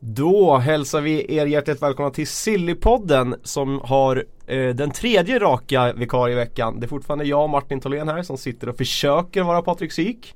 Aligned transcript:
Då 0.00 0.56
hälsar 0.56 1.00
vi 1.00 1.36
er 1.36 1.46
hjärtligt 1.46 1.82
välkomna 1.82 2.10
till 2.10 2.26
Sillypodden 2.26 3.34
som 3.42 3.80
har 3.84 4.24
eh, 4.46 4.68
den 4.68 4.90
tredje 4.90 5.38
raka 5.38 5.92
vikarieveckan. 5.92 6.80
Det 6.80 6.86
är 6.86 6.88
fortfarande 6.88 7.24
jag, 7.24 7.50
Martin 7.50 7.80
Tholén 7.80 8.08
här, 8.08 8.22
som 8.22 8.38
sitter 8.38 8.68
och 8.68 8.76
försöker 8.76 9.42
vara 9.42 9.62
Patrik 9.62 9.92
Syk. 9.92 10.34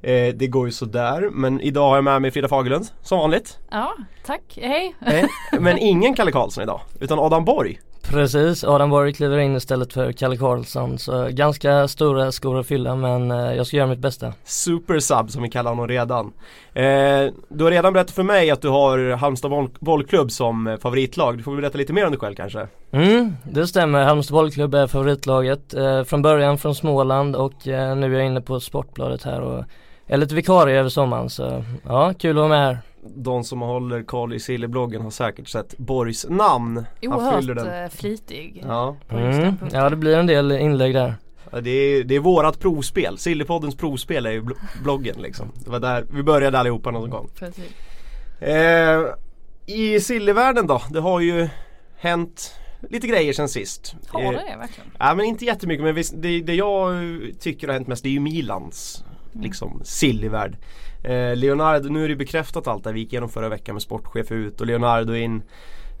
Eh, 0.00 0.34
det 0.34 0.46
går 0.46 0.66
ju 0.66 0.72
sådär, 0.72 1.30
men 1.32 1.60
idag 1.60 1.88
har 1.88 1.96
jag 1.96 2.04
med 2.04 2.22
mig 2.22 2.30
Frida 2.30 2.48
Fagerlund, 2.48 2.86
som 3.02 3.18
vanligt. 3.18 3.58
Ja, 3.70 3.94
tack, 4.26 4.58
hej! 4.62 4.94
Eh, 5.06 5.24
men 5.60 5.78
ingen 5.78 6.14
Kalle 6.14 6.32
Karlsson 6.32 6.62
idag, 6.62 6.80
utan 7.00 7.18
Adam 7.18 7.44
Borg. 7.44 7.80
Precis, 8.02 8.64
Adam 8.64 8.90
Borg 8.90 9.12
kliver 9.12 9.38
in 9.38 9.56
istället 9.56 9.92
för 9.92 10.12
Kalle 10.12 10.36
Karlsson 10.36 10.98
så 10.98 11.28
ganska 11.30 11.88
stora 11.88 12.32
skor 12.32 12.58
att 12.58 12.66
fylla 12.66 12.96
men 12.96 13.30
eh, 13.30 13.54
jag 13.54 13.66
ska 13.66 13.76
göra 13.76 13.86
mitt 13.86 13.98
bästa. 13.98 14.32
Super 14.44 14.98
sub 14.98 15.30
som 15.30 15.42
vi 15.42 15.50
kallar 15.50 15.70
honom 15.70 15.88
redan. 15.88 16.32
Eh, 16.74 17.32
du 17.48 17.64
har 17.64 17.70
redan 17.70 17.92
berättat 17.92 18.14
för 18.14 18.22
mig 18.22 18.50
att 18.50 18.62
du 18.62 18.68
har 18.68 19.16
Halmstad 19.16 19.70
bollklubb 19.80 20.30
som 20.30 20.78
favoritlag. 20.82 21.36
Du 21.36 21.42
får 21.42 21.56
berätta 21.56 21.78
lite 21.78 21.92
mer 21.92 22.04
om 22.04 22.10
dig 22.10 22.20
själv 22.20 22.34
kanske? 22.34 22.68
Mm, 22.90 23.36
det 23.44 23.66
stämmer. 23.66 24.04
Halmstad 24.04 24.34
bollklubb 24.34 24.74
är 24.74 24.86
favoritlaget. 24.86 25.74
Eh, 25.74 26.04
från 26.04 26.22
början 26.22 26.58
från 26.58 26.74
Småland 26.74 27.36
och 27.36 27.68
eh, 27.68 27.96
nu 27.96 28.14
är 28.14 28.18
jag 28.18 28.26
inne 28.26 28.40
på 28.40 28.60
Sportbladet 28.60 29.22
här 29.22 29.40
och 29.40 29.64
är 30.06 30.16
lite 30.16 30.34
vikarie 30.34 30.78
över 30.80 30.88
sommaren 30.88 31.30
så 31.30 31.64
ja, 31.84 32.14
kul 32.18 32.30
att 32.30 32.36
vara 32.36 32.48
med 32.48 32.66
här 32.66 32.78
de 33.02 33.44
som 33.44 33.60
håller 33.60 34.02
koll 34.02 34.34
i 34.34 34.40
Sillybloggen 34.40 35.02
har 35.02 35.10
säkert 35.10 35.48
sett 35.48 35.78
Borgs 35.78 36.26
namn. 36.28 36.84
Oerhört 37.02 37.46
den. 37.46 37.84
Eh, 37.84 37.90
flitig. 37.90 38.64
Ja. 38.66 38.96
Mm. 39.08 39.54
ja 39.72 39.90
det 39.90 39.96
blir 39.96 40.16
en 40.16 40.26
del 40.26 40.52
inlägg 40.52 40.94
där. 40.94 41.14
Ja, 41.50 41.60
det, 41.60 41.70
är, 41.70 42.04
det 42.04 42.14
är 42.14 42.20
vårat 42.20 42.60
provspel. 42.60 43.18
Sillypoddens 43.18 43.76
provspel 43.76 44.26
är 44.26 44.30
ju 44.30 44.44
bloggen 44.82 45.16
liksom. 45.22 45.52
Det 45.54 45.70
var 45.70 45.80
där 45.80 46.06
vi 46.12 46.22
började 46.22 46.58
allihopa 46.58 46.90
någon 46.90 47.10
gång. 47.10 47.30
Eh, 48.40 49.00
I 49.66 50.00
Sillyvärlden 50.00 50.66
då? 50.66 50.82
Det 50.90 51.00
har 51.00 51.20
ju 51.20 51.48
hänt 51.96 52.54
lite 52.90 53.06
grejer 53.06 53.32
sen 53.32 53.48
sist. 53.48 53.94
Har 54.08 54.20
det 54.20 54.28
eh, 54.28 54.58
verkligen? 54.58 54.90
Ja 54.98 55.14
men 55.14 55.26
inte 55.26 55.44
jättemycket 55.44 55.84
men 55.84 55.94
visst, 55.94 56.14
det, 56.16 56.40
det 56.40 56.54
jag 56.54 56.94
tycker 57.40 57.66
har 57.66 57.74
hänt 57.74 57.88
mest 57.88 58.02
det 58.02 58.08
är 58.08 58.10
ju 58.10 58.20
Milans 58.20 59.04
mm. 59.32 59.44
liksom 59.44 59.80
Sillyvärld. 59.84 60.56
Eh, 61.02 61.36
Leonardo, 61.36 61.88
nu 61.88 62.04
är 62.04 62.08
det 62.08 62.16
bekräftat 62.16 62.66
allt 62.66 62.84
det 62.84 62.92
vi 62.92 63.00
gick 63.00 63.12
igenom 63.12 63.28
förra 63.28 63.48
veckan 63.48 63.74
med 63.74 63.82
sportchef 63.82 64.32
ut 64.32 64.60
och 64.60 64.66
Leonardo 64.66 65.14
in. 65.14 65.42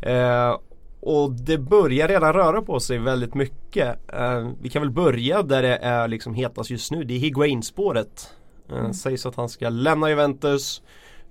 Eh, 0.02 0.56
och 1.00 1.32
det 1.32 1.58
börjar 1.58 2.08
redan 2.08 2.32
röra 2.32 2.62
på 2.62 2.80
sig 2.80 2.98
väldigt 2.98 3.34
mycket. 3.34 4.10
Eh, 4.12 4.48
vi 4.60 4.68
kan 4.68 4.82
väl 4.82 4.90
börja 4.90 5.42
där 5.42 5.62
det 5.62 5.76
är 5.76 6.08
liksom 6.08 6.34
hetast 6.34 6.70
just 6.70 6.92
nu. 6.92 7.04
Det 7.04 7.14
är 7.14 7.18
Higuain-spåret. 7.18 8.34
Eh, 8.70 8.78
mm. 8.78 8.94
Sägs 8.94 9.26
att 9.26 9.36
han 9.36 9.48
ska 9.48 9.68
lämna 9.68 10.08
Juventus, 10.08 10.82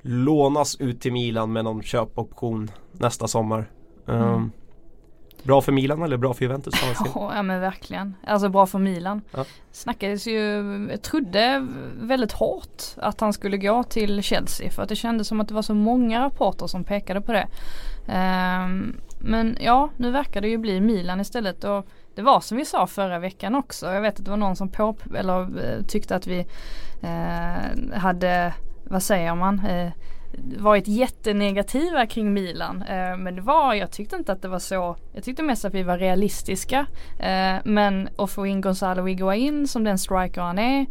lånas 0.02 0.76
ut 0.76 1.02
till 1.02 1.14
Milan 1.14 1.54
med 1.54 1.64
någon 1.64 1.84
köpoption 1.84 2.72
nästa 2.92 3.28
sommar. 3.28 3.72
Mm. 4.08 4.52
Bra 5.44 5.62
för 5.62 5.72
Milan 5.72 6.04
eller 6.04 6.18
bra 6.18 6.34
för 6.34 6.46
Juventus? 6.46 6.74
Ja 7.16 7.44
men 7.44 7.62
verkligen. 7.62 8.16
Alltså 8.28 8.50
bra 8.50 8.66
för 8.66 8.80
Milan. 8.80 9.22
Ja. 9.32 9.46
Snackades 9.72 10.28
ju, 10.28 10.98
trodde 10.98 11.68
väldigt 12.02 12.32
hårt 12.32 12.84
att 12.98 13.22
han 13.22 13.34
skulle 13.34 13.58
gå 13.58 13.84
till 13.84 14.24
Chelsea 14.24 14.72
för 14.72 14.84
att 14.84 14.90
det 14.90 14.96
kändes 14.96 15.28
som 15.28 15.42
att 15.42 15.48
det 15.48 15.54
var 15.54 15.62
så 15.62 15.74
många 15.74 16.22
rapporter 16.22 16.68
som 16.68 16.84
pekade 16.84 17.22
på 17.22 17.32
det. 17.32 17.48
Um, 18.08 18.96
men 19.20 19.58
ja, 19.60 19.90
nu 19.98 20.12
verkar 20.12 20.42
det 20.42 20.48
ju 20.48 20.58
bli 20.58 20.82
Milan 20.82 21.22
istället 21.22 21.64
och 21.64 21.88
det 22.16 22.22
var 22.22 22.40
som 22.40 22.58
vi 22.58 22.66
sa 22.66 22.88
förra 22.88 23.20
veckan 23.20 23.56
också. 23.56 23.94
Jag 23.94 24.02
vet 24.02 24.20
att 24.20 24.26
det 24.26 24.32
var 24.32 24.38
någon 24.38 24.56
som 24.56 24.70
på, 24.70 24.96
eller, 25.16 25.42
uh, 25.42 25.86
tyckte 25.88 26.16
att 26.16 26.28
vi 26.28 26.40
uh, 27.04 27.98
hade, 27.98 28.54
vad 28.84 29.04
säger 29.04 29.36
man? 29.36 29.60
Uh, 29.60 29.92
varit 30.58 30.88
jättenegativa 30.88 32.06
kring 32.06 32.34
Milan. 32.34 32.82
Eh, 32.82 33.18
men 33.18 33.36
det 33.36 33.42
var, 33.42 33.74
jag 33.74 33.92
tyckte 33.92 34.16
inte 34.16 34.32
att 34.32 34.42
det 34.42 34.48
var 34.48 34.60
så, 34.60 34.96
jag 35.14 35.24
tyckte 35.24 35.44
mest 35.44 35.66
att 35.66 35.74
vi 35.74 35.84
var 35.84 35.98
realistiska. 35.98 36.86
Eh, 37.20 37.56
men 37.64 38.10
att 38.18 38.32
få 38.32 38.46
in 38.46 38.62
Gonzalo 38.62 39.06
Higuain 39.06 39.68
som 39.68 39.84
den 39.84 39.98
striker 39.98 40.42
han 40.42 40.60
är. 40.60 40.86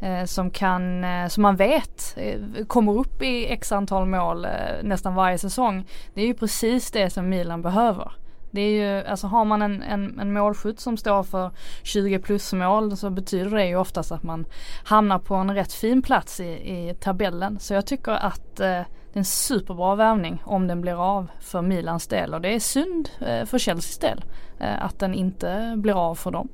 Eh, 0.00 0.24
som 0.24 0.50
kan, 0.50 1.04
eh, 1.04 1.28
som 1.28 1.42
man 1.42 1.56
vet 1.56 2.14
eh, 2.16 2.64
kommer 2.66 2.92
upp 2.92 3.22
i 3.22 3.52
x 3.52 3.72
antal 3.72 4.06
mål 4.06 4.44
eh, 4.44 4.50
nästan 4.82 5.14
varje 5.14 5.38
säsong. 5.38 5.86
Det 6.14 6.22
är 6.22 6.26
ju 6.26 6.34
precis 6.34 6.90
det 6.90 7.10
som 7.10 7.28
Milan 7.28 7.62
behöver. 7.62 8.12
Det 8.52 8.60
är 8.60 8.70
ju, 8.70 9.06
alltså 9.06 9.26
har 9.26 9.44
man 9.44 9.62
en, 9.62 9.82
en, 9.82 10.20
en 10.20 10.32
målskytt 10.32 10.80
som 10.80 10.96
står 10.96 11.22
för 11.22 11.50
20 11.82 12.18
plus 12.18 12.52
mål 12.52 12.96
så 12.96 13.10
betyder 13.10 13.50
det 13.50 13.66
ju 13.66 13.76
oftast 13.76 14.12
att 14.12 14.22
man 14.22 14.44
hamnar 14.84 15.18
på 15.18 15.34
en 15.34 15.54
rätt 15.54 15.72
fin 15.72 16.02
plats 16.02 16.40
i, 16.40 16.44
i 16.52 16.94
tabellen. 17.00 17.58
Så 17.58 17.74
jag 17.74 17.86
tycker 17.86 18.12
att 18.12 18.60
eh, 18.60 18.66
det 19.12 19.16
är 19.16 19.18
en 19.18 19.24
superbra 19.24 19.94
värvning 19.94 20.42
om 20.44 20.66
den 20.66 20.80
blir 20.80 21.16
av 21.16 21.26
för 21.40 21.62
Milans 21.62 22.06
del 22.06 22.34
och 22.34 22.40
det 22.40 22.54
är 22.54 22.60
synd 22.60 23.08
eh, 23.20 23.46
för 23.46 23.58
Chelseas 23.58 23.98
del 23.98 24.24
eh, 24.58 24.84
att 24.84 24.98
den 24.98 25.14
inte 25.14 25.74
blir 25.76 26.08
av 26.08 26.14
för 26.14 26.30
dem. 26.30 26.48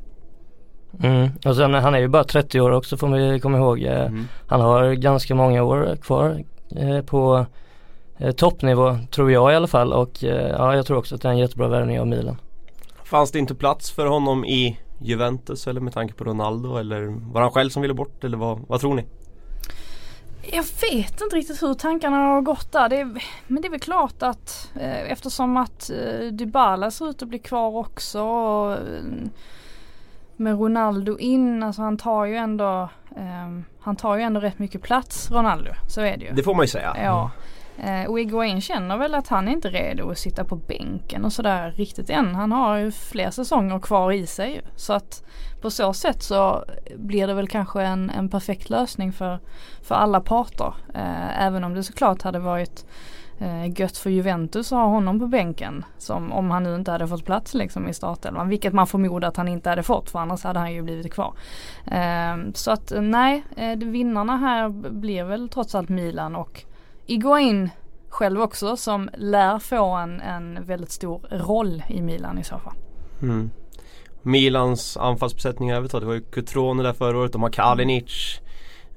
Mm. 1.02 1.28
Och 1.44 1.56
sen 1.56 1.74
han 1.74 1.94
är 1.94 1.98
ju 1.98 2.08
bara 2.08 2.24
30 2.24 2.60
år 2.60 2.70
också 2.70 2.96
får 2.96 3.08
vi 3.08 3.40
komma 3.40 3.58
ihåg. 3.58 3.82
Eh, 3.82 4.06
mm. 4.06 4.24
Han 4.48 4.60
har 4.60 4.92
ganska 4.92 5.34
många 5.34 5.62
år 5.62 5.96
kvar 5.96 6.44
eh, 6.76 7.00
på 7.00 7.46
toppnivå 8.36 8.98
tror 9.10 9.32
jag 9.32 9.52
i 9.52 9.54
alla 9.54 9.66
fall 9.66 9.92
och 9.92 10.24
eh, 10.24 10.48
ja, 10.50 10.76
jag 10.76 10.86
tror 10.86 10.96
också 10.96 11.14
att 11.14 11.22
det 11.22 11.28
är 11.28 11.32
en 11.32 11.38
jättebra 11.38 11.68
värvning 11.68 12.00
av 12.00 12.06
Milan. 12.06 12.36
Fanns 13.04 13.30
det 13.30 13.38
inte 13.38 13.54
plats 13.54 13.90
för 13.90 14.06
honom 14.06 14.44
i 14.44 14.80
Juventus 15.00 15.66
eller 15.66 15.80
med 15.80 15.92
tanke 15.92 16.14
på 16.14 16.24
Ronaldo 16.24 16.76
eller 16.76 17.06
var 17.32 17.40
han 17.40 17.50
själv 17.50 17.70
som 17.70 17.82
ville 17.82 17.94
bort 17.94 18.24
eller 18.24 18.36
vad, 18.36 18.60
vad 18.68 18.80
tror 18.80 18.94
ni? 18.94 19.04
Jag 20.52 20.64
vet 20.92 21.20
inte 21.20 21.36
riktigt 21.36 21.62
hur 21.62 21.74
tankarna 21.74 22.16
har 22.16 22.40
gått 22.40 22.72
där. 22.72 22.88
Det 22.88 22.96
är, 23.00 23.24
men 23.46 23.62
det 23.62 23.68
är 23.68 23.70
väl 23.70 23.80
klart 23.80 24.22
att 24.22 24.70
eh, 24.80 25.12
eftersom 25.12 25.56
att 25.56 25.90
eh, 25.90 26.26
Dybala 26.26 26.90
ser 26.90 27.10
ut 27.10 27.22
att 27.22 27.28
bli 27.28 27.38
kvar 27.38 27.76
också. 27.76 28.22
Och, 28.22 28.72
eh, 28.72 28.78
med 30.36 30.58
Ronaldo 30.58 31.18
in, 31.18 31.62
alltså 31.62 31.82
han 31.82 31.96
tar 31.96 32.24
ju 32.24 32.36
ändå 32.36 32.88
eh, 33.16 33.60
Han 33.80 33.96
tar 33.96 34.16
ju 34.16 34.22
ändå 34.22 34.40
rätt 34.40 34.58
mycket 34.58 34.82
plats 34.82 35.30
Ronaldo. 35.30 35.70
Så 35.88 36.00
är 36.00 36.16
det 36.16 36.24
ju. 36.24 36.32
Det 36.32 36.42
får 36.42 36.54
man 36.54 36.64
ju 36.64 36.68
säga. 36.68 36.96
Ja. 37.04 37.30
Eh, 37.82 38.10
och 38.10 38.20
Iguain 38.20 38.60
känner 38.60 38.96
väl 38.96 39.14
att 39.14 39.28
han 39.28 39.48
är 39.48 39.52
inte 39.52 39.68
redo 39.68 40.10
att 40.10 40.18
sitta 40.18 40.44
på 40.44 40.56
bänken 40.56 41.24
och 41.24 41.32
sådär 41.32 41.70
riktigt 41.70 42.10
än. 42.10 42.34
Han 42.34 42.52
har 42.52 42.76
ju 42.76 42.90
fler 42.90 43.30
säsonger 43.30 43.78
kvar 43.78 44.12
i 44.12 44.26
sig. 44.26 44.60
Så 44.76 44.92
att 44.92 45.24
på 45.60 45.70
så 45.70 45.92
sätt 45.92 46.22
så 46.22 46.64
blir 46.96 47.26
det 47.26 47.34
väl 47.34 47.48
kanske 47.48 47.82
en, 47.82 48.10
en 48.10 48.28
perfekt 48.28 48.70
lösning 48.70 49.12
för, 49.12 49.38
för 49.82 49.94
alla 49.94 50.20
parter. 50.20 50.74
Eh, 50.94 51.42
även 51.42 51.64
om 51.64 51.74
det 51.74 51.82
såklart 51.82 52.22
hade 52.22 52.38
varit 52.38 52.86
eh, 53.38 53.80
gött 53.80 53.96
för 53.96 54.10
Juventus 54.10 54.72
att 54.72 54.78
ha 54.78 54.84
honom 54.84 55.20
på 55.20 55.26
bänken. 55.26 55.84
Som 55.98 56.32
om 56.32 56.50
han 56.50 56.62
nu 56.62 56.74
inte 56.74 56.90
hade 56.90 57.08
fått 57.08 57.24
plats 57.24 57.54
liksom 57.54 57.88
i 57.88 57.94
startelvan. 57.94 58.48
Vilket 58.48 58.72
man 58.72 58.86
förmodar 58.86 59.28
att 59.28 59.36
han 59.36 59.48
inte 59.48 59.70
hade 59.70 59.82
fått 59.82 60.10
för 60.10 60.18
annars 60.18 60.44
hade 60.44 60.58
han 60.58 60.72
ju 60.72 60.82
blivit 60.82 61.12
kvar. 61.12 61.34
Eh, 61.86 62.36
så 62.54 62.70
att 62.70 62.92
eh, 62.92 63.00
nej, 63.00 63.44
eh, 63.56 63.78
vinnarna 63.78 64.36
här 64.36 64.68
blir 64.90 65.24
väl 65.24 65.48
trots 65.48 65.74
allt 65.74 65.88
Milan 65.88 66.36
och 66.36 66.64
Iguain 67.08 67.70
själv 68.08 68.42
också 68.42 68.76
som 68.76 69.10
lär 69.14 69.58
få 69.58 69.84
en, 69.84 70.20
en 70.20 70.64
väldigt 70.64 70.90
stor 70.90 71.20
roll 71.30 71.82
i 71.88 72.02
Milan 72.02 72.38
i 72.38 72.44
så 72.44 72.58
fall. 72.58 72.74
Mm. 73.22 73.50
Milans 74.22 74.96
anfallsbesättning 74.96 75.70
övrigt 75.70 75.92
det 75.92 76.06
var 76.06 76.14
ju 76.14 76.20
Cutrone 76.20 76.82
där 76.82 76.92
förra 76.92 77.18
året, 77.18 77.32
de 77.32 77.42
har 77.42 77.50
Kalinic 77.50 78.40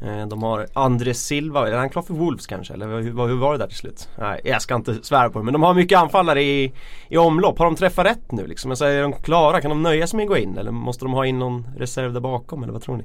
eh, 0.01 0.27
de 0.27 0.44
har 0.44 0.67
Andres 0.73 1.25
Silva, 1.25 1.69
är 1.69 1.77
han 1.77 1.89
klar 1.89 2.03
för 2.03 2.13
Wolves 2.13 2.47
kanske? 2.47 2.73
Eller 2.73 2.88
hur, 2.88 3.27
hur 3.27 3.38
var 3.38 3.51
det 3.51 3.57
där 3.57 3.67
till 3.67 3.77
slut? 3.77 4.09
Nej, 4.17 4.41
jag 4.43 4.61
ska 4.61 4.75
inte 4.75 5.03
svära 5.03 5.29
på 5.29 5.39
det 5.39 5.45
men 5.45 5.53
de 5.53 5.63
har 5.63 5.73
mycket 5.73 5.99
anfallare 5.99 6.43
i, 6.43 6.73
i 7.09 7.17
omlopp. 7.17 7.57
Har 7.57 7.66
de 7.66 7.75
träffat 7.75 8.05
rätt 8.05 8.31
nu 8.31 8.47
liksom? 8.47 8.72
Alltså, 8.72 8.85
är 8.85 9.01
de 9.01 9.13
klara? 9.13 9.61
Kan 9.61 9.69
de 9.69 9.83
nöja 9.83 10.07
sig 10.07 10.17
med 10.17 10.23
att 10.23 10.29
gå 10.29 10.38
in? 10.38 10.57
Eller 10.57 10.72
måste 10.72 11.05
de 11.05 11.13
ha 11.13 11.25
in 11.25 11.39
någon 11.39 11.67
reserv 11.78 12.13
där 12.13 12.22
bakom? 12.22 12.63
Eller 12.63 12.73
vad 12.73 12.81
tror 12.81 12.97
ni? 12.97 13.03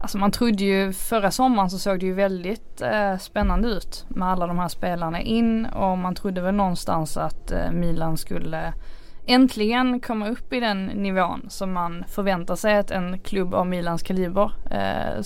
Alltså 0.00 0.18
man 0.18 0.30
trodde 0.30 0.64
ju 0.64 0.92
förra 0.92 1.30
sommaren 1.30 1.70
så 1.70 1.78
såg 1.78 2.00
det 2.00 2.06
ju 2.06 2.14
väldigt 2.14 2.80
eh, 2.80 3.18
spännande 3.18 3.68
ut 3.68 4.04
med 4.08 4.28
alla 4.28 4.46
de 4.46 4.58
här 4.58 4.68
spelarna 4.68 5.20
in 5.20 5.66
och 5.66 5.98
man 5.98 6.14
trodde 6.14 6.40
väl 6.40 6.54
någonstans 6.54 7.16
att 7.16 7.50
eh, 7.50 7.70
Milan 7.70 8.16
skulle 8.16 8.72
äntligen 9.26 10.00
komma 10.00 10.28
upp 10.28 10.52
i 10.52 10.60
den 10.60 10.86
nivån 10.86 11.46
som 11.48 11.72
man 11.72 12.04
förväntar 12.08 12.56
sig 12.56 12.78
att 12.78 12.90
en 12.90 13.18
klubb 13.18 13.54
av 13.54 13.66
Milans 13.66 14.02
kaliber 14.02 14.52
eh, 14.70 15.22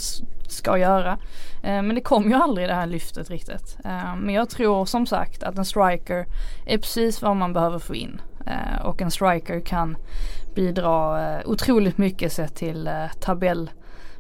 ska 0.49 0.78
göra. 0.78 1.19
Eh, 1.62 1.82
men 1.82 1.94
det 1.94 2.00
kom 2.00 2.28
ju 2.28 2.34
aldrig 2.34 2.69
det 2.69 2.75
här 2.75 2.87
lyftet 2.87 3.31
riktigt. 3.31 3.76
Eh, 3.84 4.16
men 4.16 4.34
jag 4.34 4.50
tror 4.50 4.84
som 4.84 5.06
sagt 5.06 5.43
att 5.43 5.58
en 5.58 5.64
striker 5.64 6.26
är 6.66 6.78
precis 6.78 7.22
vad 7.22 7.37
man 7.37 7.52
behöver 7.52 7.78
få 7.78 7.94
in. 7.94 8.20
Eh, 8.46 8.87
och 8.87 9.02
en 9.02 9.10
striker 9.10 9.60
kan 9.60 9.96
bidra 10.54 11.22
eh, 11.32 11.40
otroligt 11.46 11.99
mycket 11.99 12.32
sett 12.32 12.54
till 12.54 12.87
eh, 12.87 13.06
tabell 13.20 13.70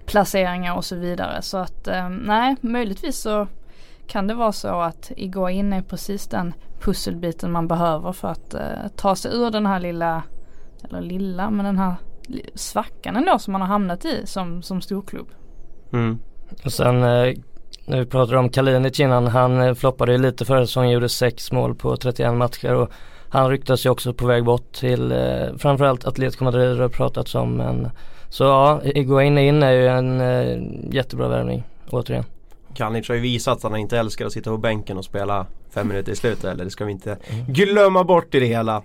placeringar 0.06 0.74
och 0.76 0.84
så 0.84 0.96
vidare. 0.96 1.42
Så 1.42 1.58
att 1.58 1.88
eh, 1.88 2.08
nej, 2.08 2.56
möjligtvis 2.60 3.18
så 3.18 3.46
kan 4.06 4.26
det 4.26 4.34
vara 4.34 4.52
så 4.52 4.80
att 4.80 5.12
in 5.16 5.72
är 5.72 5.82
precis 5.82 6.26
den 6.26 6.54
pusselbiten 6.80 7.52
man 7.52 7.68
behöver 7.68 8.12
för 8.12 8.28
att 8.28 8.54
eh, 8.54 8.88
ta 8.96 9.16
sig 9.16 9.34
ur 9.34 9.50
den 9.50 9.66
här 9.66 9.80
lilla, 9.80 10.22
eller 10.88 11.00
lilla, 11.00 11.50
men 11.50 11.64
den 11.64 11.78
här 11.78 11.94
svackan 12.54 13.16
ändå 13.16 13.38
som 13.38 13.52
man 13.52 13.60
har 13.60 13.68
hamnat 13.68 14.04
i 14.04 14.26
som, 14.26 14.62
som 14.62 14.80
storklubb. 14.80 15.28
Mm. 15.92 16.18
Och 16.64 16.72
sen 16.72 17.02
eh, 17.02 17.34
nu 17.86 18.06
pratar 18.06 18.32
du 18.32 18.38
om 18.38 18.48
Kalinic 18.48 19.00
innan, 19.00 19.26
han 19.26 19.60
eh, 19.60 19.74
floppade 19.74 20.12
ju 20.12 20.18
lite 20.18 20.44
förra 20.44 20.66
säsongen, 20.66 20.90
gjorde 20.90 21.08
sex 21.08 21.52
mål 21.52 21.74
på 21.74 21.96
31 21.96 22.34
matcher 22.34 22.74
och 22.74 22.90
han 23.28 23.50
ryktas 23.50 23.86
ju 23.86 23.90
också 23.90 24.12
på 24.12 24.26
väg 24.26 24.44
bort 24.44 24.72
till 24.72 25.12
eh, 25.12 25.56
framförallt 25.58 26.04
Atletico 26.04 26.44
Madrid 26.44 26.78
har 26.78 26.88
pratats 26.88 27.34
om 27.34 27.56
men 27.56 27.90
så 28.34 28.44
ja, 28.44 28.80
Iguain 28.84 29.38
in 29.38 29.62
är 29.62 29.72
ju 29.72 29.88
en 29.88 30.20
eh, 30.20 30.94
jättebra 30.94 31.28
värvning 31.28 31.62
återigen. 31.90 32.24
Kalinic 32.74 33.08
har 33.08 33.14
ju 33.14 33.20
visat 33.20 33.56
att 33.56 33.62
han 33.62 33.76
inte 33.76 33.98
älskar 33.98 34.26
att 34.26 34.32
sitta 34.32 34.50
på 34.50 34.56
bänken 34.56 34.98
och 34.98 35.04
spela 35.04 35.46
fem 35.70 35.88
minuter 35.88 36.12
i 36.12 36.16
slutet 36.16 36.44
eller 36.44 36.64
det 36.64 36.70
ska 36.70 36.84
vi 36.84 36.92
inte 36.92 37.18
mm. 37.26 37.46
glömma 37.46 38.04
bort 38.04 38.34
i 38.34 38.40
det 38.40 38.46
hela. 38.46 38.82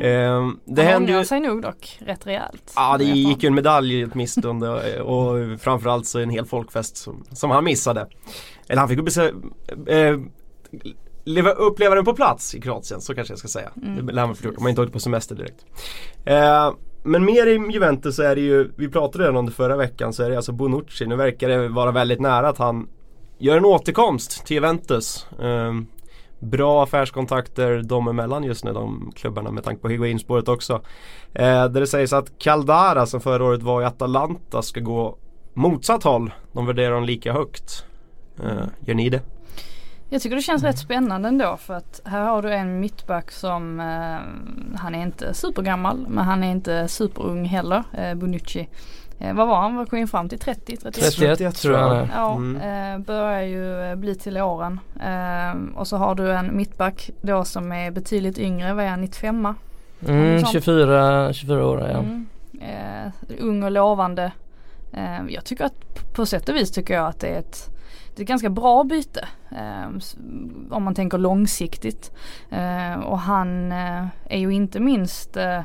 Mm. 0.00 0.60
det 0.64 0.82
han 0.82 0.92
hände 0.92 1.12
ju... 1.12 1.24
sig 1.24 1.40
nog 1.40 1.62
dock 1.62 1.98
rätt 2.00 2.26
rejält. 2.26 2.72
Ja 2.76 2.96
det 2.98 3.04
gick 3.04 3.42
ju 3.42 3.46
en 3.46 3.54
medalj 3.54 4.04
åtminstone 4.04 4.68
och, 4.68 5.36
och 5.36 5.60
framförallt 5.60 6.06
så 6.06 6.18
en 6.18 6.30
hel 6.30 6.46
folkfest 6.46 6.96
som, 6.96 7.24
som 7.32 7.50
han 7.50 7.64
missade. 7.64 8.06
Eller 8.68 8.80
han 8.80 8.88
fick 8.88 8.98
upp 8.98 9.08
eh, 9.88 10.16
leva, 11.24 11.50
uppleva 11.50 11.94
den 11.94 12.04
på 12.04 12.14
plats 12.14 12.54
i 12.54 12.60
Kroatien, 12.60 13.00
så 13.00 13.14
kanske 13.14 13.32
jag 13.32 13.38
ska 13.38 13.48
säga. 13.48 13.70
Mm. 13.76 14.06
Det 14.06 14.12
lär 14.12 14.26
man 14.26 14.34
förstå 14.34 14.48
om 14.48 14.62
man 14.62 14.70
inte 14.70 14.80
åkte 14.80 14.92
på 14.92 15.00
semester 15.00 15.34
direkt. 15.34 15.64
Eh, 16.24 16.70
men 17.02 17.24
mer 17.24 17.46
i 17.46 17.72
Juventus 17.72 18.16
så 18.16 18.22
är 18.22 18.34
det 18.34 18.40
ju, 18.40 18.70
vi 18.76 18.88
pratade 18.88 19.24
redan 19.24 19.36
om 19.36 19.46
det 19.46 19.52
förra 19.52 19.76
veckan, 19.76 20.12
så 20.12 20.22
är 20.22 20.30
det 20.30 20.36
alltså 20.36 20.52
Bonucci. 20.52 21.06
Nu 21.06 21.16
verkar 21.16 21.48
det 21.48 21.68
vara 21.68 21.90
väldigt 21.90 22.20
nära 22.20 22.48
att 22.48 22.58
han 22.58 22.88
gör 23.38 23.56
en 23.56 23.64
återkomst 23.64 24.46
till 24.46 24.54
Juventus. 24.54 25.26
Um, 25.38 25.86
bra 26.38 26.82
affärskontakter 26.82 27.82
de 27.82 28.08
emellan 28.08 28.44
just 28.44 28.64
nu, 28.64 28.72
de 28.72 29.12
klubbarna 29.16 29.50
med 29.50 29.64
tanke 29.64 29.82
på 29.82 29.88
Higuainspåret 29.88 30.48
också. 30.48 30.74
Eh, 31.34 31.68
där 31.68 31.80
det 31.80 31.86
sägs 31.86 32.12
att 32.12 32.38
Caldara 32.38 33.06
som 33.06 33.20
förra 33.20 33.44
året 33.44 33.62
var 33.62 33.82
i 33.82 33.84
Atalanta 33.84 34.62
ska 34.62 34.80
gå 34.80 35.18
motsatt 35.54 36.02
håll. 36.04 36.30
De 36.52 36.66
värderar 36.66 36.94
dem 36.94 37.04
lika 37.04 37.32
högt. 37.32 37.84
Eh, 38.44 38.66
gör 38.80 38.94
ni 38.94 39.10
det? 39.10 39.20
Jag 40.10 40.22
tycker 40.22 40.36
det 40.36 40.42
känns 40.42 40.62
rätt 40.62 40.78
spännande 40.78 41.28
ändå 41.28 41.56
för 41.56 41.74
att 41.74 42.00
här 42.04 42.20
har 42.20 42.42
du 42.42 42.52
en 42.52 42.80
mittback 42.80 43.30
som 43.30 43.80
eh, 43.80 44.76
han 44.78 44.94
är 44.94 45.02
inte 45.02 45.34
supergammal 45.34 46.06
men 46.08 46.24
han 46.24 46.44
är 46.44 46.50
inte 46.50 46.88
superung 46.88 47.44
heller, 47.44 47.82
eh, 47.92 48.14
Bonucci. 48.14 48.68
Eh, 49.18 49.34
vad 49.34 49.48
var 49.48 49.56
han? 49.56 49.76
Var 49.76 49.86
kom 49.86 49.98
in 49.98 50.08
fram 50.08 50.28
till 50.28 50.38
30? 50.38 50.76
31, 50.76 51.14
31 51.16 51.56
tror 51.56 51.78
jag. 51.78 52.08
Ja, 52.14 52.36
mm. 52.36 52.94
eh, 52.94 53.06
börjar 53.06 53.42
ju 53.42 53.90
eh, 53.90 53.94
bli 53.96 54.14
till 54.14 54.38
åren. 54.38 54.80
Eh, 55.00 55.78
och 55.78 55.88
så 55.88 55.96
har 55.96 56.14
du 56.14 56.32
en 56.32 56.56
mittback 56.56 57.10
då 57.20 57.44
som 57.44 57.72
är 57.72 57.90
betydligt 57.90 58.38
yngre, 58.38 58.74
vad 58.74 58.84
är 58.84 58.88
han, 58.88 59.00
95 59.00 59.54
mm, 60.06 60.44
24, 60.44 61.32
24 61.32 61.66
år 61.66 61.80
ja. 61.80 61.98
Mm. 61.98 62.26
Eh, 62.60 63.12
ung 63.40 63.62
och 63.62 63.70
lovande. 63.70 64.32
Eh, 64.92 65.20
jag 65.28 65.44
tycker 65.44 65.64
att 65.64 66.14
på 66.14 66.26
sätt 66.26 66.48
och 66.48 66.56
vis 66.56 66.70
tycker 66.70 66.94
jag 66.94 67.06
att 67.06 67.20
det 67.20 67.28
är 67.28 67.38
ett 67.38 67.77
det 68.18 68.22
är 68.22 68.24
ett 68.24 68.28
ganska 68.28 68.50
bra 68.50 68.84
byte. 68.84 69.28
Eh, 69.50 69.88
om 70.70 70.82
man 70.82 70.94
tänker 70.94 71.18
långsiktigt. 71.18 72.12
Eh, 72.50 73.00
och 73.00 73.18
han 73.18 73.72
eh, 73.72 74.06
är 74.24 74.38
ju 74.38 74.50
inte 74.50 74.80
minst, 74.80 75.36
eh, 75.36 75.60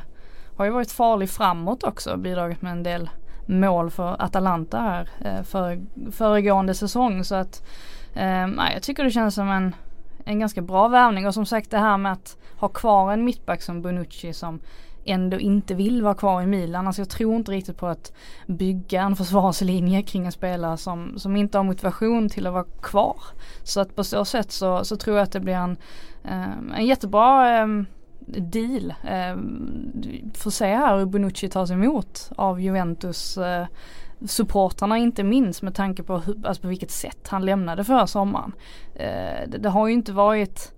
har 0.56 0.64
ju 0.64 0.70
varit 0.70 0.92
farlig 0.92 1.30
framåt 1.30 1.82
också, 1.82 2.16
bidragit 2.16 2.62
med 2.62 2.72
en 2.72 2.82
del 2.82 3.10
mål 3.46 3.90
för 3.90 4.22
Atalanta 4.22 4.78
här 4.78 5.08
eh, 5.20 5.42
för, 5.42 5.80
föregående 6.10 6.74
säsong. 6.74 7.24
Så 7.24 7.34
att 7.34 7.62
eh, 8.14 8.48
jag 8.74 8.82
tycker 8.82 9.04
det 9.04 9.10
känns 9.10 9.34
som 9.34 9.50
en, 9.50 9.74
en 10.24 10.40
ganska 10.40 10.62
bra 10.62 10.88
värvning 10.88 11.26
och 11.26 11.34
som 11.34 11.46
sagt 11.46 11.70
det 11.70 11.78
här 11.78 11.96
med 11.96 12.12
att 12.12 12.36
ha 12.56 12.68
kvar 12.68 13.12
en 13.12 13.24
mittback 13.24 13.62
som 13.62 13.82
Bonucci 13.82 14.32
som 14.32 14.60
ändå 15.04 15.38
inte 15.38 15.74
vill 15.74 16.02
vara 16.02 16.14
kvar 16.14 16.42
i 16.42 16.46
Milan. 16.46 16.86
Alltså 16.86 17.02
jag 17.02 17.08
tror 17.08 17.36
inte 17.36 17.52
riktigt 17.52 17.76
på 17.76 17.86
att 17.86 18.12
bygga 18.46 19.02
en 19.02 19.16
försvarslinje 19.16 20.02
kring 20.02 20.26
en 20.26 20.32
spelare 20.32 20.76
som, 20.76 21.18
som 21.18 21.36
inte 21.36 21.58
har 21.58 21.64
motivation 21.64 22.28
till 22.28 22.46
att 22.46 22.52
vara 22.52 22.66
kvar. 22.82 23.16
Så 23.62 23.80
att 23.80 23.96
på 23.96 24.04
så 24.04 24.24
sätt 24.24 24.52
så, 24.52 24.84
så 24.84 24.96
tror 24.96 25.16
jag 25.16 25.24
att 25.24 25.32
det 25.32 25.40
blir 25.40 25.54
en, 25.54 25.76
eh, 26.24 26.76
en 26.76 26.86
jättebra 26.86 27.58
eh, 27.58 27.66
deal. 28.26 28.94
Eh, 29.04 29.36
får 30.34 30.50
se 30.50 30.66
här 30.66 30.98
hur 30.98 31.06
Bonucci 31.06 31.48
tas 31.48 31.70
emot 31.70 32.30
av 32.36 32.60
Juventus 32.60 33.38
eh, 33.38 33.66
supportrarna 34.26 34.98
inte 34.98 35.24
minst 35.24 35.62
med 35.62 35.74
tanke 35.74 36.02
på, 36.02 36.18
hur, 36.18 36.46
alltså 36.46 36.62
på 36.62 36.68
vilket 36.68 36.90
sätt 36.90 37.28
han 37.28 37.44
lämnade 37.44 37.84
förra 37.84 38.06
sommaren. 38.06 38.52
Eh, 38.94 39.48
det, 39.48 39.58
det, 39.58 39.68
har 39.68 39.88
ju 39.88 39.94
inte 39.94 40.12
varit 40.12 40.73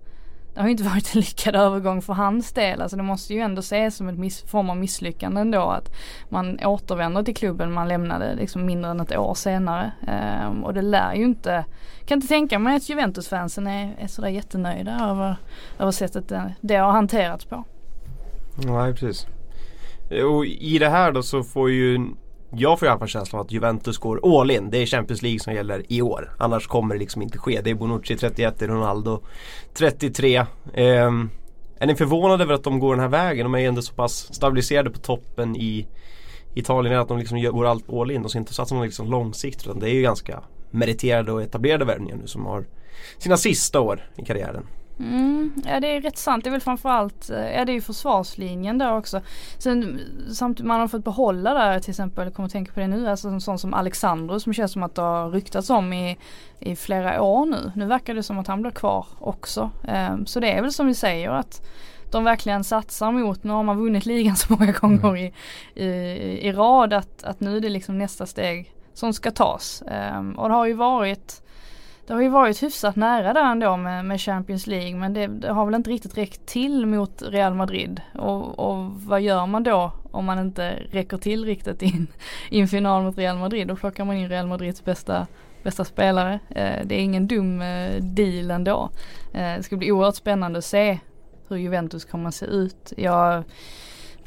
det 0.57 0.61
har 0.61 0.67
ju 0.67 0.71
inte 0.71 0.83
varit 0.93 1.15
en 1.15 1.21
lyckad 1.21 1.55
övergång 1.55 2.01
för 2.01 2.13
hans 2.13 2.51
del. 2.51 2.81
Alltså 2.81 2.97
det 2.97 3.03
måste 3.03 3.33
ju 3.33 3.39
ändå 3.39 3.59
ses 3.59 3.95
som 3.95 4.09
en 4.09 4.19
miss, 4.19 4.41
form 4.41 4.69
av 4.69 4.77
misslyckande 4.77 5.41
ändå 5.41 5.61
att 5.61 5.91
man 6.29 6.59
återvänder 6.65 7.23
till 7.23 7.35
klubben 7.35 7.73
man 7.73 7.87
lämnade 7.87 8.35
liksom 8.35 8.65
mindre 8.65 8.91
än 8.91 8.99
ett 8.99 9.17
år 9.17 9.33
senare. 9.33 9.91
Um, 10.47 10.63
och 10.63 10.73
det 10.73 10.81
lär 10.81 11.13
ju 11.13 11.23
inte, 11.23 11.65
kan 12.05 12.17
inte 12.17 12.27
tänka 12.27 12.59
mig 12.59 12.75
att 12.75 12.89
Juventus-fansen 12.89 13.67
är, 13.67 13.95
är 13.99 14.07
sådär 14.07 14.29
jättenöjda 14.29 14.99
över, 15.09 15.35
över 15.79 15.91
sättet 15.91 16.29
det, 16.29 16.55
det 16.61 16.75
har 16.75 16.91
hanterats 16.91 17.45
på. 17.45 17.63
Nej 18.65 18.93
precis. 18.93 19.27
Och 20.25 20.45
i 20.45 20.77
det 20.79 20.89
här 20.89 21.11
då 21.11 21.23
så 21.23 21.43
får 21.43 21.71
ju 21.71 21.99
jag 22.51 22.79
får 22.79 22.87
i 22.87 22.89
alla 22.89 22.99
fall 22.99 23.07
känslan 23.07 23.39
av 23.39 23.45
att 23.45 23.51
Juventus 23.51 23.97
går 23.97 24.39
all 24.39 24.51
in. 24.51 24.69
Det 24.69 24.77
är 24.77 24.85
Champions 24.85 25.21
League 25.21 25.39
som 25.39 25.53
gäller 25.53 25.83
i 25.89 26.01
år. 26.01 26.35
Annars 26.37 26.67
kommer 26.67 26.95
det 26.95 26.99
liksom 26.99 27.21
inte 27.21 27.37
ske. 27.37 27.61
Det 27.61 27.69
är 27.69 27.75
Bonucci 27.75 28.17
31, 28.17 28.55
det 28.59 28.65
är 28.65 28.69
Ronaldo 28.69 29.21
33. 29.73 30.35
Eh, 30.35 30.45
är 31.79 31.87
ni 31.87 31.95
förvånade 31.95 32.43
över 32.43 32.53
att 32.53 32.63
de 32.63 32.79
går 32.79 32.95
den 32.95 33.01
här 33.01 33.09
vägen? 33.09 33.43
De 33.43 33.55
är 33.55 33.59
ju 33.59 33.65
ändå 33.65 33.81
så 33.81 33.93
pass 33.93 34.33
stabiliserade 34.33 34.89
på 34.89 34.99
toppen 34.99 35.55
i 35.55 35.87
Italien 36.53 36.99
att 36.99 37.07
de 37.07 37.17
liksom 37.17 37.43
går 37.43 37.65
allt 37.65 37.89
all 37.93 38.11
in. 38.11 38.21
De 38.21 38.29
ska 38.29 38.39
inte 38.39 38.53
satsa 38.53 38.75
något 38.75 38.85
liksom 38.85 39.11
långsiktigt 39.11 39.67
utan 39.67 39.79
det 39.79 39.89
är 39.89 39.93
ju 39.93 40.01
ganska 40.01 40.43
meriterade 40.71 41.31
och 41.31 41.41
etablerade 41.41 41.85
värvningar 41.85 42.15
nu 42.15 42.27
som 42.27 42.45
har 42.45 42.65
sina 43.17 43.37
sista 43.37 43.79
år 43.79 44.11
i 44.17 44.25
karriären. 44.25 44.67
Mm, 44.99 45.53
ja 45.65 45.79
det 45.79 45.95
är 45.95 46.01
rätt 46.01 46.17
sant. 46.17 46.43
Det 46.43 46.49
är 46.49 46.51
väl 46.51 46.61
framförallt, 46.61 47.29
eh, 47.29 47.55
ja 47.55 47.65
det 47.65 47.71
är 47.71 47.73
ju 47.73 47.81
försvarslinjen 47.81 48.77
där 48.77 48.97
också. 48.97 49.21
Sen 49.57 49.99
samtidigt 50.33 50.67
man 50.67 50.79
har 50.79 50.87
fått 50.87 51.03
behålla 51.03 51.53
där 51.53 51.79
till 51.79 51.89
exempel, 51.89 52.25
jag 52.25 52.33
kommer 52.33 52.49
tänka 52.49 52.71
på 52.73 52.79
det 52.79 52.87
nu, 52.87 53.09
alltså 53.09 53.27
en 53.27 53.41
sån 53.41 53.59
som 53.59 53.73
Alexandro 53.73 54.39
som 54.39 54.53
känns 54.53 54.71
som 54.71 54.83
att 54.83 54.95
det 54.95 55.01
har 55.01 55.31
ryktats 55.31 55.69
om 55.69 55.93
i, 55.93 56.17
i 56.59 56.75
flera 56.75 57.21
år 57.21 57.45
nu. 57.45 57.71
Nu 57.75 57.85
verkar 57.85 58.13
det 58.13 58.23
som 58.23 58.39
att 58.39 58.47
han 58.47 58.61
blir 58.61 58.71
kvar 58.71 59.05
också. 59.19 59.71
Um, 60.11 60.25
så 60.25 60.39
det 60.39 60.51
är 60.51 60.61
väl 60.61 60.73
som 60.73 60.87
vi 60.87 60.95
säger 60.95 61.29
att 61.29 61.61
de 62.11 62.23
verkligen 62.23 62.63
satsar 62.63 63.11
mot, 63.11 63.43
nu 63.43 63.51
har 63.51 63.63
man 63.63 63.77
vunnit 63.77 64.05
ligan 64.05 64.35
så 64.35 64.53
många 64.53 64.71
gånger 64.71 65.05
mm. 65.05 65.15
i, 65.15 65.33
i, 65.75 65.87
i 66.47 66.51
rad 66.51 66.93
att, 66.93 67.23
att 67.23 67.39
nu 67.39 67.57
är 67.57 67.61
det 67.61 67.69
liksom 67.69 67.97
nästa 67.97 68.25
steg 68.25 68.73
som 68.93 69.13
ska 69.13 69.31
tas. 69.31 69.83
Um, 70.17 70.31
och 70.31 70.49
det 70.49 70.55
har 70.55 70.65
ju 70.65 70.73
varit 70.73 71.41
det 72.07 72.13
har 72.13 72.21
ju 72.21 72.29
varit 72.29 72.63
hyfsat 72.63 72.95
nära 72.95 73.33
där 73.33 73.51
ändå 73.51 73.77
med, 73.77 74.05
med 74.05 74.21
Champions 74.21 74.67
League 74.67 74.95
men 74.95 75.13
det, 75.13 75.27
det, 75.27 75.51
har 75.51 75.65
väl 75.65 75.75
inte 75.75 75.89
riktigt 75.89 76.17
räckt 76.17 76.45
till 76.45 76.85
mot 76.85 77.21
Real 77.21 77.53
Madrid. 77.53 78.01
Och, 78.15 78.59
och 78.59 78.91
vad 78.91 79.21
gör 79.21 79.45
man 79.45 79.63
då 79.63 79.91
om 80.11 80.25
man 80.25 80.39
inte 80.39 80.73
räcker 80.91 81.17
till 81.17 81.45
riktigt 81.45 81.81
in 81.81 82.07
i 82.49 82.59
en 82.59 82.67
final 82.67 83.03
mot 83.03 83.17
Real 83.17 83.37
Madrid? 83.37 83.67
Då 83.67 83.75
plockar 83.75 84.05
man 84.05 84.15
in 84.15 84.29
Real 84.29 84.47
Madrids 84.47 84.85
bästa 84.85 85.27
bästa 85.63 85.85
spelare. 85.85 86.39
Eh, 86.49 86.85
det 86.85 86.95
är 86.95 86.99
ingen 86.99 87.27
dum 87.27 87.61
eh, 87.61 87.95
deal 88.01 88.51
ändå. 88.51 88.89
Eh, 89.33 89.57
det 89.57 89.63
ska 89.63 89.77
bli 89.77 89.91
oerhört 89.91 90.15
spännande 90.15 90.57
att 90.59 90.65
se 90.65 90.99
hur 91.47 91.57
Juventus 91.57 92.05
kommer 92.05 92.27
att 92.27 92.35
se 92.35 92.45
ut. 92.45 92.93
Jag 92.97 93.43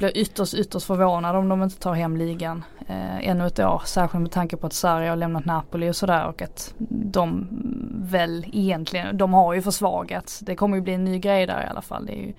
blir 0.01 0.17
ytterst, 0.17 0.53
ytterst 0.53 0.87
förvånad 0.87 1.35
om 1.35 1.49
de 1.49 1.63
inte 1.63 1.79
tar 1.79 1.93
hem 1.93 2.17
ligan 2.17 2.63
eh, 2.87 3.29
ännu 3.29 3.47
ett 3.47 3.59
år. 3.59 3.81
Särskilt 3.85 4.21
med 4.21 4.31
tanke 4.31 4.57
på 4.57 4.67
att 4.67 4.73
Sarri 4.73 5.07
har 5.07 5.15
lämnat 5.15 5.45
Napoli 5.45 5.89
och 5.89 5.95
sådär 5.95 6.27
och 6.27 6.41
att 6.41 6.73
de 6.89 7.47
väl 7.93 8.45
egentligen, 8.53 9.17
de 9.17 9.33
har 9.33 9.53
ju 9.53 9.61
försvagats. 9.61 10.39
Det 10.39 10.55
kommer 10.55 10.77
ju 10.77 10.81
bli 10.81 10.93
en 10.93 11.03
ny 11.03 11.19
grej 11.19 11.45
där 11.45 11.63
i 11.63 11.69
alla 11.69 11.81
fall. 11.81 12.05
Det 12.05 12.13
är 12.13 12.25
ju, 12.25 12.33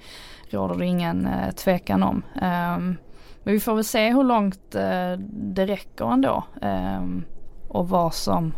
råder 0.51 0.75
det 0.75 0.87
ingen 0.87 1.27
eh, 1.27 1.51
tvekan 1.55 2.03
om. 2.03 2.23
Um, 2.35 2.97
men 3.43 3.55
vi 3.55 3.61
får 3.61 3.75
väl 3.75 3.85
se 3.85 4.13
hur 4.13 4.25
långt 4.25 4.75
eh, 4.75 5.13
det 5.29 5.67
räcker 5.67 6.13
ändå. 6.13 6.45
Um, 6.63 7.25
och 7.69 7.89
vad 7.89 8.15
som, 8.15 8.53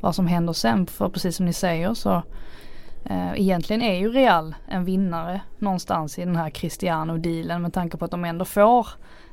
vad 0.00 0.14
som 0.14 0.26
händer 0.26 0.52
sen. 0.52 0.86
För 0.86 1.08
precis 1.08 1.36
som 1.36 1.46
ni 1.46 1.52
säger 1.52 1.94
så 1.94 2.22
Eh, 3.04 3.32
egentligen 3.40 3.82
är 3.82 3.98
ju 3.98 4.12
Real 4.12 4.54
en 4.68 4.84
vinnare 4.84 5.40
någonstans 5.58 6.18
i 6.18 6.24
den 6.24 6.36
här 6.36 6.50
Cristiano-dealen 6.50 7.62
med 7.62 7.72
tanke 7.72 7.96
på 7.96 8.04
att 8.04 8.10
de 8.10 8.24
ändå 8.24 8.44
får 8.44 8.88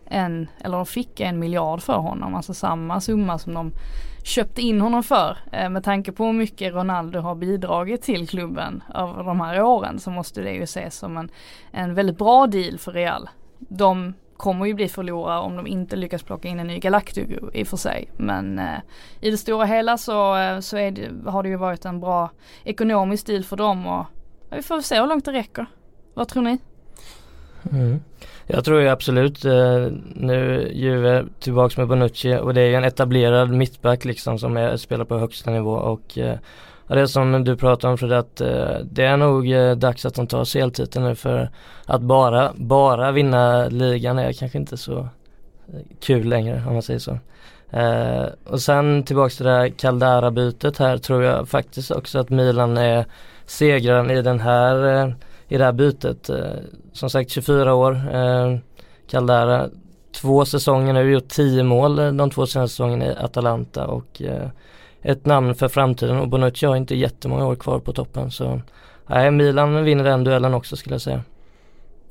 en, 0.05 0.47
eller 0.59 0.77
de 0.77 0.85
fick 0.85 1.19
en 1.19 1.39
miljard 1.39 1.81
för 1.81 1.97
honom, 1.97 2.35
alltså 2.35 2.53
samma 2.53 3.01
summa 3.01 3.37
som 3.37 3.53
de 3.53 3.71
köpte 4.23 4.61
in 4.61 4.81
honom 4.81 5.03
för. 5.03 5.37
Eh, 5.51 5.69
med 5.69 5.83
tanke 5.83 6.11
på 6.11 6.25
hur 6.25 6.33
mycket 6.33 6.73
Ronaldo 6.73 7.19
har 7.19 7.35
bidragit 7.35 8.01
till 8.01 8.27
klubben 8.27 8.83
över 8.95 9.23
de 9.23 9.41
här 9.41 9.61
åren 9.61 9.99
så 9.99 10.11
måste 10.11 10.41
det 10.41 10.51
ju 10.51 10.63
ses 10.63 10.95
som 10.95 11.17
en, 11.17 11.29
en 11.71 11.93
väldigt 11.93 12.17
bra 12.17 12.47
deal 12.47 12.77
för 12.77 12.91
Real. 12.91 13.29
De 13.59 14.13
kommer 14.37 14.65
ju 14.65 14.73
bli 14.73 14.87
förlorare 14.87 15.39
om 15.39 15.55
de 15.55 15.67
inte 15.67 15.95
lyckas 15.95 16.23
plocka 16.23 16.47
in 16.47 16.59
en 16.59 16.67
ny 16.67 16.79
Galactico 16.79 17.49
i 17.53 17.63
och 17.63 17.67
för 17.67 17.77
sig. 17.77 18.09
Men 18.17 18.59
eh, 18.59 18.79
i 19.21 19.31
det 19.31 19.37
stora 19.37 19.65
hela 19.65 19.97
så, 19.97 20.37
eh, 20.37 20.59
så 20.59 20.75
det, 20.75 21.09
har 21.25 21.43
det 21.43 21.49
ju 21.49 21.55
varit 21.55 21.85
en 21.85 21.99
bra 21.99 22.29
ekonomisk 22.63 23.27
deal 23.27 23.43
för 23.43 23.55
dem 23.55 23.87
och 23.87 24.05
vi 24.51 24.61
får 24.61 24.81
se 24.81 24.99
hur 24.99 25.07
långt 25.07 25.25
det 25.25 25.31
räcker. 25.31 25.65
Vad 26.13 26.27
tror 26.27 26.43
ni? 26.43 26.57
Mm. 27.71 27.99
Jag 28.47 28.65
tror 28.65 28.81
ju 28.81 28.87
absolut 28.87 29.45
eh, 29.45 29.87
nu 30.15 30.71
Juve 30.73 31.25
tillbaks 31.39 31.77
med 31.77 31.87
Bonucci 31.87 32.37
och 32.37 32.53
det 32.53 32.61
är 32.61 32.67
ju 32.67 32.75
en 32.75 32.83
etablerad 32.83 33.51
mittback 33.51 34.05
liksom 34.05 34.39
som 34.39 34.57
är, 34.57 34.77
spelar 34.77 35.05
på 35.05 35.17
högsta 35.17 35.51
nivå 35.51 35.71
och 35.71 36.17
eh, 36.17 36.37
Ja, 36.87 36.95
det 36.95 37.01
är 37.01 37.05
som 37.05 37.43
du 37.43 37.55
pratar 37.55 37.89
om 37.89 37.97
för 37.97 38.11
att 38.11 38.41
eh, 38.41 38.77
det 38.83 39.05
är 39.05 39.17
nog 39.17 39.51
eh, 39.51 39.75
dags 39.75 40.05
att 40.05 40.15
de 40.15 40.27
tar 40.27 40.45
CL-titeln 40.45 41.05
nu 41.05 41.15
för 41.15 41.49
att 41.85 42.01
bara, 42.01 42.53
bara 42.55 43.11
vinna 43.11 43.67
ligan 43.67 44.19
är 44.19 44.33
kanske 44.33 44.57
inte 44.57 44.77
så 44.77 44.99
eh, 44.99 45.79
kul 45.99 46.27
längre 46.27 46.63
om 46.67 46.73
man 46.73 46.81
säger 46.81 46.99
så. 46.99 47.17
Eh, 47.69 48.25
och 48.45 48.61
sen 48.61 49.03
tillbaks 49.03 49.37
till 49.37 49.45
det 49.45 49.51
här 49.51 49.69
Caldara-bytet 49.69 50.77
här 50.77 50.97
tror 50.97 51.23
jag 51.23 51.49
faktiskt 51.49 51.91
också 51.91 52.19
att 52.19 52.29
Milan 52.29 52.77
är 52.77 53.05
segraren 53.45 54.11
i 54.11 54.21
den 54.21 54.39
här, 54.39 55.03
eh, 55.03 55.13
i 55.47 55.57
det 55.57 55.63
här 55.63 55.71
bytet. 55.71 56.29
Eh, 56.29 56.37
som 56.93 57.09
sagt 57.09 57.29
24 57.29 57.73
år, 57.73 57.91
eh, 58.13 58.57
Caldara, 59.09 59.69
två 60.21 60.45
säsonger 60.45 60.93
nu, 60.93 61.11
gjort 61.11 61.27
10 61.27 61.63
mål 61.63 61.95
de 61.95 62.29
två 62.29 62.45
senaste 62.45 62.73
säsongerna 62.73 63.05
i 63.05 63.15
Atalanta 63.15 63.87
och 63.87 64.21
eh, 64.21 64.49
ett 65.07 65.25
namn 65.25 65.55
för 65.55 65.67
framtiden 65.67 66.17
och 66.17 66.27
Bonucci 66.27 66.65
har 66.65 66.75
inte 66.75 66.95
jättemånga 66.95 67.45
år 67.45 67.55
kvar 67.55 67.79
på 67.79 67.93
toppen 67.93 68.31
så 68.31 68.61
nej, 69.07 69.31
Milan 69.31 69.83
vinner 69.83 70.03
den 70.03 70.23
duellen 70.23 70.53
också 70.53 70.75
skulle 70.75 70.93
jag 70.93 71.01
säga. 71.01 71.21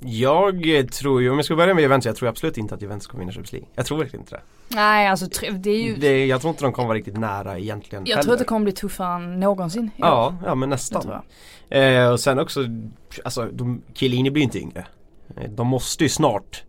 Jag 0.00 0.92
tror 0.92 1.22
ju, 1.22 1.30
om 1.30 1.36
jag 1.36 1.44
ska 1.44 1.56
börja 1.56 1.74
med 1.74 1.82
Juventus, 1.82 2.06
jag 2.06 2.16
tror 2.16 2.28
absolut 2.28 2.58
inte 2.58 2.74
att 2.74 2.82
Juventus 2.82 3.06
kommer 3.06 3.20
vinna 3.20 3.32
Champions 3.32 3.52
League. 3.52 3.68
Jag 3.74 3.86
tror 3.86 3.98
verkligen 3.98 4.20
inte 4.22 4.34
det. 4.34 4.40
Nej 4.68 5.08
alltså 5.08 5.26
det 5.58 5.70
är 5.70 5.82
ju 5.82 5.96
det, 5.96 6.26
Jag 6.26 6.40
tror 6.40 6.50
inte 6.50 6.64
de 6.64 6.72
kommer 6.72 6.88
vara 6.88 6.98
riktigt 6.98 7.18
nära 7.18 7.58
egentligen 7.58 8.04
Jag 8.06 8.10
heller. 8.16 8.22
tror 8.22 8.32
att 8.32 8.38
det 8.38 8.44
kommer 8.44 8.64
bli 8.64 8.72
tuffare 8.72 9.14
än 9.24 9.40
någonsin 9.40 9.90
Ja, 9.96 10.34
ja 10.44 10.54
men 10.54 10.70
nästan 10.70 11.20
eh, 11.70 12.08
Och 12.08 12.20
sen 12.20 12.38
också, 12.38 12.60
alltså 13.24 13.48
de, 13.52 13.82
Chiellini 13.94 14.30
blir 14.30 14.42
inte 14.42 14.58
yngre 14.58 14.86
eh, 15.36 15.50
De 15.50 15.66
måste 15.66 16.04
ju 16.04 16.08
snart 16.08 16.62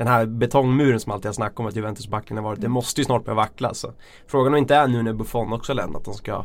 Den 0.00 0.08
här 0.08 0.26
betongmuren 0.26 1.00
som 1.00 1.12
alltid 1.12 1.26
har 1.26 1.32
snackat 1.32 1.60
om 1.60 1.66
att 1.66 1.76
Juventus 1.76 2.08
backlinjen 2.08 2.44
har 2.44 2.50
varit 2.50 2.58
mm. 2.58 2.70
Det 2.70 2.72
måste 2.72 3.00
ju 3.00 3.04
snart 3.04 3.24
börja 3.24 3.36
vackla 3.36 3.74
så. 3.74 3.92
Frågan 4.26 4.52
om 4.52 4.58
inte 4.58 4.74
är 4.74 4.88
nu 4.88 5.02
när 5.02 5.12
Buffon 5.12 5.52
också 5.52 5.72
lämnat 5.72 5.96
att 5.96 6.04
de 6.04 6.14
ska 6.14 6.44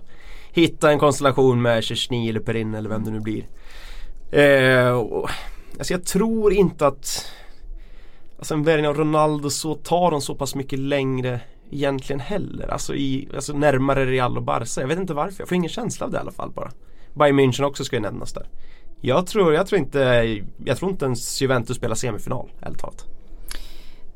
Hitta 0.51 0.91
en 0.91 0.99
konstellation 0.99 1.61
med 1.61 1.83
Chesney 1.83 2.29
eller 2.29 2.39
Perin 2.39 2.75
eller 2.75 2.89
vem 2.89 3.03
det 3.03 3.11
nu 3.11 3.19
blir 3.19 3.47
eh, 4.31 4.91
och, 4.91 5.29
Alltså 5.77 5.93
jag 5.93 6.05
tror 6.05 6.53
inte 6.53 6.87
att 6.87 7.31
Alltså 8.37 8.53
en 8.53 8.63
värvning 8.63 8.87
av 8.87 8.97
Ronaldo 8.97 9.49
så 9.49 9.75
tar 9.75 10.11
de 10.11 10.21
så 10.21 10.35
pass 10.35 10.55
mycket 10.55 10.79
längre 10.79 11.39
egentligen 11.71 12.19
heller. 12.19 12.67
Alltså, 12.67 12.95
i, 12.95 13.29
alltså 13.35 13.53
närmare 13.53 14.05
Real 14.05 14.37
och 14.37 14.43
Barca. 14.43 14.81
Jag 14.81 14.87
vet 14.87 14.99
inte 14.99 15.13
varför. 15.13 15.41
Jag 15.41 15.47
får 15.47 15.55
ingen 15.55 15.69
känsla 15.69 16.05
av 16.05 16.11
det 16.11 16.17
i 16.17 16.21
alla 16.21 16.31
fall 16.31 16.51
bara. 16.51 16.71
Bayern 17.13 17.39
München 17.39 17.63
också 17.63 17.83
ska 17.83 17.95
ju 17.95 18.01
nämnas 18.01 18.33
där. 18.33 18.47
Jag 19.01 19.27
tror, 19.27 19.53
jag 19.53 19.67
tror 19.67 19.79
inte, 19.79 19.99
jag 20.65 20.77
tror 20.77 20.91
inte 20.91 21.05
ens 21.05 21.41
Juventus 21.41 21.77
spelar 21.77 21.95
semifinal, 21.95 22.49
ärligt 22.61 22.79
talat. 22.79 23.05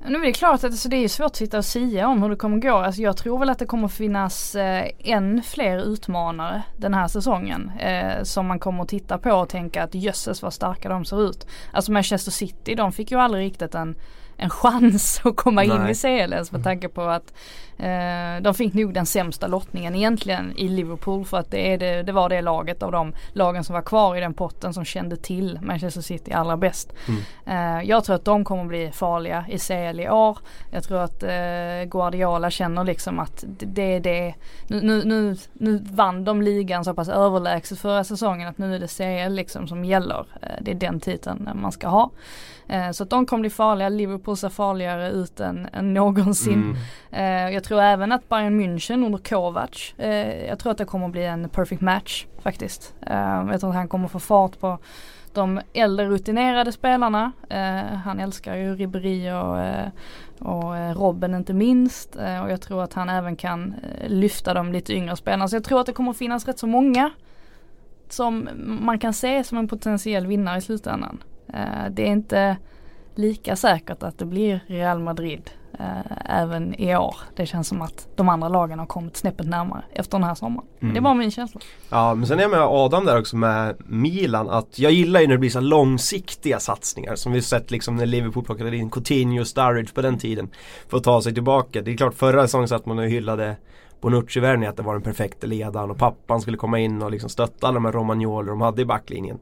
Nu 0.07 0.17
är 0.17 0.25
det 0.25 0.33
klart 0.33 0.53
att 0.53 0.63
alltså, 0.63 0.89
det 0.89 0.95
är 0.95 1.07
svårt 1.07 1.25
att 1.25 1.35
sitta 1.35 1.57
och 1.57 1.65
säga 1.65 2.07
om 2.07 2.21
hur 2.21 2.29
det 2.29 2.35
kommer 2.35 2.57
gå. 2.57 2.75
Alltså, 2.77 3.01
jag 3.01 3.17
tror 3.17 3.39
väl 3.39 3.49
att 3.49 3.59
det 3.59 3.65
kommer 3.65 3.87
finnas 3.87 4.55
eh, 4.55 4.89
än 4.99 5.43
fler 5.43 5.77
utmanare 5.77 6.63
den 6.77 6.93
här 6.93 7.07
säsongen. 7.07 7.71
Eh, 7.79 8.23
som 8.23 8.47
man 8.47 8.59
kommer 8.59 8.83
att 8.83 8.89
titta 8.89 9.17
på 9.17 9.31
och 9.31 9.49
tänka 9.49 9.83
att 9.83 9.95
jösses 9.95 10.41
vad 10.41 10.53
starka 10.53 10.89
de 10.89 11.05
ser 11.05 11.29
ut. 11.29 11.47
Alltså 11.73 11.91
Manchester 11.91 12.31
City 12.31 12.75
de 12.75 12.91
fick 12.91 13.11
ju 13.11 13.19
aldrig 13.19 13.45
riktigt 13.45 13.75
en 13.75 13.95
en 14.39 14.50
chans 14.50 15.22
att 15.24 15.36
komma 15.36 15.63
Nej. 15.63 15.75
in 15.75 15.88
i 15.89 15.96
CL 15.96 16.34
ens 16.34 16.51
med 16.51 16.63
tanke 16.63 16.89
på 16.89 17.01
att 17.01 17.34
eh, 17.77 18.41
de 18.41 18.53
fick 18.53 18.74
nog 18.74 18.93
den 18.93 19.05
sämsta 19.05 19.48
lottningen 19.48 19.96
egentligen 19.96 20.53
i 20.58 20.67
Liverpool 20.67 21.25
för 21.25 21.38
att 21.38 21.51
det, 21.51 21.77
det, 21.77 22.03
det 22.03 22.12
var 22.12 22.29
det 22.29 22.41
laget 22.41 22.84
av 22.84 22.91
de 22.91 23.13
lagen 23.34 23.63
som 23.63 23.74
var 23.74 23.81
kvar 23.81 24.15
i 24.15 24.19
den 24.19 24.34
potten 24.34 24.74
som 24.74 24.86
kände 24.86 25.17
till 25.17 25.60
Manchester 25.62 26.01
City 26.01 26.31
allra 26.31 26.58
bäst. 26.58 26.93
Mm. 27.08 27.79
Eh, 27.79 27.89
jag 27.89 28.03
tror 28.03 28.15
att 28.15 28.25
de 28.25 28.43
kommer 28.43 28.65
bli 28.65 28.91
farliga 28.91 29.46
i 29.50 29.58
CL 29.60 30.00
i 30.00 30.10
år. 30.10 30.38
Jag 30.72 30.84
tror 30.84 31.00
att 31.00 31.24
eh, 31.24 31.84
Guardiola 31.86 32.50
känner 32.50 32.84
liksom 32.84 33.19
att 33.19 33.43
det 33.48 33.96
är 33.96 34.00
det, 34.00 34.34
nu, 34.67 34.81
nu, 34.81 35.03
nu, 35.03 35.38
nu 35.53 35.84
vann 35.91 36.24
de 36.24 36.41
ligan 36.41 36.86
så 36.86 36.93
pass 36.93 37.10
överlägset 37.10 37.79
förra 37.79 38.03
säsongen 38.03 38.50
att 38.50 38.58
nu 38.58 38.75
är 38.75 38.79
det 38.79 38.88
CL 39.27 39.34
liksom 39.34 39.67
som 39.67 39.86
gäller. 39.86 40.25
Eh, 40.41 40.50
det 40.62 40.72
är 40.72 40.75
den 40.75 41.00
titeln 41.00 41.50
man 41.53 41.72
ska 41.72 41.88
ha. 41.88 42.12
Eh, 42.69 42.91
så 42.91 43.03
att 43.03 43.09
de 43.09 43.25
kommer 43.25 43.41
bli 43.41 43.49
farliga. 43.49 43.89
Liverpool 43.89 44.38
ser 44.38 44.49
farligare 44.49 45.09
ut 45.09 45.39
än, 45.39 45.67
än 45.73 45.93
någonsin. 45.93 46.75
Mm. 47.11 47.47
Eh, 47.47 47.53
jag 47.53 47.63
tror 47.63 47.81
även 47.81 48.11
att 48.11 48.29
Bayern 48.29 48.61
München 48.61 49.05
under 49.05 49.17
Kovac, 49.17 49.93
eh, 49.97 50.45
jag 50.47 50.59
tror 50.59 50.71
att 50.71 50.77
det 50.77 50.85
kommer 50.85 51.09
bli 51.09 51.25
en 51.25 51.49
perfect 51.49 51.81
match 51.81 52.25
faktiskt. 52.41 52.93
jag 53.51 53.59
tror 53.59 53.69
att 53.69 53.75
han 53.75 53.88
kommer 53.88 54.07
få 54.07 54.19
fart 54.19 54.59
på 54.59 54.77
de 55.33 55.61
äldre 55.73 56.05
rutinerade 56.05 56.71
spelarna. 56.71 57.31
han 58.03 58.19
älskar 58.19 58.55
ju 58.55 58.75
Ribéry 58.75 59.31
och, 59.31 59.57
och 60.53 60.95
Robben 60.95 61.35
inte 61.35 61.53
minst. 61.53 62.15
och 62.15 62.51
jag 62.51 62.61
tror 62.61 62.83
att 62.83 62.93
han 62.93 63.09
även 63.09 63.35
kan 63.35 63.75
lyfta 64.07 64.53
de 64.53 64.71
lite 64.71 64.93
yngre 64.93 65.15
spelarna. 65.15 65.47
Så 65.47 65.55
jag 65.55 65.63
tror 65.63 65.79
att 65.79 65.85
det 65.85 65.93
kommer 65.93 66.13
finnas 66.13 66.45
rätt 66.45 66.59
så 66.59 66.67
många 66.67 67.11
som 68.09 68.49
man 68.81 68.99
kan 68.99 69.13
se 69.13 69.43
som 69.43 69.57
en 69.57 69.67
potentiell 69.67 70.27
vinnare 70.27 70.57
i 70.57 70.61
slutändan. 70.61 71.23
Eh, 71.53 71.91
det 71.91 72.01
är 72.01 72.11
inte 72.11 72.57
lika 73.15 73.55
säkert 73.55 74.03
att 74.03 74.17
det 74.17 74.25
blir 74.25 74.59
Real 74.67 74.99
Madrid 74.99 75.49
eh, 75.79 76.41
även 76.41 76.73
i 76.73 76.95
år. 76.95 77.15
Det 77.35 77.45
känns 77.45 77.67
som 77.67 77.81
att 77.81 78.07
de 78.15 78.29
andra 78.29 78.49
lagen 78.49 78.79
har 78.79 78.85
kommit 78.85 79.17
snäppet 79.17 79.47
närmare 79.47 79.83
efter 79.91 80.17
den 80.17 80.27
här 80.27 80.35
sommaren. 80.35 80.67
Mm. 80.79 80.93
Det 80.93 80.99
var 80.99 81.13
min 81.13 81.31
känsla. 81.31 81.61
Ja 81.89 82.15
men 82.15 82.27
sen 82.27 82.37
är 82.39 82.41
jag 82.41 82.51
med 82.51 82.61
Adam 82.61 83.05
där 83.05 83.19
också 83.19 83.35
med 83.35 83.75
Milan 83.85 84.49
att 84.49 84.79
jag 84.79 84.91
gillar 84.91 85.21
ju 85.21 85.27
när 85.27 85.33
det 85.33 85.39
blir 85.39 85.49
så 85.49 85.59
långsiktiga 85.59 86.59
satsningar 86.59 87.15
som 87.15 87.31
vi 87.31 87.41
sett 87.41 87.71
liksom 87.71 87.95
när 87.95 88.05
Liverpool 88.05 88.43
plockade 88.43 88.77
in 88.77 88.89
Coutinho 88.89 89.41
och 89.41 89.47
Sturridge 89.47 89.93
på 89.93 90.01
den 90.01 90.17
tiden. 90.17 90.49
För 90.87 90.97
att 90.97 91.03
ta 91.03 91.21
sig 91.21 91.33
tillbaka. 91.33 91.81
Det 91.81 91.91
är 91.91 91.97
klart 91.97 92.13
förra 92.13 92.41
säsongen 92.41 92.67
satt 92.67 92.85
man 92.85 92.99
och 92.99 93.05
hyllade 93.05 93.55
Bonucci 94.01 94.39
värvning 94.39 94.69
att 94.69 94.77
det 94.77 94.83
var 94.83 94.93
den 94.93 95.01
perfekta 95.01 95.47
ledaren 95.47 95.91
och 95.91 95.97
pappan 95.97 96.41
skulle 96.41 96.57
komma 96.57 96.79
in 96.79 97.01
och 97.01 97.11
liksom 97.11 97.29
stötta 97.29 97.67
alla 97.67 97.75
de 97.75 97.85
här 97.85 97.91
romagnoler 97.91 98.49
de 98.49 98.61
hade 98.61 98.81
i 98.81 98.85
backlinjen. 98.85 99.39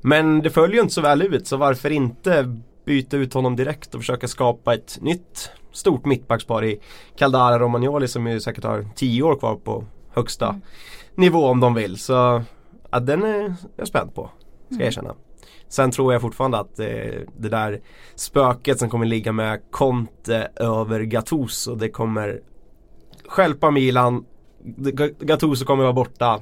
Men 0.00 0.42
det 0.42 0.50
följer 0.50 0.76
ju 0.76 0.82
inte 0.82 0.94
så 0.94 1.00
väl 1.00 1.22
ut 1.22 1.46
så 1.46 1.56
varför 1.56 1.90
inte 1.90 2.56
byta 2.84 3.16
ut 3.16 3.34
honom 3.34 3.56
direkt 3.56 3.94
och 3.94 4.00
försöka 4.00 4.28
skapa 4.28 4.74
ett 4.74 4.98
nytt 5.00 5.50
stort 5.72 6.04
mittbackspar 6.04 6.64
i 6.64 6.80
Caldara 7.16 7.58
Romagnoli 7.58 8.08
som 8.08 8.26
ju 8.26 8.40
säkert 8.40 8.64
har 8.64 8.86
10 8.94 9.22
år 9.22 9.36
kvar 9.36 9.56
på 9.56 9.84
högsta 10.12 10.48
mm. 10.48 10.60
nivå 11.14 11.46
om 11.46 11.60
de 11.60 11.74
vill. 11.74 11.98
Så 11.98 12.42
ja, 12.90 13.00
den 13.00 13.22
är 13.22 13.54
jag 13.76 13.88
spänd 13.88 14.14
på, 14.14 14.22
ska 14.22 14.74
jag 14.74 14.74
mm. 14.74 14.86
erkänna. 14.86 15.14
Sen 15.68 15.90
tror 15.90 16.12
jag 16.12 16.22
fortfarande 16.22 16.58
att 16.58 16.76
det, 16.76 17.24
det 17.36 17.48
där 17.48 17.80
spöket 18.14 18.78
som 18.78 18.90
kommer 18.90 19.06
ligga 19.06 19.32
med 19.32 19.60
Conte 19.70 20.48
över 20.56 21.00
Gattuso 21.00 21.74
det 21.74 21.88
kommer 21.88 22.40
skälpa 23.26 23.70
Milan 23.70 24.24
Gattuso 25.20 25.64
kommer 25.64 25.82
vara 25.82 25.92
borta 25.92 26.40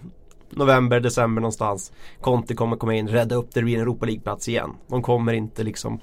november, 0.50 1.00
december 1.00 1.40
någonstans. 1.40 1.92
Conte 2.20 2.54
kommer 2.54 2.76
komma 2.76 2.94
in, 2.94 3.08
rädda 3.08 3.34
upp 3.34 3.54
det, 3.54 3.62
blir 3.62 3.74
en 3.74 3.80
Europa 3.80 4.06
League-plats 4.06 4.48
igen. 4.48 4.70
De 4.86 5.02
kommer 5.02 5.32
inte 5.32 5.62
liksom 5.62 6.00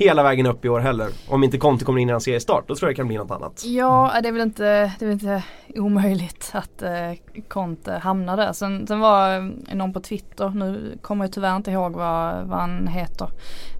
hela 0.00 0.22
vägen 0.22 0.46
upp 0.46 0.64
i 0.64 0.68
år 0.68 0.80
heller. 0.80 1.08
Om 1.28 1.44
inte 1.44 1.58
Conte 1.58 1.84
kommer 1.84 2.00
in 2.00 2.10
i 2.10 2.12
en 2.12 2.20
seriestart, 2.20 2.68
då 2.68 2.74
tror 2.74 2.88
jag 2.88 2.94
det 2.94 2.96
kan 2.96 3.06
bli 3.06 3.16
något 3.16 3.30
annat. 3.30 3.62
Ja, 3.66 4.12
det 4.22 4.28
är 4.28 4.32
väl 4.32 4.42
inte, 4.42 4.62
det 4.98 5.04
är 5.04 5.06
väl 5.06 5.12
inte 5.12 5.42
omöjligt 5.74 6.50
att 6.54 6.82
eh, 6.82 7.42
Conte 7.48 7.92
hamnar 7.92 8.36
där. 8.36 8.52
Sen, 8.52 8.86
sen 8.86 9.00
var 9.00 9.36
eh, 9.36 9.74
någon 9.74 9.92
på 9.92 10.00
Twitter, 10.00 10.48
nu 10.48 10.98
kommer 11.02 11.24
jag 11.24 11.32
tyvärr 11.32 11.56
inte 11.56 11.70
ihåg 11.70 11.92
vad, 11.92 12.46
vad 12.46 12.58
han 12.58 12.86
heter, 12.86 13.28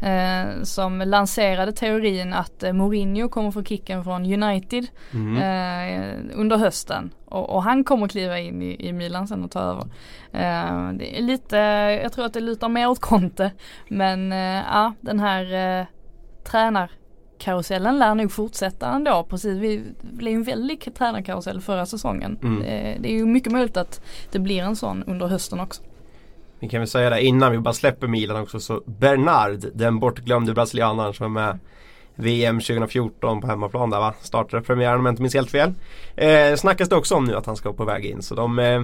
eh, 0.03 0.63
som 0.63 0.99
lanserade 0.99 1.73
teorin 1.73 2.33
att 2.33 2.63
eh, 2.63 2.73
Mourinho 2.73 3.29
kommer 3.29 3.51
få 3.51 3.65
kicken 3.65 4.05
från 4.05 4.43
United 4.43 4.87
mm. 5.13 5.37
eh, 5.37 6.15
under 6.35 6.57
hösten. 6.57 7.15
Och, 7.25 7.51
och, 7.51 7.63
han 7.63 7.85
kommer 7.85 8.09
kliva 8.09 8.39
in 8.39 8.63
i, 8.63 8.89
i 8.89 8.93
Milan 8.93 9.29
sen 9.29 9.45
och 9.45 9.51
ta 9.51 9.61
över. 9.61 9.83
Eh, 10.33 10.93
det 10.93 11.19
är 11.19 11.23
lite, 11.23 11.57
jag 12.03 12.13
tror 12.13 12.25
att 12.25 12.33
det 12.33 12.41
lutar 12.41 12.69
mer 12.69 12.89
åt 12.89 13.01
Conte. 13.01 13.53
Men 13.89 14.31
ja, 14.73 14.93
den 15.01 15.21
här 15.21 15.87
tränar 16.45 16.91
karusellen 17.41 17.99
lär 17.99 18.15
nog 18.15 18.33
fortsätta 18.33 18.89
ändå. 18.89 19.27
Precis, 19.29 19.59
vi 19.59 19.85
blev 20.01 20.35
en 20.35 20.43
väldig 20.43 20.95
tränarkarusell 20.95 21.61
förra 21.61 21.87
säsongen. 21.87 22.39
Mm. 22.43 22.63
Det, 22.63 22.97
det, 23.01 23.09
är 23.09 23.13
ju 23.13 23.27
mycket 23.27 23.53
möjligt 23.53 23.77
att 23.77 24.01
det 24.33 24.39
blir 24.39 24.63
en 24.63 24.77
sån 24.77 25.03
under 25.03 25.27
hösten 25.27 25.61
också. 25.61 25.83
Vi 26.61 26.69
kan 26.69 26.81
väl 26.81 26.89
säga 26.89 27.11
det 27.11 27.23
innan 27.23 27.53
vi 27.53 27.59
bara 27.59 27.75
släpper 27.75 28.07
Milan 28.07 28.43
också 28.43 28.61
så 28.61 28.83
Bernard, 28.87 29.65
den 29.75 29.99
bortglömde 29.99 30.53
brasilianaren 30.53 31.15
som 31.15 31.37
är 31.37 31.43
med 31.43 31.59
VM 32.15 32.61
2014 32.61 33.41
på 33.41 33.47
hemmaplan 33.47 33.91
där 33.91 33.99
va? 33.99 34.15
Startade 34.21 34.63
premiären 34.63 34.99
om 34.99 35.07
jag 35.07 35.13
inte 35.13 35.23
minns 35.23 35.35
helt 35.35 35.51
fel. 35.51 35.75
Eh, 36.17 36.55
snackas 36.57 36.89
det 36.89 36.97
också 36.97 37.15
om 37.15 37.25
nu 37.25 37.37
att 37.37 37.47
han 37.47 37.57
ska 37.57 37.73
på 37.73 37.85
väg 37.85 38.07
in 38.07 38.23
så 38.23 38.35
de 38.35 38.59
eh, 38.59 38.83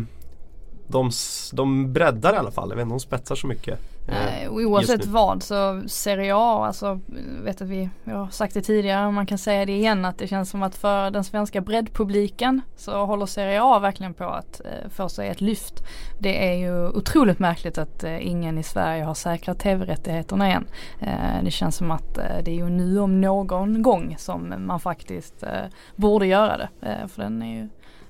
de, 0.88 1.10
de 1.52 1.92
breddar 1.92 2.34
i 2.34 2.36
alla 2.36 2.50
fall. 2.50 2.68
Jag 2.68 2.76
vet 2.76 2.82
inte 2.82 2.92
om 2.92 2.98
de 2.98 3.00
spetsar 3.00 3.34
så 3.34 3.46
mycket. 3.46 3.78
Eh, 4.08 4.50
oavsett 4.50 5.06
vad 5.06 5.42
så 5.42 5.82
Serie 5.86 6.34
A, 6.36 6.66
alltså 6.66 7.00
vet 7.42 7.62
att 7.62 7.68
vi, 7.68 7.90
jag 8.04 8.16
har 8.16 8.28
sagt 8.30 8.54
det 8.54 8.62
tidigare, 8.62 9.10
man 9.10 9.26
kan 9.26 9.38
säga 9.38 9.66
det 9.66 9.72
igen 9.72 10.04
att 10.04 10.18
det 10.18 10.26
känns 10.26 10.50
som 10.50 10.62
att 10.62 10.76
för 10.76 11.10
den 11.10 11.24
svenska 11.24 11.60
breddpubliken 11.60 12.60
så 12.76 13.06
håller 13.06 13.26
Serie 13.26 13.62
A 13.62 13.78
verkligen 13.78 14.14
på 14.14 14.24
att 14.24 14.60
eh, 14.60 14.90
få 14.90 15.08
sig 15.08 15.28
ett 15.28 15.40
lyft. 15.40 15.84
Det 16.18 16.48
är 16.48 16.54
ju 16.54 16.88
otroligt 16.88 17.38
märkligt 17.38 17.78
att 17.78 18.04
eh, 18.04 18.26
ingen 18.26 18.58
i 18.58 18.62
Sverige 18.62 19.04
har 19.04 19.14
säkrat 19.14 19.58
tv-rättigheterna 19.58 20.52
än. 20.52 20.66
Eh, 21.00 21.44
det 21.44 21.50
känns 21.50 21.76
som 21.76 21.90
att 21.90 22.18
eh, 22.18 22.24
det 22.44 22.50
är 22.50 22.56
ju 22.56 22.68
nu 22.68 22.98
om 22.98 23.20
någon 23.20 23.82
gång 23.82 24.14
som 24.18 24.54
man 24.58 24.80
faktiskt 24.80 25.42
eh, 25.42 25.66
borde 25.96 26.26
göra 26.26 26.56
det. 26.56 26.68
för 27.08 27.22
den 27.22 27.42
är 27.42 27.54
ju 27.54 27.68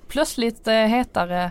plötsligt 0.09 0.69
hetare 0.69 1.51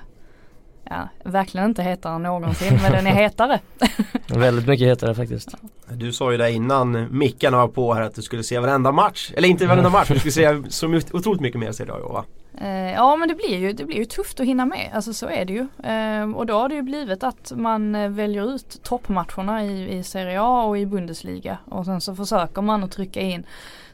ja, 0.90 1.10
verkligen 1.24 1.68
inte 1.70 1.84
hetare 1.84 2.16
än 2.16 2.24
någonsin 2.24 2.80
men 2.82 2.92
den 2.92 3.08
är 3.08 3.12
hetare. 3.12 3.60
Väldigt 4.28 4.68
mycket 4.68 4.88
hetare 4.88 5.16
faktiskt. 5.16 5.56
Du 5.90 6.14
sa 6.14 6.32
ju 6.32 6.38
det 6.38 6.52
innan 6.52 7.18
mickarna 7.18 7.58
var 7.58 7.68
på 7.68 7.94
här 7.94 8.02
att 8.02 8.16
du 8.16 8.22
skulle 8.22 8.44
se 8.44 8.60
varenda 8.60 8.92
match. 8.92 9.32
Eller 9.36 9.48
inte 9.48 9.68
varenda 9.68 9.90
match, 9.90 10.08
du 10.08 10.20
skulle 10.20 10.32
se 10.32 10.62
så 10.70 11.02
otroligt 11.12 11.42
mycket 11.42 11.60
mer 11.60 11.72
Serie 11.72 11.94
A 11.94 12.14
va? 12.14 12.26
Eh, 12.62 12.94
ja 12.94 13.16
men 13.16 13.28
det 13.28 13.36
blir, 13.36 13.58
ju, 13.58 13.74
det 13.74 13.86
blir 13.86 13.98
ju 13.98 14.06
tufft 14.06 14.40
att 14.40 14.46
hinna 14.46 14.66
med, 14.66 14.92
alltså 14.94 15.14
så 15.14 15.28
är 15.28 15.46
det 15.46 15.54
ju. 15.54 15.68
Eh, 15.92 16.32
och 16.32 16.46
då 16.46 16.54
har 16.54 16.70
det 16.70 16.76
ju 16.76 16.82
blivit 16.82 17.24
att 17.24 17.52
man 17.56 17.96
eh, 17.96 18.10
väljer 18.10 18.56
ut 18.56 18.84
toppmatcherna 18.84 19.66
i, 19.66 19.98
i 19.98 20.04
Serie 20.04 20.42
A 20.42 20.64
och 20.64 20.78
i 20.78 20.86
Bundesliga 20.86 21.58
och 21.66 21.86
sen 21.86 22.02
så 22.02 22.16
försöker 22.16 22.62
man 22.62 22.84
att 22.84 22.92
trycka 22.92 23.22
in 23.22 23.46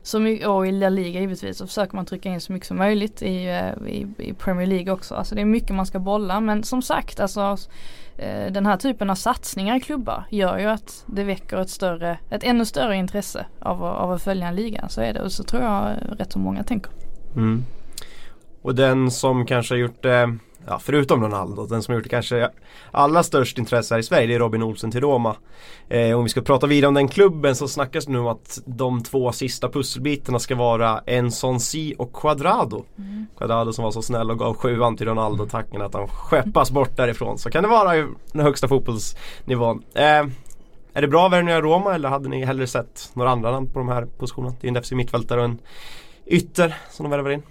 så 0.03 0.19
mycket, 0.19 0.47
och 0.47 0.67
i 0.67 0.71
La 0.71 0.89
Liga 0.89 1.19
givetvis 1.19 1.57
så 1.57 1.67
försöker 1.67 1.95
man 1.95 2.05
trycka 2.05 2.29
in 2.29 2.41
så 2.41 2.53
mycket 2.53 2.67
som 2.67 2.77
möjligt 2.77 3.21
i, 3.21 3.45
eh, 3.45 3.87
i, 3.87 4.07
i 4.17 4.33
Premier 4.33 4.67
League 4.67 4.93
också. 4.93 5.15
Alltså 5.15 5.35
det 5.35 5.41
är 5.41 5.45
mycket 5.45 5.75
man 5.75 5.85
ska 5.85 5.99
bolla 5.99 6.39
men 6.39 6.63
som 6.63 6.81
sagt 6.81 7.19
alltså 7.19 7.57
eh, 8.17 8.51
den 8.51 8.65
här 8.65 8.77
typen 8.77 9.09
av 9.09 9.15
satsningar 9.15 9.75
i 9.75 9.79
klubbar 9.79 10.23
gör 10.29 10.57
ju 10.57 10.65
att 10.65 11.03
det 11.05 11.23
väcker 11.23 11.57
ett 11.57 11.69
större, 11.69 12.17
ett 12.29 12.43
ännu 12.43 12.65
större 12.65 12.95
intresse 12.95 13.45
av, 13.59 13.83
av 13.83 14.11
att 14.11 14.21
följa 14.21 14.47
en 14.47 14.55
liga. 14.55 14.89
Så 14.89 15.01
är 15.01 15.13
det 15.13 15.21
och 15.21 15.31
så 15.31 15.43
tror 15.43 15.63
jag 15.63 15.95
rätt 16.17 16.31
så 16.31 16.39
många 16.39 16.63
tänker. 16.63 16.91
Mm. 17.35 17.65
Och 18.61 18.75
den 18.75 19.11
som 19.11 19.45
kanske 19.45 19.73
har 19.73 19.79
gjort 19.79 20.03
det 20.03 20.37
ja, 20.67 20.79
förutom 20.79 21.23
Ronaldo, 21.23 21.65
den 21.65 21.83
som 21.83 21.91
har 21.91 21.97
gjort 21.97 22.03
det 22.03 22.09
kanske 22.09 22.49
allra 22.91 23.23
störst 23.23 23.57
intresse 23.57 23.93
här 23.93 23.99
i 23.99 24.03
Sverige 24.03 24.27
det 24.27 24.33
är 24.33 24.39
Robin 24.39 24.63
Olsen 24.63 24.91
till 24.91 25.01
Roma. 25.01 25.35
Eh, 25.89 26.17
om 26.17 26.23
vi 26.23 26.29
ska 26.29 26.41
prata 26.41 26.67
vidare 26.67 26.87
om 26.87 26.93
den 26.93 27.07
klubben 27.07 27.55
så 27.55 27.67
snackas 27.67 28.05
det 28.05 28.11
nu 28.11 28.19
om 28.19 28.27
att 28.27 28.59
de 28.65 29.03
två 29.03 29.31
sista 29.31 29.69
pusselbitarna 29.69 30.39
ska 30.39 30.55
vara 30.55 31.01
Enson 31.05 31.59
Si 31.59 31.95
och 31.97 32.13
Quadrado. 32.13 32.85
Mm. 32.97 33.25
Quadrado 33.37 33.73
som 33.73 33.83
var 33.83 33.91
så 33.91 34.01
snäll 34.01 34.31
och 34.31 34.39
gav 34.39 34.53
sjuan 34.53 34.97
till 34.97 35.07
Ronaldo 35.07 35.45
tacken 35.45 35.81
att 35.81 35.93
han 35.93 36.07
skeppas 36.07 36.71
bort 36.71 36.97
därifrån. 36.97 37.37
Så 37.37 37.49
kan 37.49 37.63
det 37.63 37.69
vara 37.69 38.07
den 38.31 38.41
högsta 38.41 38.67
fotbollsnivån. 38.67 39.83
Eh, 39.93 40.25
är 40.93 41.01
det 41.01 41.07
bra 41.07 41.29
värvningar 41.29 41.57
i 41.57 41.61
Roma 41.61 41.95
eller 41.95 42.09
hade 42.09 42.29
ni 42.29 42.45
hellre 42.45 42.67
sett 42.67 43.11
några 43.13 43.31
andra 43.31 43.51
namn 43.51 43.67
på 43.67 43.79
de 43.79 43.89
här 43.89 44.05
positionerna? 44.05 44.55
Det 44.61 44.67
är 44.67 44.69
en 44.69 44.73
defensiv 44.73 44.97
mittfältare 44.97 45.39
och 45.39 45.45
en 45.45 45.59
ytter 46.25 46.77
som 46.89 47.03
de 47.03 47.09
värvar 47.09 47.29
in. 47.31 47.41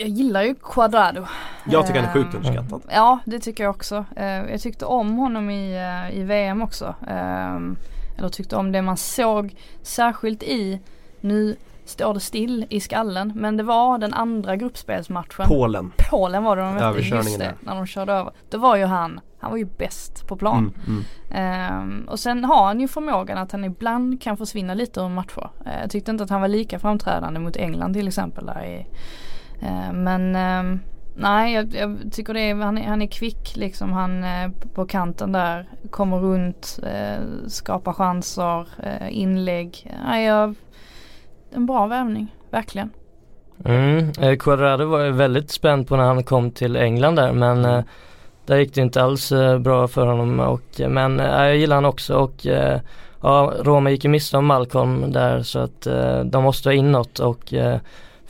Jag 0.00 0.08
gillar 0.08 0.42
ju 0.42 0.54
Quadrado. 0.54 1.26
Jag 1.64 1.86
tycker 1.86 2.00
han 2.00 2.08
är 2.08 2.12
sjukt 2.12 2.34
ehm, 2.34 2.40
underskattad. 2.40 2.82
Ja 2.90 3.18
det 3.24 3.38
tycker 3.38 3.64
jag 3.64 3.70
också. 3.70 4.04
Ehm, 4.16 4.48
jag 4.48 4.60
tyckte 4.60 4.84
om 4.84 5.16
honom 5.18 5.50
i, 5.50 5.76
eh, 5.76 6.18
i 6.18 6.22
VM 6.22 6.62
också. 6.62 6.94
Ehm, 7.08 7.76
eller 8.18 8.28
tyckte 8.28 8.56
om 8.56 8.72
det 8.72 8.82
man 8.82 8.96
såg 8.96 9.54
särskilt 9.82 10.42
i, 10.42 10.80
nu 11.20 11.56
står 11.84 12.14
det 12.14 12.20
still 12.20 12.66
i 12.68 12.80
skallen 12.80 13.32
men 13.36 13.56
det 13.56 13.62
var 13.62 13.98
den 13.98 14.14
andra 14.14 14.56
gruppspelsmatchen. 14.56 15.46
Polen. 15.48 15.92
Polen 16.10 16.44
var 16.44 16.56
det 16.56 16.62
de 16.62 16.74
mötte, 16.74 17.00
just 17.00 17.38
det, 17.38 17.54
när 17.60 17.74
de 17.74 17.86
körde 17.86 18.12
över. 18.12 18.32
Då 18.50 18.58
var 18.58 18.76
ju 18.76 18.84
han, 18.84 19.20
han 19.38 19.50
var 19.50 19.58
ju 19.58 19.64
bäst 19.64 20.26
på 20.26 20.36
plan. 20.36 20.74
Mm, 20.86 21.04
mm. 21.30 21.82
Um, 21.82 22.08
och 22.08 22.18
sen 22.18 22.44
har 22.44 22.66
han 22.66 22.80
ju 22.80 22.88
förmågan 22.88 23.38
att 23.38 23.52
han 23.52 23.64
ibland 23.64 24.22
kan 24.22 24.36
försvinna 24.36 24.74
lite 24.74 25.00
ur 25.00 25.08
matcher. 25.08 25.50
Uh, 25.66 25.80
jag 25.80 25.90
tyckte 25.90 26.10
inte 26.10 26.24
att 26.24 26.30
han 26.30 26.40
var 26.40 26.48
lika 26.48 26.78
framträdande 26.78 27.40
mot 27.40 27.56
England 27.56 27.94
till 27.94 28.08
exempel 28.08 28.46
där 28.46 28.64
i 28.64 28.76
Eh, 28.78 28.86
Eh, 29.60 29.92
men 29.92 30.36
eh, 30.36 30.78
nej 31.16 31.54
jag, 31.54 31.74
jag, 31.74 31.98
tycker 32.12 32.34
det 32.34 32.40
är, 32.40 32.54
han 32.54 32.78
är, 32.78 32.88
han 32.88 33.02
är 33.02 33.06
kvick 33.06 33.56
liksom. 33.56 33.92
Han 33.92 34.24
eh, 34.24 34.50
på 34.74 34.86
kanten 34.86 35.32
där 35.32 35.68
kommer 35.90 36.18
runt, 36.18 36.80
skapar 37.46 37.92
chanser, 37.92 38.66
inlägg. 39.08 39.94
Nej, 40.04 40.26
jag, 40.26 40.54
en 41.50 41.66
bra 41.66 41.86
värvning, 41.86 42.34
verkligen. 42.50 42.90
Mm, 43.64 44.12
Quadrado 44.38 44.86
var 44.86 45.04
ju 45.04 45.10
väldigt 45.10 45.50
spänd 45.50 45.88
på 45.88 45.96
när 45.96 46.04
han 46.04 46.24
kom 46.24 46.50
till 46.50 46.76
England 46.76 47.16
där 47.16 47.32
men 47.32 47.64
eh, 47.64 47.84
där 48.46 48.56
gick 48.56 48.74
det 48.74 48.80
inte 48.80 49.02
alls 49.02 49.32
eh, 49.32 49.58
bra 49.58 49.88
för 49.88 50.06
honom 50.06 50.40
och 50.40 50.80
men 50.88 51.18
jag 51.18 51.56
gillar 51.56 51.76
han 51.76 51.84
också 51.84 52.14
och 52.14 52.46
ja, 53.22 53.52
Roma 53.60 53.90
gick 53.90 54.04
ju 54.04 54.10
miste 54.10 54.36
om 54.36 54.46
Malcolm 54.46 55.12
där 55.12 55.42
så 55.42 55.58
att 55.58 55.86
de 56.24 56.44
måste 56.44 56.68
ha 56.68 56.74
in 56.74 56.92
något 56.92 57.18
och 57.18 57.54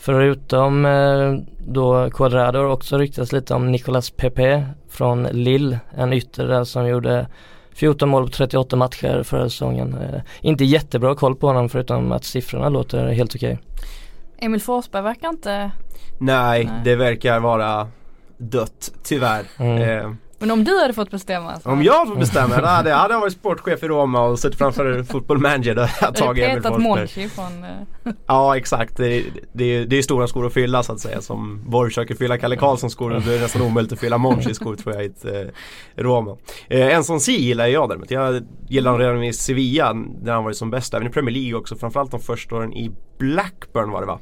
Förutom 0.00 0.87
eh, 0.87 1.34
då 1.58 2.11
Quadrado 2.11 2.58
också 2.58 2.98
ryktats 2.98 3.32
lite 3.32 3.54
om 3.54 3.72
Nicolas 3.72 4.11
Pepe 4.11 4.66
från 4.88 5.22
Lille, 5.22 5.80
en 5.96 6.12
ytter 6.12 6.48
där 6.48 6.64
som 6.64 6.88
gjorde 6.88 7.26
14 7.72 8.08
mål 8.08 8.24
på 8.24 8.28
38 8.28 8.76
matcher 8.76 9.22
förra 9.22 9.48
säsongen. 9.48 9.94
Eh, 9.94 10.20
inte 10.40 10.64
jättebra 10.64 11.14
koll 11.14 11.37
på 11.37 11.46
honom 11.46 11.68
förutom 11.68 12.12
att 12.12 12.24
siffrorna 12.24 12.68
låter 12.68 13.08
helt 13.08 13.34
okej. 13.34 13.52
Okay. 13.52 14.46
Emil 14.46 14.61
Forsberg 14.61 15.02
verkar 15.02 15.28
inte 15.28 15.70
Nej, 16.18 16.64
Nej, 16.64 16.80
det 16.84 16.96
verkar 16.96 17.40
vara 17.40 17.88
dött 18.37 18.92
tyvärr. 19.02 19.44
Mm. 19.58 19.82
Eh, 19.82 20.12
men 20.38 20.51
om 20.51 20.64
du 20.64 20.81
hade 20.81 20.94
fått 20.94 21.11
bestämma? 21.11 21.61
Så. 21.61 21.70
Om 21.70 21.83
jag 21.83 21.92
hade 21.92 22.11
fått 22.11 22.20
bestämma, 22.20 22.61
då 22.61 22.66
hade, 22.66 22.92
hade 22.92 23.14
jag 23.14 23.20
varit 23.20 23.33
sportchef 23.33 23.83
i 23.83 23.88
Roma 23.88 24.20
och 24.20 24.38
suttit 24.38 24.59
framför 24.59 25.03
football 25.03 25.38
manager 25.38 25.74
då 25.74 25.83
hade 25.83 25.96
jag 26.01 26.16
tagit 26.16 26.44
Emil 26.44 26.62
Forsberg. 26.62 27.29
Från... 27.29 27.64
Uh... 27.64 28.12
Ja 28.27 28.57
exakt, 28.57 28.96
det, 28.96 29.24
det, 29.53 29.85
det 29.85 29.98
är 29.98 30.03
stora 30.03 30.27
skor 30.27 30.46
att 30.46 30.53
fylla 30.53 30.83
så 30.83 30.92
att 30.92 31.01
säga. 31.01 31.20
Som 31.20 31.61
Borg 31.66 31.90
försöker 31.90 32.14
fylla 32.14 32.38
Kalle 32.38 32.57
Karlssons 32.57 32.92
skor 32.92 33.11
det 33.11 33.35
är 33.35 33.40
nästan 33.40 33.62
omöjligt 33.62 33.92
att 33.92 34.01
fylla 34.01 34.18
Monchis 34.18 34.57
skor 34.57 34.77
tror 34.77 34.94
jag 34.94 35.05
i 35.05 35.07
ett 35.07 35.24
eh, 35.24 36.03
Roma. 36.03 36.37
Eh, 36.68 36.94
en 36.94 37.05
sån 37.05 37.20
si 37.20 37.33
gillar 37.33 37.66
jag 37.66 37.88
däremot. 37.88 38.11
Jag 38.11 38.42
gillar 38.68 38.90
honom 38.90 39.07
redan 39.07 39.24
i 39.24 39.33
Sevilla 39.33 39.92
när 39.92 40.33
han 40.33 40.44
varit 40.44 40.57
som 40.57 40.70
bäst. 40.70 40.94
Även 40.94 41.07
i 41.07 41.11
Premier 41.11 41.35
League 41.35 41.55
också. 41.55 41.77
Framförallt 41.77 42.11
de 42.11 42.20
första 42.20 42.57
åren 42.57 42.72
i 42.72 42.90
Blackburn 43.18 43.90
var 43.90 44.01
det 44.01 44.07
va? 44.07 44.18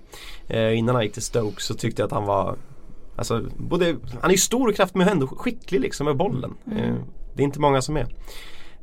Eh, 0.48 0.78
innan 0.78 0.94
han 0.94 1.04
gick 1.04 1.12
till 1.12 1.22
Stoke 1.22 1.62
så 1.62 1.74
tyckte 1.74 2.02
jag 2.02 2.06
att 2.06 2.12
han 2.12 2.24
var 2.24 2.56
Alltså, 3.16 3.44
både, 3.56 3.96
han 4.20 4.30
är 4.30 4.36
stor 4.36 4.68
och 4.68 4.74
kraftig 4.74 4.98
men 4.98 5.08
ändå 5.08 5.26
skicklig 5.26 5.80
liksom 5.80 6.06
med 6.06 6.16
bollen. 6.16 6.54
Mm. 6.66 6.78
Eh, 6.78 6.94
det 7.34 7.42
är 7.42 7.44
inte 7.44 7.60
många 7.60 7.82
som 7.82 7.96
är. 7.96 8.06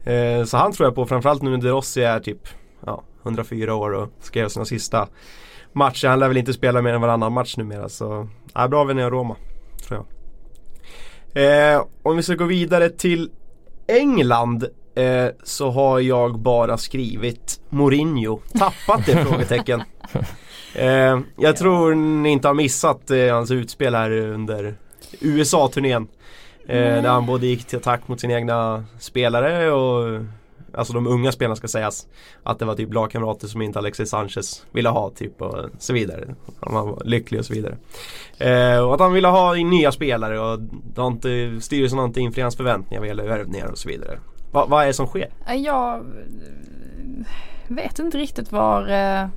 Eh, 0.04 0.46
så 0.46 0.58
han 0.58 0.72
tror 0.72 0.88
jag 0.88 0.96
på 0.96 1.06
framförallt 1.06 1.42
nu 1.42 1.50
när 1.50 1.58
De 1.58 1.70
Rossi 1.70 2.02
är 2.02 2.20
typ 2.20 2.48
ja, 2.86 3.04
104 3.24 3.76
år 3.76 3.94
och 3.94 4.10
ska 4.20 4.40
göra 4.40 4.50
sina 4.50 4.66
sista 4.66 5.08
matcher. 5.74 6.08
Han 6.08 6.20
lär 6.20 6.28
väl 6.28 6.38
inte 6.38 6.54
spela 6.54 6.82
mer 6.82 6.94
än 6.94 7.02
varannan 7.02 7.34
match 7.34 7.58
numera. 7.58 7.90
Så 7.90 8.28
ja, 8.54 8.68
bra 8.68 8.84
vänner 8.84 9.10
Roma. 9.10 9.36
Tror 9.88 10.00
jag. 10.00 10.06
Eh, 11.36 11.86
om 12.04 12.18
vi 12.18 12.24
ska 12.24 12.36
gå 12.36 12.46
vidare 12.46 12.90
till 12.90 13.30
England 13.88 14.68
eh, 14.96 15.28
så 15.44 15.72
har 15.72 16.00
jag 16.00 16.40
bara 16.40 16.78
skrivit 16.78 17.62
Mourinho. 17.70 18.40
Tappat 18.60 19.06
det 19.06 19.26
frågetecken. 19.26 19.84
Eh, 20.76 21.20
jag 21.38 21.58
tror 21.58 21.96
ni 21.96 22.30
inte 22.30 22.48
har 22.48 22.56
missat 22.56 23.12
eh, 23.12 23.34
hans 23.34 23.52
utspel 23.52 23.96
här 23.96 24.12
under 24.12 24.76
USA-turnén. 25.20 26.08
Eh, 26.68 26.78
där 26.78 27.10
han 27.10 27.26
både 27.26 27.48
gick 27.48 27.66
till 27.66 27.78
attack 27.78 28.08
mot 28.08 28.20
sina 28.20 28.34
egna 28.34 28.86
spelare 29.00 29.72
och 29.72 30.22
Alltså 30.76 30.94
de 30.94 31.08
unga 31.08 31.32
spelarna 31.32 31.56
ska 31.56 31.68
sägas 31.68 32.08
Att 32.44 32.60
det 32.60 32.66
var 32.66 32.76
typ 32.76 32.94
lagkamrater 32.94 33.48
som 33.48 33.62
inte 33.62 33.80
Alexis 33.80 34.10
Sanchez 34.10 34.66
ville 34.72 34.90
ha 34.90 35.10
typ 35.10 35.42
och 35.42 35.70
så 35.80 35.94
vidare 35.94 36.36
Han 36.62 36.74
var 36.74 37.02
lycklig 37.06 37.40
och 37.40 37.46
så 37.46 37.54
vidare 37.54 37.78
eh, 38.38 38.80
Och 38.80 38.94
att 38.94 39.00
han 39.00 39.14
ville 39.14 39.28
ha 39.28 39.54
nya 39.54 39.92
spelare 39.92 40.40
och 40.40 40.60
har 40.96 41.08
inte, 41.08 41.58
styrelsen 41.62 42.00
har 42.00 42.06
inte 42.06 42.22
infriat 42.22 42.44
hans 42.44 42.58
förväntningar 42.58 43.00
vad 43.00 43.08
gäller 43.08 43.28
värvningar 43.28 43.68
och 43.68 43.78
så 43.78 43.90
vidare 43.90 44.20
Va, 44.52 44.66
Vad 44.70 44.84
är 44.84 44.88
det 44.88 44.94
som 44.94 45.08
sker? 45.08 45.30
Jag 45.56 46.06
vet 47.68 48.00
inte 48.00 48.18
riktigt 48.18 48.52
var 48.52 48.88
eh, 48.88 49.28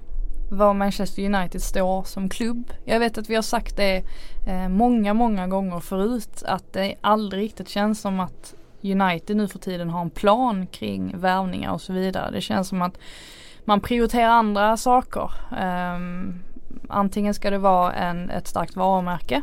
var 0.51 0.75
Manchester 0.75 1.35
United 1.35 1.63
står 1.63 2.05
som 2.05 2.29
klubb. 2.29 2.73
Jag 2.85 3.01
vet 3.01 3.19
att 3.19 3.31
vi 3.31 3.35
har 3.35 3.43
sagt 3.43 3.77
det 3.77 4.03
eh, 4.47 4.69
många, 4.69 5.15
många 5.15 5.47
gånger 5.47 5.81
förut 5.81 6.43
att 6.47 6.73
det 6.73 6.95
aldrig 7.01 7.43
riktigt 7.43 7.69
känns 7.69 8.01
som 8.01 8.21
att 8.21 8.55
United 8.83 9.37
nu 9.37 9.49
för 9.49 9.59
tiden 9.59 9.91
har 9.91 10.01
en 10.01 10.11
plan 10.11 10.67
kring 10.67 11.19
värvningar 11.19 11.73
och 11.73 11.81
så 11.81 11.93
vidare. 11.93 12.31
Det 12.31 12.41
känns 12.41 12.69
som 12.69 12.83
att 12.83 12.99
man 13.65 13.81
prioriterar 13.81 14.29
andra 14.29 14.77
saker. 14.77 15.31
Um, 15.61 16.43
antingen 16.89 17.35
ska 17.35 17.51
det 17.51 17.59
vara 17.59 17.93
en, 17.93 18.31
ett 18.31 18.47
starkt 18.47 18.77
varumärke 18.77 19.43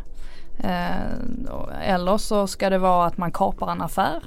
uh, 0.63 1.81
eller 1.81 2.17
så 2.17 2.47
ska 2.47 2.69
det 2.69 2.77
vara 2.77 3.05
att 3.05 3.17
man 3.17 3.31
kapar 3.31 3.71
en 3.71 3.81
affär. 3.81 4.23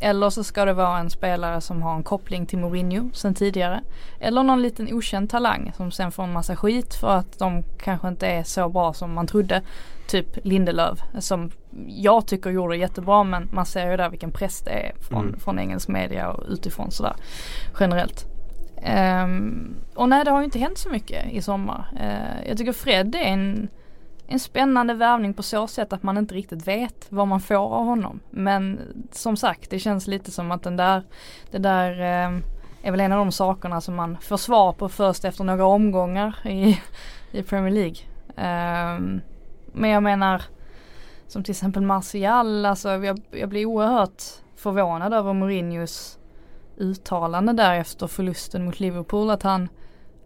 Eller 0.00 0.30
så 0.30 0.44
ska 0.44 0.64
det 0.64 0.72
vara 0.72 0.98
en 0.98 1.10
spelare 1.10 1.60
som 1.60 1.82
har 1.82 1.94
en 1.94 2.02
koppling 2.02 2.46
till 2.46 2.58
Mourinho 2.58 3.10
sen 3.12 3.34
tidigare. 3.34 3.80
Eller 4.20 4.42
någon 4.42 4.62
liten 4.62 4.94
okänd 4.94 5.30
talang 5.30 5.72
som 5.76 5.90
sen 5.90 6.12
får 6.12 6.22
en 6.22 6.32
massa 6.32 6.56
skit 6.56 6.94
för 6.94 7.08
att 7.08 7.38
de 7.38 7.62
kanske 7.78 8.08
inte 8.08 8.26
är 8.26 8.42
så 8.42 8.68
bra 8.68 8.92
som 8.92 9.14
man 9.14 9.26
trodde. 9.26 9.62
Typ 10.08 10.26
Lindelöf 10.44 10.98
som 11.18 11.50
jag 11.86 12.26
tycker 12.26 12.50
gjorde 12.50 12.76
jättebra 12.76 13.24
men 13.24 13.48
man 13.52 13.66
ser 13.66 13.90
ju 13.90 13.96
där 13.96 14.10
vilken 14.10 14.30
press 14.30 14.60
det 14.60 14.70
är 14.70 14.92
från, 15.00 15.28
mm. 15.28 15.40
från 15.40 15.58
engelsk 15.58 15.88
media 15.88 16.30
och 16.30 16.44
utifrån 16.48 16.90
sådär 16.90 17.16
generellt. 17.80 18.26
Um, 19.24 19.76
och 19.94 20.08
nej 20.08 20.24
det 20.24 20.30
har 20.30 20.38
ju 20.38 20.44
inte 20.44 20.58
hänt 20.58 20.78
så 20.78 20.88
mycket 20.88 21.32
i 21.32 21.42
sommar. 21.42 21.88
Uh, 21.92 22.48
jag 22.48 22.58
tycker 22.58 22.72
Fred 22.72 23.14
är 23.14 23.18
en 23.18 23.68
en 24.26 24.40
spännande 24.40 24.94
värvning 24.94 25.34
på 25.34 25.42
så 25.42 25.66
sätt 25.66 25.92
att 25.92 26.02
man 26.02 26.18
inte 26.18 26.34
riktigt 26.34 26.68
vet 26.68 27.06
vad 27.08 27.28
man 27.28 27.40
får 27.40 27.54
av 27.54 27.84
honom. 27.84 28.20
Men 28.30 28.80
som 29.12 29.36
sagt, 29.36 29.70
det 29.70 29.78
känns 29.78 30.06
lite 30.06 30.30
som 30.30 30.50
att 30.50 30.62
den 30.62 30.76
där, 30.76 31.02
det 31.50 31.58
där 31.58 31.90
eh, 32.00 32.38
är 32.82 32.90
väl 32.90 33.00
en 33.00 33.12
av 33.12 33.18
de 33.18 33.32
sakerna 33.32 33.80
som 33.80 33.94
man 33.94 34.16
får 34.20 34.36
svar 34.36 34.72
på 34.72 34.88
först 34.88 35.24
efter 35.24 35.44
några 35.44 35.66
omgångar 35.66 36.38
i, 36.46 36.80
i 37.32 37.42
Premier 37.42 37.72
League. 37.72 37.96
Eh, 38.36 39.00
men 39.72 39.90
jag 39.90 40.02
menar, 40.02 40.42
som 41.26 41.42
till 41.44 41.52
exempel 41.52 41.82
Martial, 41.82 42.66
alltså 42.66 42.88
jag, 42.90 43.20
jag 43.30 43.48
blir 43.48 43.66
oerhört 43.66 44.22
förvånad 44.56 45.14
över 45.14 45.32
Mourinhos 45.32 46.18
uttalande 46.76 47.52
där 47.52 47.74
efter 47.74 48.06
förlusten 48.06 48.64
mot 48.64 48.80
Liverpool 48.80 49.30
att 49.30 49.42
han 49.42 49.68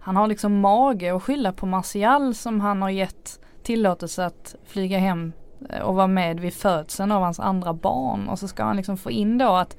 han 0.02 0.16
har 0.16 0.26
liksom 0.26 0.60
mage 0.60 1.16
att 1.16 1.22
skylla 1.22 1.52
på 1.52 1.66
Martial 1.66 2.34
som 2.34 2.60
han 2.60 2.82
har 2.82 2.90
gett 2.90 3.40
tillåtelse 3.62 4.24
att 4.24 4.54
flyga 4.64 4.98
hem 4.98 5.32
eh, 5.68 5.80
och 5.80 5.94
vara 5.94 6.06
med 6.06 6.40
vid 6.40 6.54
födseln 6.54 7.12
av 7.12 7.22
hans 7.22 7.40
andra 7.40 7.72
barn 7.72 8.28
och 8.28 8.38
så 8.38 8.48
ska 8.48 8.64
han 8.64 8.76
liksom 8.76 8.96
få 8.96 9.10
in 9.10 9.38
då 9.38 9.48
att 9.48 9.76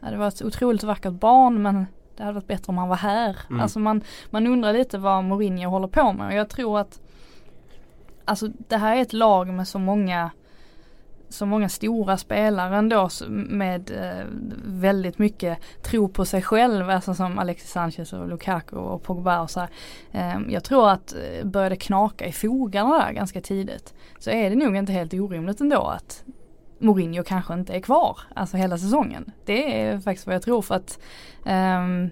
ja, 0.00 0.10
det 0.10 0.16
var 0.16 0.28
ett 0.28 0.42
otroligt 0.42 0.82
vackert 0.82 1.12
barn 1.12 1.62
men 1.62 1.86
det 2.16 2.22
hade 2.22 2.34
varit 2.34 2.46
bättre 2.46 2.70
om 2.70 2.78
han 2.78 2.88
var 2.88 2.96
här. 2.96 3.38
Mm. 3.50 3.60
Alltså 3.60 3.78
man, 3.78 4.02
man 4.30 4.46
undrar 4.46 4.72
lite 4.72 4.98
vad 4.98 5.24
Mourinho 5.24 5.70
håller 5.70 5.88
på 5.88 6.12
med 6.12 6.26
och 6.26 6.34
jag 6.34 6.48
tror 6.48 6.78
att 6.78 7.00
Alltså 8.26 8.48
det 8.68 8.76
här 8.76 8.96
är 8.96 9.02
ett 9.02 9.12
lag 9.12 9.48
med 9.48 9.68
så 9.68 9.78
många 9.78 10.30
så 11.34 11.46
många 11.46 11.68
stora 11.68 12.16
spelare 12.16 12.76
ändå 12.76 13.08
med 13.28 13.90
eh, 13.90 14.26
väldigt 14.64 15.18
mycket 15.18 15.58
tro 15.82 16.08
på 16.08 16.24
sig 16.24 16.42
själv, 16.42 16.90
alltså 16.90 17.14
som 17.14 17.38
Alexis 17.38 17.70
Sanchez 17.70 18.12
och 18.12 18.28
Lukaku 18.28 18.76
och 18.76 19.02
Pogba 19.02 19.40
och 19.40 19.50
så 19.50 19.60
här. 19.60 19.68
Eh, 20.12 20.40
jag 20.48 20.64
tror 20.64 20.90
att 20.90 21.14
eh, 21.14 21.46
börjar 21.46 21.70
det 21.70 21.76
knaka 21.76 22.26
i 22.26 22.32
fogarna 22.32 22.98
där 22.98 23.12
ganska 23.12 23.40
tidigt 23.40 23.94
så 24.18 24.30
är 24.30 24.50
det 24.50 24.56
nog 24.56 24.76
inte 24.76 24.92
helt 24.92 25.14
orimligt 25.14 25.60
ändå 25.60 25.82
att 25.82 26.24
Mourinho 26.78 27.22
kanske 27.22 27.54
inte 27.54 27.72
är 27.72 27.80
kvar, 27.80 28.18
alltså 28.34 28.56
hela 28.56 28.78
säsongen. 28.78 29.32
Det 29.44 29.80
är 29.80 29.98
faktiskt 29.98 30.26
vad 30.26 30.34
jag 30.34 30.42
tror 30.42 30.62
för 30.62 30.74
att 30.74 30.98
um, 31.44 32.10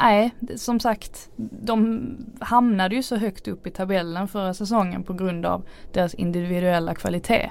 Nej, 0.00 0.34
som 0.56 0.80
sagt, 0.80 1.30
de 1.36 2.06
hamnade 2.40 2.94
ju 2.94 3.02
så 3.02 3.16
högt 3.16 3.48
upp 3.48 3.66
i 3.66 3.70
tabellen 3.70 4.28
förra 4.28 4.54
säsongen 4.54 5.02
på 5.02 5.12
grund 5.12 5.46
av 5.46 5.62
deras 5.92 6.14
individuella 6.14 6.94
kvalitet 6.94 7.50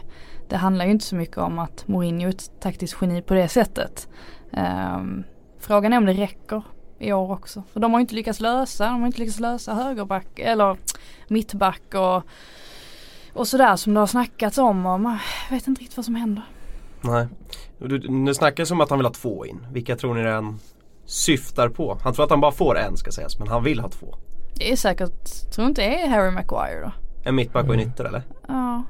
det 0.50 0.58
handlar 0.58 0.86
ju 0.86 0.92
inte 0.92 1.06
så 1.06 1.16
mycket 1.16 1.38
om 1.38 1.60
att 1.60 1.88
Mourinho 1.88 2.28
är 2.28 2.30
ett 2.30 2.52
taktiskt 2.60 2.98
geni 3.02 3.22
på 3.22 3.34
det 3.34 3.48
sättet. 3.48 4.08
Um, 4.52 5.24
frågan 5.60 5.94
är 5.94 5.98
om 5.98 6.06
det 6.06 6.14
räcker 6.14 6.64
i 7.00 7.14
år 7.14 7.32
också. 7.32 7.64
För 7.74 7.80
de 7.80 7.94
har 7.94 8.00
inte 8.00 8.16
lyckats 8.16 8.40
lösa, 8.40 8.86
de 8.86 9.00
har 9.00 9.08
inte 9.08 9.20
lyckats 9.20 9.40
lösa 9.40 9.74
högerback 9.74 10.40
eller 10.40 10.78
mittback 11.28 11.94
och, 11.94 12.24
och 13.34 13.48
sådär 13.48 13.76
som 13.76 13.94
det 13.94 14.00
har 14.00 14.08
snackats 14.08 14.58
om 14.58 14.86
och 14.86 15.00
man 15.00 15.18
vet 15.50 15.68
inte 15.68 15.82
riktigt 15.82 15.98
vad 15.98 16.06
som 16.06 16.16
händer. 16.16 16.44
Nej. 17.02 17.28
Det 18.26 18.36
snackas 18.36 18.72
om 18.72 18.82
att 18.82 18.90
han 18.90 19.00
vill 19.00 19.06
ha 19.06 19.14
två 19.14 19.46
in. 19.46 19.68
Vilka 19.72 19.96
tror 19.96 20.14
ni 20.14 20.24
den 20.24 20.60
syftar 21.06 21.70
på? 21.70 21.98
Han 22.04 22.14
tror 22.14 22.26
att 22.26 22.32
han 22.32 22.42
bara 22.42 22.52
får 22.52 22.78
en 22.78 22.98
ska 22.98 23.12
sägas 23.12 23.40
men 23.40 23.48
han 23.48 23.64
vill 23.64 23.80
ha 23.80 23.90
två. 23.90 24.16
Det 24.56 24.72
är 24.72 24.76
säkert, 24.76 25.52
tror 25.56 25.68
inte 25.68 25.82
det 25.82 26.02
är 26.02 26.08
Harry 26.08 26.32
Maguire 26.32 26.82
då? 26.82 26.92
En 27.24 27.36
mittback 27.36 27.68
och 27.68 27.74
en 27.74 27.80
ytter 27.80 28.06
eller? 28.06 28.24
Ja. 28.48 28.84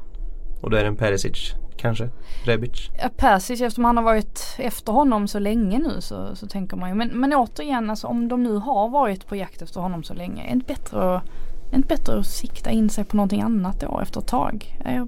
Och 0.65 0.71
då 0.71 0.77
är 0.77 0.81
det 0.81 0.87
en 0.87 0.95
Perisic 0.95 1.53
kanske? 1.77 2.09
Rebic? 2.45 2.89
Ja, 3.01 3.09
Perisic 3.17 3.61
eftersom 3.61 3.85
han 3.85 3.97
har 3.97 4.03
varit 4.03 4.55
efter 4.57 4.91
honom 4.91 5.27
så 5.27 5.39
länge 5.39 5.79
nu 5.79 6.01
så, 6.01 6.35
så 6.35 6.47
tänker 6.47 6.77
man 6.77 6.89
ju. 6.89 6.95
Men, 6.95 7.09
men 7.09 7.33
återigen 7.33 7.89
alltså 7.89 8.07
om 8.07 8.27
de 8.27 8.43
nu 8.43 8.55
har 8.55 8.89
varit 8.89 9.27
på 9.27 9.35
jakt 9.35 9.61
efter 9.61 9.79
honom 9.81 10.03
så 10.03 10.13
länge. 10.13 10.43
Är 10.43 10.47
det 10.47 10.53
inte 10.53 10.73
bättre 10.73 11.17
att 11.17 11.23
är 11.71 11.75
inte 11.75 11.87
bättre 11.87 12.19
att 12.19 12.25
sikta 12.25 12.69
in 12.69 12.89
sig 12.89 13.03
på 13.03 13.15
någonting 13.15 13.41
annat 13.41 13.79
då 13.79 13.99
efter 13.99 14.19
ett 14.19 14.27
tag? 14.27 14.77
Jag, 14.83 14.93
jag 14.93 15.07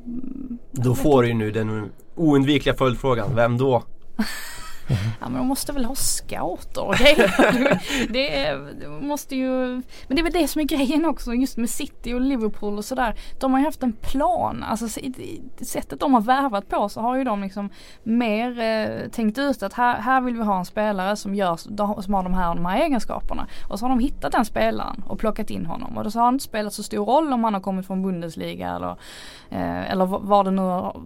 då 0.72 0.96
får 0.96 1.22
du 1.22 1.28
ju 1.28 1.34
nu 1.34 1.52
den 1.52 1.92
oundvikliga 2.16 2.76
följdfrågan. 2.76 3.36
Vem 3.36 3.58
då? 3.58 3.84
Ja 5.20 5.30
men 5.30 5.34
de 5.34 5.48
måste 5.48 5.74
väl 5.74 5.86
ha 5.86 5.96
scouter 5.96 6.84
och 6.84 6.96
grejer. 6.98 7.80
det, 8.10 8.58
måste 9.02 9.36
ju, 9.36 9.68
men 10.08 10.16
det 10.16 10.20
är 10.20 10.24
väl 10.24 10.34
det 10.34 10.48
som 10.48 10.62
är 10.62 10.66
grejen 10.66 11.06
också 11.06 11.34
just 11.34 11.58
med 11.58 11.70
City 11.70 12.14
och 12.14 12.22
Liverpool 12.22 12.78
och 12.78 12.86
sådär. 12.86 13.16
De 13.40 13.52
har 13.52 13.60
ju 13.60 13.66
haft 13.66 13.84
en 13.84 13.94
plan, 13.94 14.64
alltså 14.64 15.02
sättet 15.62 16.00
de 16.00 16.14
har 16.14 16.22
värvat 16.22 16.70
på 16.70 16.90
så 16.90 17.02
har 17.02 17.16
ju 17.16 17.24
de 17.24 17.42
liksom 17.42 17.70
mer 18.04 18.60
eh, 18.60 19.10
tänkt 19.10 19.38
ut 19.38 19.64
att 19.64 19.74
här, 19.74 20.00
här 20.00 20.22
vill 20.22 20.36
vi 20.36 20.44
ha 20.44 20.60
en 20.60 20.66
spelare 20.66 21.16
som, 21.16 21.36
gör, 21.36 21.56
som 22.02 22.14
har 22.14 22.24
de 22.24 22.34
här, 22.34 22.56
de 22.56 22.66
här 22.66 22.82
egenskaperna. 22.82 23.48
Och 23.70 23.80
så 23.80 23.86
har 23.86 23.90
de 23.90 24.00
hittat 24.00 24.32
den 24.32 24.46
spelaren 24.46 25.04
och 25.08 25.20
plockat 25.20 25.50
in 25.50 25.66
honom 25.66 25.98
och 25.98 26.04
då 26.04 26.12
så 26.12 26.20
har 26.20 26.32
det 26.32 26.36
inte 26.36 26.46
spelat 26.46 26.74
så 26.74 26.84
stor 26.84 27.06
roll 27.06 27.34
om 27.34 27.44
han 27.44 27.54
har 27.54 27.62
kommit 27.62 27.88
från 27.88 28.02
Bundesliga 28.02 28.76
eller, 28.76 28.92
eh, 29.50 29.92
eller 29.92 30.06
vad 30.06 30.46
det 30.46 30.52
nu 30.52 30.62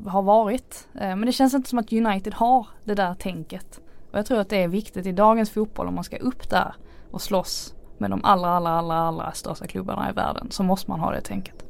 har 0.09 0.21
varit. 0.21 0.87
Eh, 0.93 1.01
men 1.01 1.21
det 1.21 1.31
känns 1.31 1.53
inte 1.53 1.69
som 1.69 1.79
att 1.79 1.93
United 1.93 2.33
har 2.33 2.67
det 2.83 2.95
där 2.95 3.13
tänket. 3.13 3.70
Och 4.11 4.19
jag 4.19 4.25
tror 4.25 4.39
att 4.39 4.49
det 4.49 4.63
är 4.63 4.67
viktigt 4.67 5.05
i 5.05 5.11
dagens 5.11 5.51
fotboll 5.51 5.87
om 5.87 5.95
man 5.95 6.03
ska 6.03 6.17
upp 6.17 6.49
där 6.49 6.73
och 7.11 7.21
slåss 7.21 7.73
med 7.97 8.09
de 8.09 8.25
allra, 8.25 8.49
allra, 8.49 8.69
allra, 8.69 8.95
allra 8.95 9.31
största 9.31 9.67
klubbarna 9.67 10.09
i 10.09 10.13
världen 10.13 10.47
så 10.51 10.63
måste 10.63 10.91
man 10.91 10.99
ha 10.99 11.11
det 11.11 11.21
tänket. 11.21 11.65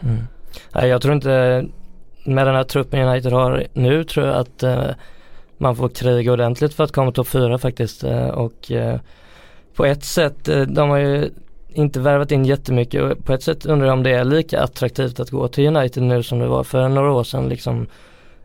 Mm. 0.00 0.18
Nej, 0.72 0.88
jag 0.88 1.02
tror 1.02 1.14
inte 1.14 1.64
med 2.24 2.46
den 2.46 2.54
här 2.54 2.64
truppen 2.64 3.08
United 3.08 3.32
har 3.32 3.66
nu 3.72 4.04
tror 4.04 4.26
jag 4.26 4.36
att 4.36 4.62
eh, 4.62 4.90
man 5.58 5.76
får 5.76 5.88
kriga 5.88 6.32
ordentligt 6.32 6.74
för 6.74 6.84
att 6.84 6.92
komma 6.92 7.12
topp 7.12 7.28
fyra 7.28 7.58
faktiskt 7.58 8.04
eh, 8.04 8.28
och 8.28 8.72
eh, 8.72 9.00
på 9.74 9.84
ett 9.84 10.04
sätt, 10.04 10.48
eh, 10.48 10.60
de 10.60 10.90
har 10.90 10.98
ju 10.98 11.30
inte 11.68 12.00
värvat 12.00 12.32
in 12.32 12.44
jättemycket 12.44 13.02
och 13.02 13.24
på 13.24 13.32
ett 13.32 13.42
sätt 13.42 13.66
undrar 13.66 13.86
jag 13.86 13.92
om 13.92 14.02
det 14.02 14.10
är 14.10 14.24
lika 14.24 14.60
attraktivt 14.60 15.20
att 15.20 15.30
gå 15.30 15.48
till 15.48 15.76
United 15.76 16.02
nu 16.02 16.22
som 16.22 16.38
det 16.38 16.46
var 16.46 16.64
för 16.64 16.88
några 16.88 17.12
år 17.12 17.24
sedan 17.24 17.48
liksom 17.48 17.86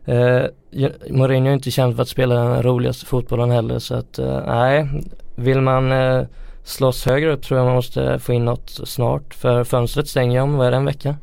Eh, 0.04 0.44
Mourinho 1.10 1.50
är 1.50 1.54
inte 1.54 1.70
känd 1.70 1.94
för 1.96 2.02
att 2.02 2.08
spela 2.08 2.34
den 2.34 2.62
roligaste 2.62 3.06
fotbollen 3.06 3.50
heller 3.50 3.78
så 3.78 3.94
att 3.94 4.18
eh, 4.18 4.42
nej, 4.46 4.88
vill 5.34 5.60
man 5.60 5.92
eh, 5.92 6.26
slåss 6.64 7.06
högre 7.06 7.32
upp 7.32 7.42
tror 7.42 7.58
jag 7.58 7.64
man 7.64 7.74
måste 7.74 8.18
få 8.18 8.32
in 8.32 8.44
något 8.44 8.70
snart 8.70 9.34
för 9.34 9.64
fönstret 9.64 10.08
stänger 10.08 10.40
om, 10.40 10.56
vad 10.56 10.66
är 10.66 10.70
det, 10.70 10.76
en 10.76 10.84
vecka? 10.84 11.16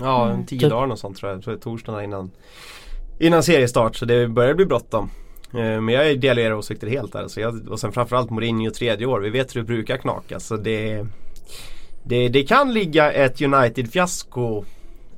Ja, 0.00 0.30
en 0.30 0.46
tio 0.46 0.60
typ. 0.60 0.70
dagar 0.70 0.92
och 0.92 0.98
sånt 0.98 1.16
tror 1.16 1.32
jag. 1.32 1.42
Jag 1.46 1.60
torsdagen 1.60 2.04
innan, 2.04 2.30
innan 3.18 3.42
seriestart 3.42 3.96
så 3.96 4.04
det 4.04 4.28
börjar 4.28 4.54
bli 4.54 4.66
bråttom. 4.66 5.10
Eh, 5.52 5.80
men 5.80 5.88
jag 5.88 6.20
delar 6.20 6.42
era 6.42 6.56
åsikter 6.56 6.86
helt 6.86 7.12
där. 7.12 7.28
Så 7.28 7.40
jag, 7.40 7.68
och 7.68 7.80
sen 7.80 7.92
framförallt 7.92 8.30
Mourinho 8.30 8.70
tredje 8.70 9.06
år. 9.06 9.20
Vi 9.20 9.30
vet 9.30 9.56
hur 9.56 9.60
det 9.60 9.66
brukar 9.66 9.96
knaka. 9.96 10.40
Så 10.40 10.56
det, 10.56 11.06
det, 12.02 12.28
det 12.28 12.42
kan 12.42 12.72
ligga 12.72 13.12
ett 13.12 13.40
United-fiasko 13.40 14.64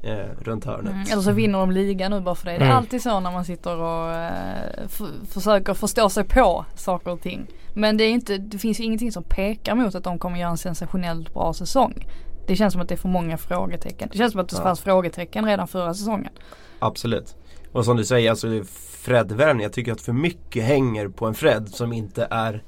eh, 0.02 0.26
runt 0.40 0.64
hörnet. 0.64 0.92
Mm, 0.92 1.06
eller 1.12 1.22
så 1.22 1.32
vinner 1.32 1.58
de 1.58 1.70
ligan 1.70 2.10
nu 2.10 2.20
bara 2.20 2.34
för 2.34 2.44
det. 2.44 2.50
Det 2.50 2.56
är 2.56 2.62
mm. 2.62 2.76
alltid 2.76 3.02
så 3.02 3.20
när 3.20 3.32
man 3.32 3.44
sitter 3.44 3.76
och 3.76 4.12
eh, 4.12 4.88
försöker 5.30 5.74
förstå 5.74 6.08
sig 6.08 6.24
på 6.24 6.64
saker 6.74 7.10
och 7.10 7.20
ting. 7.20 7.46
Men 7.74 7.96
det, 7.96 8.04
är 8.04 8.10
inte, 8.10 8.38
det 8.38 8.58
finns 8.58 8.80
ingenting 8.80 9.12
som 9.12 9.22
pekar 9.22 9.74
mot 9.74 9.94
att 9.94 10.04
de 10.04 10.18
kommer 10.18 10.38
göra 10.38 10.50
en 10.50 10.58
sensationellt 10.58 11.34
bra 11.34 11.52
säsong. 11.52 12.06
Det 12.46 12.56
känns 12.56 12.72
som 12.72 12.82
att 12.82 12.88
det 12.88 12.94
är 12.94 12.96
för 12.96 13.08
många 13.08 13.38
frågetecken. 13.38 14.08
Det 14.12 14.18
känns 14.18 14.32
som 14.32 14.40
att 14.40 14.48
det 14.48 14.56
ja. 14.56 14.62
fanns 14.62 14.80
frågetecken 14.80 15.44
redan 15.44 15.68
förra 15.68 15.94
säsongen. 15.94 16.32
Absolut. 16.78 17.36
Och 17.72 17.84
som 17.84 17.96
du 17.96 18.04
säger, 18.04 18.30
alltså 18.30 18.64
Fred 19.08 19.32
värvning. 19.32 19.62
Jag 19.62 19.72
tycker 19.72 19.92
att 19.92 20.00
för 20.00 20.12
mycket 20.12 20.64
hänger 20.64 21.08
på 21.08 21.26
en 21.26 21.34
Fred 21.34 21.68
som 21.68 21.92
inte 21.92 22.28
är 22.30 22.62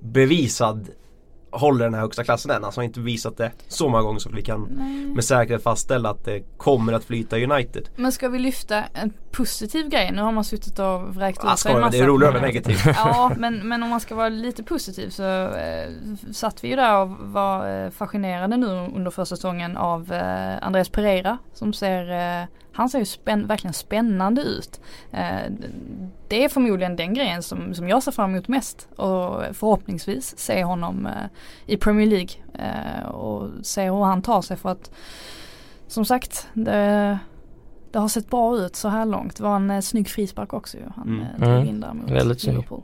bevisad 0.00 0.88
håller 1.58 1.84
den 1.84 1.94
här 1.94 2.00
högsta 2.00 2.24
klassen 2.24 2.50
än. 2.50 2.64
Alltså 2.64 2.80
har 2.80 2.84
inte 2.84 3.00
visat 3.00 3.36
det 3.36 3.52
så 3.68 3.88
många 3.88 4.02
gånger 4.02 4.18
så 4.18 4.28
att 4.28 4.34
vi 4.34 4.42
kan 4.42 4.68
Nej. 4.70 5.06
med 5.06 5.24
säkerhet 5.24 5.62
fastställa 5.62 6.10
att 6.10 6.24
det 6.24 6.40
kommer 6.56 6.92
att 6.92 7.04
flyta 7.04 7.36
United. 7.36 7.88
Men 7.96 8.12
ska 8.12 8.28
vi 8.28 8.38
lyfta 8.38 8.84
en 8.84 9.12
positiv 9.30 9.88
grej? 9.88 10.12
Nu 10.12 10.22
har 10.22 10.32
man 10.32 10.44
suttit 10.44 10.78
och 10.78 11.14
vräkt 11.14 11.44
ut 11.44 11.58
sig 11.58 11.72
en 11.72 11.80
massa. 11.80 11.98
Det 11.98 12.04
är 12.04 12.06
roligare 12.06 12.32
med 12.32 12.42
negativt. 12.42 12.80
ja 12.86 13.32
men, 13.36 13.68
men 13.68 13.82
om 13.82 13.90
man 13.90 14.00
ska 14.00 14.14
vara 14.14 14.28
lite 14.28 14.62
positiv 14.62 15.10
så 15.10 15.22
eh, 15.48 15.90
satt 16.32 16.64
vi 16.64 16.68
ju 16.68 16.76
där 16.76 17.02
och 17.02 17.08
var 17.08 17.84
eh, 17.84 17.90
fascinerade 17.90 18.56
nu 18.56 18.66
under 18.66 19.10
första 19.10 19.36
säsongen 19.36 19.76
av 19.76 20.12
eh, 20.12 20.66
Andreas 20.66 20.88
Pereira 20.88 21.38
som 21.52 21.72
ser 21.72 22.40
eh, 22.42 22.46
han 22.76 22.88
ser 22.88 22.98
ju 22.98 23.04
spänn 23.04 23.46
verkligen 23.46 23.74
spännande 23.74 24.42
ut. 24.42 24.80
Eh, 25.10 25.52
det 26.28 26.44
är 26.44 26.48
förmodligen 26.48 26.96
den 26.96 27.14
grejen 27.14 27.42
som, 27.42 27.74
som 27.74 27.88
jag 27.88 28.02
ser 28.02 28.12
fram 28.12 28.30
emot 28.30 28.48
mest 28.48 28.88
och 28.96 29.42
förhoppningsvis 29.52 30.38
se 30.38 30.64
honom 30.64 31.06
eh, 31.06 31.12
i 31.66 31.76
Premier 31.76 32.06
League 32.06 32.30
eh, 32.54 33.08
och 33.08 33.50
se 33.62 33.90
hur 33.90 34.04
han 34.04 34.22
tar 34.22 34.42
sig 34.42 34.56
för 34.56 34.68
att 34.68 34.90
som 35.86 36.04
sagt 36.04 36.48
det, 36.54 37.18
det 37.90 37.98
har 37.98 38.08
sett 38.08 38.30
bra 38.30 38.56
ut 38.58 38.76
så 38.76 38.88
här 38.88 39.06
långt. 39.06 39.36
Det 39.36 39.42
var 39.42 39.56
en 39.56 39.82
snygg 39.82 40.08
frispark 40.08 40.52
också 40.52 40.76
ju. 40.76 40.84
Han 40.96 41.08
mm. 41.08 41.26
drog 41.38 41.50
mm. 41.50 41.68
in 41.68 41.80
där 41.80 41.94
mot 41.94 42.10
Väldigt 42.10 42.44
Liverpool. 42.44 42.82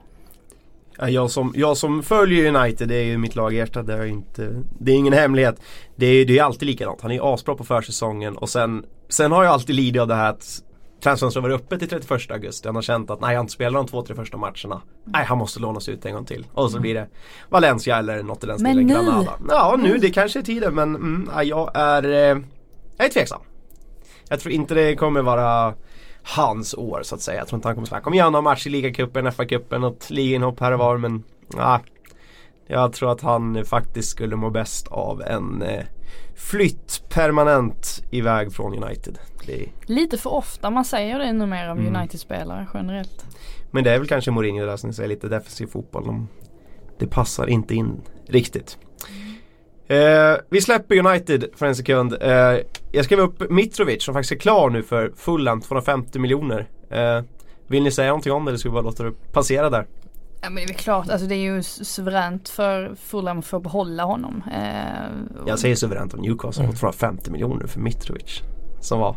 Jag 0.99 1.31
som, 1.31 1.53
jag 1.57 1.77
som 1.77 2.03
följer 2.03 2.57
United, 2.57 2.89
det 2.89 2.95
är 2.95 3.05
ju 3.05 3.19
mitt 3.19 3.37
lag 3.37 3.55
hjärta, 3.55 3.83
det 3.83 3.95
är 3.95 4.05
inte 4.05 4.63
Det 4.79 4.93
är 4.93 4.97
ingen 4.97 5.13
hemlighet 5.13 5.61
Det 5.97 6.07
är, 6.07 6.25
det 6.25 6.39
är 6.39 6.43
alltid 6.43 6.69
likadant, 6.69 7.01
han 7.01 7.11
är 7.11 7.35
asbra 7.35 7.55
på 7.55 7.65
försäsongen 7.65 8.37
och 8.37 8.49
sen 8.49 8.85
Sen 9.13 9.33
har 9.33 9.45
jag 9.45 9.53
alltid 9.53 9.77
lidit 9.77 10.03
av 10.03 10.09
det 10.09 10.15
här 10.15 10.31
att 10.31 10.63
Transfönstret 11.03 11.43
var 11.43 11.51
öppet 11.51 11.79
till 11.79 11.89
31 11.89 12.31
augusti. 12.31 12.69
Han 12.69 12.75
har 12.75 12.83
känt 12.83 13.11
att 13.11 13.21
nej, 13.21 13.35
han 13.35 13.45
inte 13.45 13.53
spelar 13.53 13.79
de 13.79 13.87
två, 13.87 14.03
tre 14.03 14.17
första 14.17 14.37
matcherna. 14.37 14.83
Nej, 15.05 15.25
han 15.25 15.39
måste 15.39 15.61
lånas 15.61 15.89
ut 15.89 16.07
en 16.07 16.15
gång 16.15 16.25
till. 16.25 16.47
Och 16.53 16.71
så 16.71 16.81
blir 16.81 16.95
det 16.95 17.09
Valencia 17.49 17.99
eller 17.99 18.23
något 18.23 18.45
i 18.45 18.47
den 18.47 18.59
stilen. 18.59 18.77
Men 18.77 18.87
nu? 18.87 18.93
Granada. 18.95 19.39
Ja, 19.49 19.77
nu 19.79 19.99
det 19.99 20.11
kanske 20.11 20.39
är 20.39 20.43
tiden 20.43 20.75
men 20.75 20.97
mm, 20.97 21.31
jag 21.43 21.71
är 21.75 22.05
eh, 22.05 22.43
Jag 22.97 23.07
är 23.07 23.09
tveksam. 23.09 23.41
Jag 24.29 24.41
tror 24.41 24.53
inte 24.53 24.75
det 24.75 24.97
kommer 24.97 25.23
vara 25.23 25.75
hans 26.23 26.75
år 26.75 27.01
så 27.03 27.15
att 27.15 27.21
säga. 27.21 27.39
Jag 27.39 27.49
tror 27.49 27.59
inte 27.59 27.69
han 27.69 27.75
kommer 27.75 27.87
spela. 27.87 28.01
Kommer 28.01 28.17
göra 28.17 28.31
någon 28.31 28.45
match 28.45 28.67
i 28.67 28.71
ligacupen, 28.71 29.27
FA-cupen, 29.27 29.79
något 29.79 30.11
ligainhopp 30.11 30.61
här 30.61 30.73
och 30.73 30.79
var 30.79 30.97
men 30.97 31.23
nej. 31.57 31.79
Jag 32.67 32.93
tror 32.93 33.13
att 33.13 33.21
han 33.21 33.65
faktiskt 33.65 34.09
skulle 34.09 34.37
må 34.37 34.51
bäst 34.51 34.89
av 34.89 35.23
en 35.23 35.63
eh, 35.63 35.85
flytt 36.35 37.03
permanent 37.09 38.05
iväg 38.11 38.53
från 38.53 38.85
United. 38.85 39.19
Det... 39.47 39.69
Lite 39.87 40.19
för 40.19 40.31
ofta 40.31 40.71
man 40.71 40.85
säger 40.85 41.19
det 41.19 41.33
numera 41.33 41.73
om 41.73 41.79
mm. 41.79 41.97
United-spelare 41.97 42.67
generellt. 42.75 43.25
Men 43.71 43.85
det 43.85 43.91
är 43.91 43.99
väl 43.99 44.09
kanske 44.09 44.31
Mourinho 44.31 44.67
där 44.67 44.77
som 44.77 44.93
säger 44.93 45.09
lite 45.09 45.29
defensiv 45.29 45.67
fotboll. 45.67 46.27
Det 46.99 47.07
passar 47.07 47.47
inte 47.47 47.75
in 47.75 48.01
riktigt. 48.27 48.79
Eh, 49.93 50.37
vi 50.51 50.61
släpper 50.61 51.07
United 51.07 51.45
för 51.55 51.67
en 51.67 51.77
sekund. 51.77 52.17
Eh, 52.21 52.59
jag 52.93 53.05
skrev 53.05 53.21
upp 53.21 53.51
Mitrovic 53.51 54.05
som 54.05 54.15
faktiskt 54.15 54.33
är 54.33 54.37
klar 54.37 54.71
nu 54.71 54.83
för 54.83 55.13
Fulham, 55.17 55.61
250 55.61 56.19
miljoner. 56.19 56.69
Eh, 56.91 57.23
vill 57.67 57.83
ni 57.83 57.91
säga 57.91 58.09
någonting 58.09 58.33
om 58.33 58.45
det 58.45 58.51
eller 58.51 58.59
ska 58.59 58.69
vi 58.69 58.73
bara 58.73 58.83
låta 58.83 59.05
det 59.05 59.33
passera 59.33 59.71
där? 59.71 59.87
Ja 60.45 60.51
men 60.51 60.67
det 60.67 60.73
är 60.73 60.75
klart, 60.75 61.09
alltså 61.09 61.27
det 61.27 61.35
är 61.35 61.55
ju 61.55 61.63
suveränt 61.63 62.49
för 62.49 62.95
Fulham 62.95 63.39
att 63.39 63.47
få 63.47 63.61
behålla 63.61 64.05
honom. 64.05 64.43
Eh, 64.53 65.47
jag 65.47 65.59
säger 65.59 65.77
suveränt 65.77 66.15
av 66.15 66.21
Newcastle, 66.21 66.65
mm. 66.65 66.77
250 66.77 67.31
miljoner 67.31 67.67
för 67.67 67.81
Mitrovic. 67.81 68.43
Som 68.81 69.01
var 69.01 69.17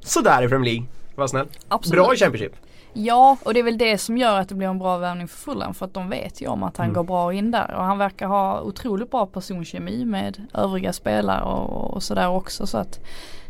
sådär 0.00 0.42
i 0.42 0.48
Premier 0.48 0.72
League. 0.72 0.88
Var 1.14 1.26
snäll. 1.26 1.46
Absolut. 1.68 2.04
Bra 2.04 2.14
i 2.14 2.16
Championship. 2.16 2.52
Ja, 2.92 3.36
och 3.44 3.54
det 3.54 3.60
är 3.60 3.64
väl 3.64 3.78
det 3.78 3.98
som 3.98 4.18
gör 4.18 4.40
att 4.40 4.48
det 4.48 4.54
blir 4.54 4.68
en 4.68 4.78
bra 4.78 4.98
värvning 4.98 5.28
för 5.28 5.36
Fulham 5.36 5.74
för 5.74 5.86
att 5.86 5.94
de 5.94 6.10
vet 6.10 6.42
ju 6.42 6.46
om 6.46 6.62
att 6.62 6.76
han 6.76 6.86
mm. 6.86 6.94
går 6.94 7.04
bra 7.04 7.32
in 7.32 7.50
där 7.50 7.74
och 7.74 7.84
han 7.84 7.98
verkar 7.98 8.26
ha 8.26 8.60
otroligt 8.60 9.10
bra 9.10 9.26
personkemi 9.26 10.04
med 10.04 10.46
övriga 10.54 10.92
spelare 10.92 11.42
och, 11.42 11.94
och 11.94 12.02
sådär 12.02 12.28
också 12.28 12.66
så 12.66 12.78
att 12.78 13.00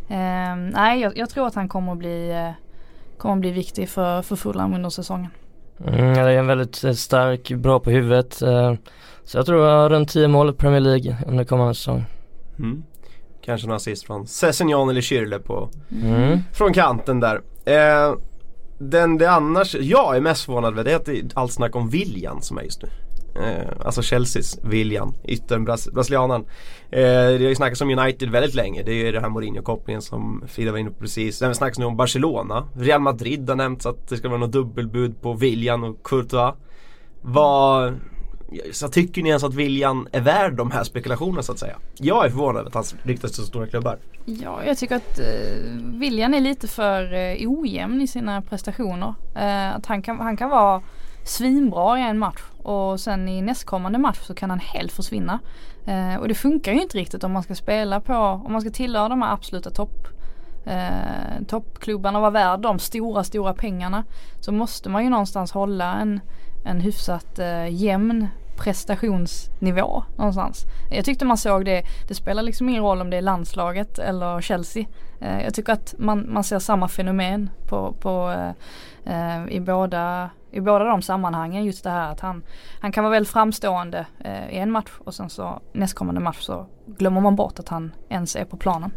eh, 0.08 0.56
Nej, 0.56 1.00
jag, 1.00 1.18
jag, 1.18 1.30
tror 1.30 1.46
att 1.46 1.54
han 1.54 1.68
kommer 1.68 1.92
att 1.92 1.98
bli, 1.98 2.30
eh, 2.30 2.50
kommer 3.18 3.34
att 3.34 3.40
bli 3.40 3.50
viktig 3.50 3.88
för, 3.88 4.22
för 4.22 4.36
Fulham 4.36 4.74
under 4.74 4.90
säsongen. 4.90 5.30
Mm, 5.86 6.14
det 6.14 6.20
är 6.20 6.28
en 6.28 6.46
väldigt 6.46 6.84
eh, 6.84 6.92
stark, 6.92 7.50
bra 7.50 7.80
på 7.80 7.90
huvudet. 7.90 8.42
Eh, 8.42 8.74
så 9.24 9.38
jag 9.38 9.46
tror 9.46 9.66
jag 9.66 9.78
har 9.78 9.90
runt 9.90 10.08
10 10.08 10.28
mål 10.28 10.50
i 10.50 10.52
Premier 10.52 10.80
League 10.80 11.16
under 11.26 11.44
kommande 11.44 11.74
säsong. 11.74 12.04
Mm. 12.58 12.82
Kanske 13.44 13.66
några 13.66 13.76
assist 13.76 14.06
från 14.06 14.26
Sessignon 14.26 14.90
eller 14.90 15.00
Schürrle 15.00 15.38
på 15.38 15.70
mm. 16.02 16.38
Från 16.52 16.72
kanten 16.72 17.20
där. 17.20 17.40
Eh, 17.64 18.14
den 18.78 19.18
det 19.18 19.30
annars 19.30 19.74
jag 19.74 20.16
är 20.16 20.20
mest 20.20 20.44
förvånad 20.44 20.72
över 20.72 20.84
det 20.84 20.92
är 20.92 20.96
att 20.96 21.04
det 21.04 21.18
är 21.18 21.24
allt 21.34 21.52
snack 21.52 21.76
om 21.76 21.88
William 21.88 22.40
som 22.40 22.58
är 22.58 22.62
just 22.62 22.82
nu. 22.82 22.88
Eh, 23.40 23.87
alltså 23.87 24.03
Chelseas 24.03 24.59
William, 24.62 25.14
yttern 25.24 25.64
bras 25.64 25.88
brasilianaren. 25.92 26.44
Eh, 26.90 27.00
det 27.00 27.42
har 27.42 27.48
ju 27.48 27.55
snackats 27.55 27.81
om 27.81 27.90
United 27.90 28.31
väldigt 28.31 28.55
länge. 28.55 28.83
Det 28.83 28.92
är 28.92 28.94
ju 28.94 29.12
den 29.12 29.22
här 29.22 29.31
Mourinho-kopplingen 29.31 30.03
som 30.03 30.44
Frida 30.48 30.72
var 30.72 30.79
inne 30.79 30.90
på 30.90 31.00
precis. 31.00 31.38
Det 31.38 31.55
snackas 31.55 31.79
nu 31.79 31.85
om 31.85 31.96
Barcelona. 31.96 32.68
Real 32.76 33.00
Madrid 33.00 33.48
har 33.48 33.57
nämnts 33.57 33.87
att 33.87 34.09
det 34.09 34.16
ska 34.16 34.29
vara 34.29 34.38
något 34.38 34.53
dubbelbud 34.53 35.20
på 35.20 35.33
William 35.33 35.85
och 35.85 36.03
Courtois. 36.03 36.55
Vad 37.22 37.94
så 38.72 38.88
tycker 38.88 39.22
ni 39.22 39.29
ens 39.29 39.44
att 39.44 39.55
William 39.55 40.09
är 40.12 40.20
värd 40.20 40.55
de 40.55 40.70
här 40.70 40.85
spekulationerna 40.85 41.42
så 41.42 41.53
att 41.53 41.59
säga? 41.59 41.76
Jag 41.98 42.26
är 42.26 42.31
förvånad 42.31 42.57
över 42.57 42.68
att 42.68 42.74
han 42.74 42.85
ryktas 43.03 43.33
till 43.33 43.42
så 43.42 43.46
stora 43.46 43.66
klubbar. 43.66 43.98
Ja, 44.24 44.64
jag 44.64 44.79
tycker 44.79 44.96
att 44.96 45.18
eh, 45.18 45.26
William 45.76 46.35
är 46.35 46.40
lite 46.40 46.68
för 46.68 47.14
eh, 47.14 47.50
ojämn 47.50 48.00
i 48.00 48.07
sina 48.07 48.42
prestationer. 48.42 49.14
Eh, 49.37 49.76
att 49.76 49.87
han 49.87 50.03
kan, 50.03 50.20
han 50.20 50.37
kan 50.37 50.50
vara 50.50 50.83
svinbra 51.24 51.98
i 51.98 52.03
en 52.03 52.18
match 52.18 52.42
och 52.62 53.00
sen 53.00 53.28
i 53.28 53.42
nästkommande 53.42 53.98
match 53.98 54.18
så 54.20 54.34
kan 54.34 54.50
han 54.50 54.58
helt 54.60 54.92
försvinna. 54.92 55.38
Eh, 55.86 56.16
och 56.16 56.28
det 56.28 56.34
funkar 56.34 56.72
ju 56.72 56.82
inte 56.82 56.98
riktigt 56.98 57.24
om 57.24 57.32
man 57.32 57.42
ska 57.42 57.54
spela 57.54 58.00
på, 58.00 58.14
om 58.14 58.52
man 58.52 58.60
ska 58.60 58.70
tillhöra 58.70 59.08
de 59.08 59.22
här 59.22 59.32
absoluta 59.32 59.70
topp 59.70 60.08
eh, 60.66 61.44
toppklubbarna 61.48 62.18
och 62.18 62.22
vara 62.22 62.30
värd 62.30 62.60
de 62.60 62.78
stora, 62.78 63.24
stora 63.24 63.54
pengarna. 63.54 64.04
Så 64.40 64.52
måste 64.52 64.88
man 64.88 65.04
ju 65.04 65.10
någonstans 65.10 65.52
hålla 65.52 65.94
en, 65.94 66.20
en 66.64 66.80
hyfsat 66.80 67.38
eh, 67.38 67.74
jämn 67.74 68.28
prestationsnivå 68.60 70.04
någonstans. 70.16 70.64
Jag 70.90 71.04
tyckte 71.04 71.24
man 71.24 71.38
såg 71.38 71.64
det, 71.64 71.82
det 72.08 72.14
spelar 72.14 72.42
liksom 72.42 72.68
ingen 72.68 72.82
roll 72.82 73.00
om 73.00 73.10
det 73.10 73.16
är 73.16 73.22
landslaget 73.22 73.98
eller 73.98 74.40
Chelsea. 74.40 74.84
Eh, 75.20 75.42
jag 75.44 75.54
tycker 75.54 75.72
att 75.72 75.94
man, 75.98 76.32
man 76.32 76.44
ser 76.44 76.58
samma 76.58 76.88
fenomen 76.88 77.50
på, 77.68 77.94
på 78.00 78.30
eh, 78.30 78.52
eh 79.14 79.46
i, 79.48 79.60
båda, 79.60 80.30
i 80.50 80.60
båda 80.60 80.84
de 80.84 81.02
sammanhangen. 81.02 81.64
Just 81.64 81.84
det 81.84 81.90
här 81.90 82.12
att 82.12 82.20
han, 82.20 82.42
han 82.80 82.92
kan 82.92 83.04
vara 83.04 83.12
väldigt 83.12 83.32
framstående 83.32 84.06
eh, 84.24 84.50
i 84.50 84.58
en 84.58 84.70
match 84.70 84.90
och 84.98 85.14
sen 85.14 85.30
så 85.30 85.60
nästkommande 85.72 86.20
match 86.20 86.40
så 86.40 86.66
glömmer 86.86 87.20
man 87.20 87.36
bort 87.36 87.58
att 87.58 87.68
han 87.68 87.92
ens 88.08 88.36
är 88.36 88.44
på 88.44 88.56
planen. 88.56 88.90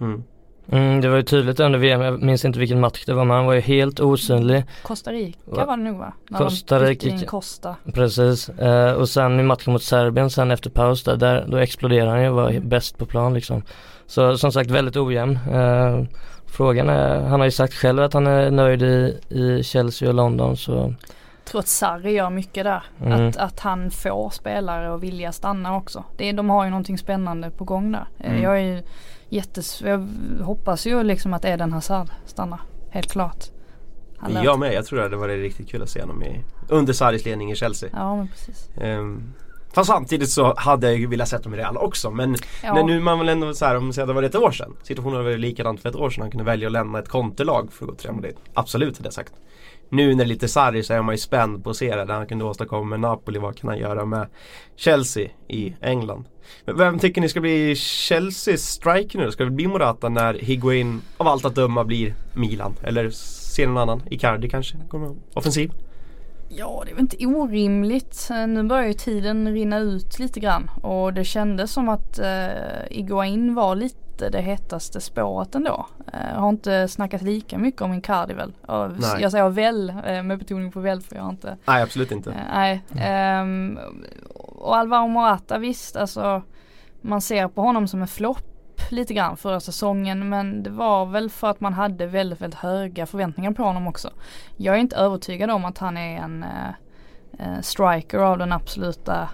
Mm. 0.00 0.24
Mm, 0.72 1.00
det 1.00 1.08
var 1.08 1.16
ju 1.16 1.22
tydligt 1.22 1.60
under 1.60 1.78
VM, 1.78 2.00
jag 2.00 2.22
minns 2.22 2.44
inte 2.44 2.58
vilken 2.58 2.80
match 2.80 3.04
det 3.06 3.14
var 3.14 3.24
men 3.24 3.36
han 3.36 3.46
var 3.46 3.52
ju 3.52 3.60
helt 3.60 4.00
osynlig. 4.00 4.64
Costa 4.82 5.12
Rica 5.12 5.64
var 5.64 5.76
det 5.76 5.82
nog 5.82 5.98
va? 5.98 6.12
När 6.30 6.38
Costa 6.38 6.78
Rica. 6.78 7.26
Costa. 7.26 7.76
Precis, 7.94 8.48
eh, 8.48 8.92
och 8.92 9.08
sen 9.08 9.40
i 9.40 9.42
matchen 9.42 9.72
mot 9.72 9.82
Serbien 9.82 10.30
sen 10.30 10.50
efter 10.50 10.70
paus 10.70 11.04
där, 11.04 11.16
där 11.16 11.46
då 11.48 11.56
exploderade 11.56 12.10
han 12.10 12.22
ju 12.22 12.28
och 12.28 12.36
var 12.36 12.50
mm. 12.50 12.68
bäst 12.68 12.98
på 12.98 13.06
plan 13.06 13.34
liksom. 13.34 13.62
Så 14.06 14.38
som 14.38 14.52
sagt 14.52 14.70
väldigt 14.70 14.96
ojämn. 14.96 15.38
Eh, 15.52 16.04
frågan 16.50 16.88
är, 16.88 17.20
han 17.20 17.40
har 17.40 17.44
ju 17.44 17.50
sagt 17.50 17.74
själv 17.74 18.02
att 18.02 18.12
han 18.12 18.26
är 18.26 18.50
nöjd 18.50 18.82
i, 18.82 19.18
i 19.28 19.62
Chelsea 19.62 20.08
och 20.08 20.14
London 20.14 20.56
så 20.56 20.94
jag 21.48 21.50
tror 21.50 21.58
att 21.58 21.68
Sarri 21.68 22.12
gör 22.12 22.30
mycket 22.30 22.64
där. 22.64 22.82
Mm. 23.02 23.28
Att, 23.28 23.36
att 23.36 23.60
han 23.60 23.90
får 23.90 24.30
spelare 24.30 24.90
och 24.90 25.02
vilja 25.02 25.32
stanna 25.32 25.76
också. 25.76 26.04
Det, 26.16 26.32
de 26.32 26.50
har 26.50 26.64
ju 26.64 26.70
någonting 26.70 26.98
spännande 26.98 27.50
på 27.50 27.64
gång 27.64 27.92
där. 27.92 28.06
Eh, 28.18 28.30
mm. 28.30 28.42
Jag 28.42 28.58
är 28.58 28.62
ju 28.62 28.82
jättes... 29.28 29.82
Jag 29.82 30.08
hoppas 30.42 30.86
ju 30.86 31.02
liksom 31.02 31.34
att 31.34 31.44
Eden 31.44 31.72
Hazard 31.72 32.08
stannar. 32.26 32.60
Helt 32.90 33.12
klart. 33.12 33.44
Han 34.18 34.42
jag 34.44 34.58
med. 34.58 34.74
Jag 34.74 34.86
tror 34.86 34.98
det 34.98 35.02
hade 35.02 35.16
varit 35.16 35.42
riktigt 35.42 35.70
kul 35.70 35.82
att 35.82 35.90
se 35.90 36.00
honom 36.00 36.22
i, 36.22 36.44
under 36.68 36.92
Sarris 36.92 37.24
ledning 37.24 37.50
i 37.50 37.56
Chelsea. 37.56 37.90
Ja 37.92 38.16
men 38.16 38.28
precis. 38.28 38.70
Um, 38.76 39.34
fast 39.78 39.90
samtidigt 39.90 40.30
så 40.30 40.54
hade 40.56 40.86
jag 40.86 40.98
ju 40.98 41.06
velat 41.06 41.28
sett 41.28 41.42
dem 41.42 41.54
i 41.54 41.56
Real 41.56 41.76
också. 41.76 42.10
Men 42.10 42.36
ja. 42.62 42.74
när 42.74 42.82
nu 42.82 43.00
man 43.00 43.18
väl 43.18 43.28
ändå 43.28 43.54
så 43.54 43.64
här, 43.64 43.76
om 43.76 43.90
det 43.90 44.04
var 44.04 44.22
ett 44.22 44.34
år 44.34 44.50
sedan. 44.50 44.76
Situationen 44.82 45.24
var 45.24 45.36
likadant 45.36 45.82
för 45.82 45.88
ett 45.88 45.96
år 45.96 46.10
sedan. 46.10 46.22
Han 46.22 46.30
kunde 46.30 46.44
välja 46.44 46.68
att 46.68 46.72
lämna 46.72 46.98
ett 46.98 47.08
kontelag 47.08 47.72
för 47.72 47.84
att 47.84 47.90
gå 47.90 47.96
till 47.96 48.06
Real 48.06 48.16
Madrid. 48.16 48.36
Absolut 48.54 48.96
hade 48.96 49.06
jag 49.06 49.14
sagt 49.14 49.32
nu 49.90 50.08
när 50.08 50.16
det 50.16 50.22
är 50.22 50.26
lite 50.26 50.48
sarri 50.48 50.82
så 50.82 50.94
är 50.94 51.02
man 51.02 51.14
ju 51.14 51.18
spänd 51.18 51.64
på 51.64 51.70
att 51.70 51.76
se 51.76 51.96
det. 51.96 52.12
Han 52.12 52.26
kunde 52.26 52.44
åstadkomma 52.44 52.84
med 52.84 53.00
Napoli. 53.00 53.38
Vad 53.38 53.56
kan 53.56 53.68
han 53.68 53.78
göra 53.78 54.04
med 54.04 54.26
Chelsea 54.76 55.28
i 55.48 55.74
England? 55.80 56.24
Men 56.64 56.76
vem 56.76 56.98
tycker 56.98 57.20
ni 57.20 57.28
ska 57.28 57.40
bli 57.40 57.74
Chelseas 57.74 58.60
striker 58.60 59.18
nu 59.18 59.30
Ska 59.32 59.44
det 59.44 59.50
bli 59.50 59.66
Morata 59.66 60.08
när 60.08 60.34
Higuain 60.34 61.00
av 61.16 61.28
allt 61.28 61.44
att 61.44 61.54
döma 61.54 61.84
blir 61.84 62.14
Milan? 62.34 62.74
Eller 62.82 63.10
ser 63.10 63.66
någon 63.66 63.78
annan? 63.78 64.02
Icardi 64.10 64.48
kanske? 64.48 64.76
Kommer 64.88 65.16
offensiv? 65.34 65.72
Ja 66.48 66.82
det 66.84 66.90
är 66.90 66.94
väl 66.94 67.00
inte 67.02 67.26
orimligt. 67.26 68.28
Nu 68.30 68.62
börjar 68.62 68.86
ju 68.86 68.92
tiden 68.92 69.52
rinna 69.52 69.78
ut 69.78 70.18
lite 70.18 70.40
grann 70.40 70.70
och 70.82 71.14
det 71.14 71.24
kändes 71.24 71.72
som 71.72 71.88
att 71.88 72.18
eh, 72.18 72.48
Iguain 72.90 73.54
var 73.54 73.74
lite 73.74 74.30
det 74.30 74.40
hetaste 74.40 75.00
spåret 75.00 75.54
ändå. 75.54 75.86
Jag 76.12 76.20
eh, 76.20 76.40
har 76.40 76.48
inte 76.48 76.88
snackat 76.88 77.22
lika 77.22 77.58
mycket 77.58 77.82
om 77.82 77.94
Icardi 77.94 78.34
väl. 78.34 78.52
Jag 79.20 79.30
säger 79.32 79.48
väl 79.48 79.90
eh, 79.90 80.22
med 80.22 80.38
betoning 80.38 80.72
på 80.72 80.80
väl 80.80 81.00
för 81.00 81.16
jag 81.16 81.22
har 81.22 81.30
inte. 81.30 81.56
Nej 81.64 81.82
absolut 81.82 82.12
inte. 82.12 82.30
Eh, 82.30 82.36
nej. 82.92 83.40
Um, 83.40 83.78
och 84.34 84.76
Alvaro 84.76 85.08
Morata 85.08 85.58
visst 85.58 85.96
alltså 85.96 86.42
man 87.00 87.20
ser 87.20 87.48
på 87.48 87.60
honom 87.60 87.88
som 87.88 88.02
en 88.02 88.08
flopp 88.08 88.57
lite 88.90 89.14
grann 89.14 89.36
förra 89.36 89.60
säsongen 89.60 90.28
men 90.28 90.62
det 90.62 90.70
var 90.70 91.06
väl 91.06 91.30
för 91.30 91.50
att 91.50 91.60
man 91.60 91.74
hade 91.74 92.06
väldigt, 92.06 92.40
väldigt 92.40 92.60
höga 92.60 93.06
förväntningar 93.06 93.52
på 93.52 93.62
honom 93.62 93.86
också. 93.86 94.10
Jag 94.56 94.74
är 94.74 94.78
inte 94.78 94.96
övertygad 94.96 95.50
om 95.50 95.64
att 95.64 95.78
han 95.78 95.96
är 95.96 96.18
en 96.18 96.42
eh, 96.42 96.68
eh 97.38 97.60
striker 97.60 98.18
av 98.18 98.38
den 98.38 98.52
absoluta 98.52 99.28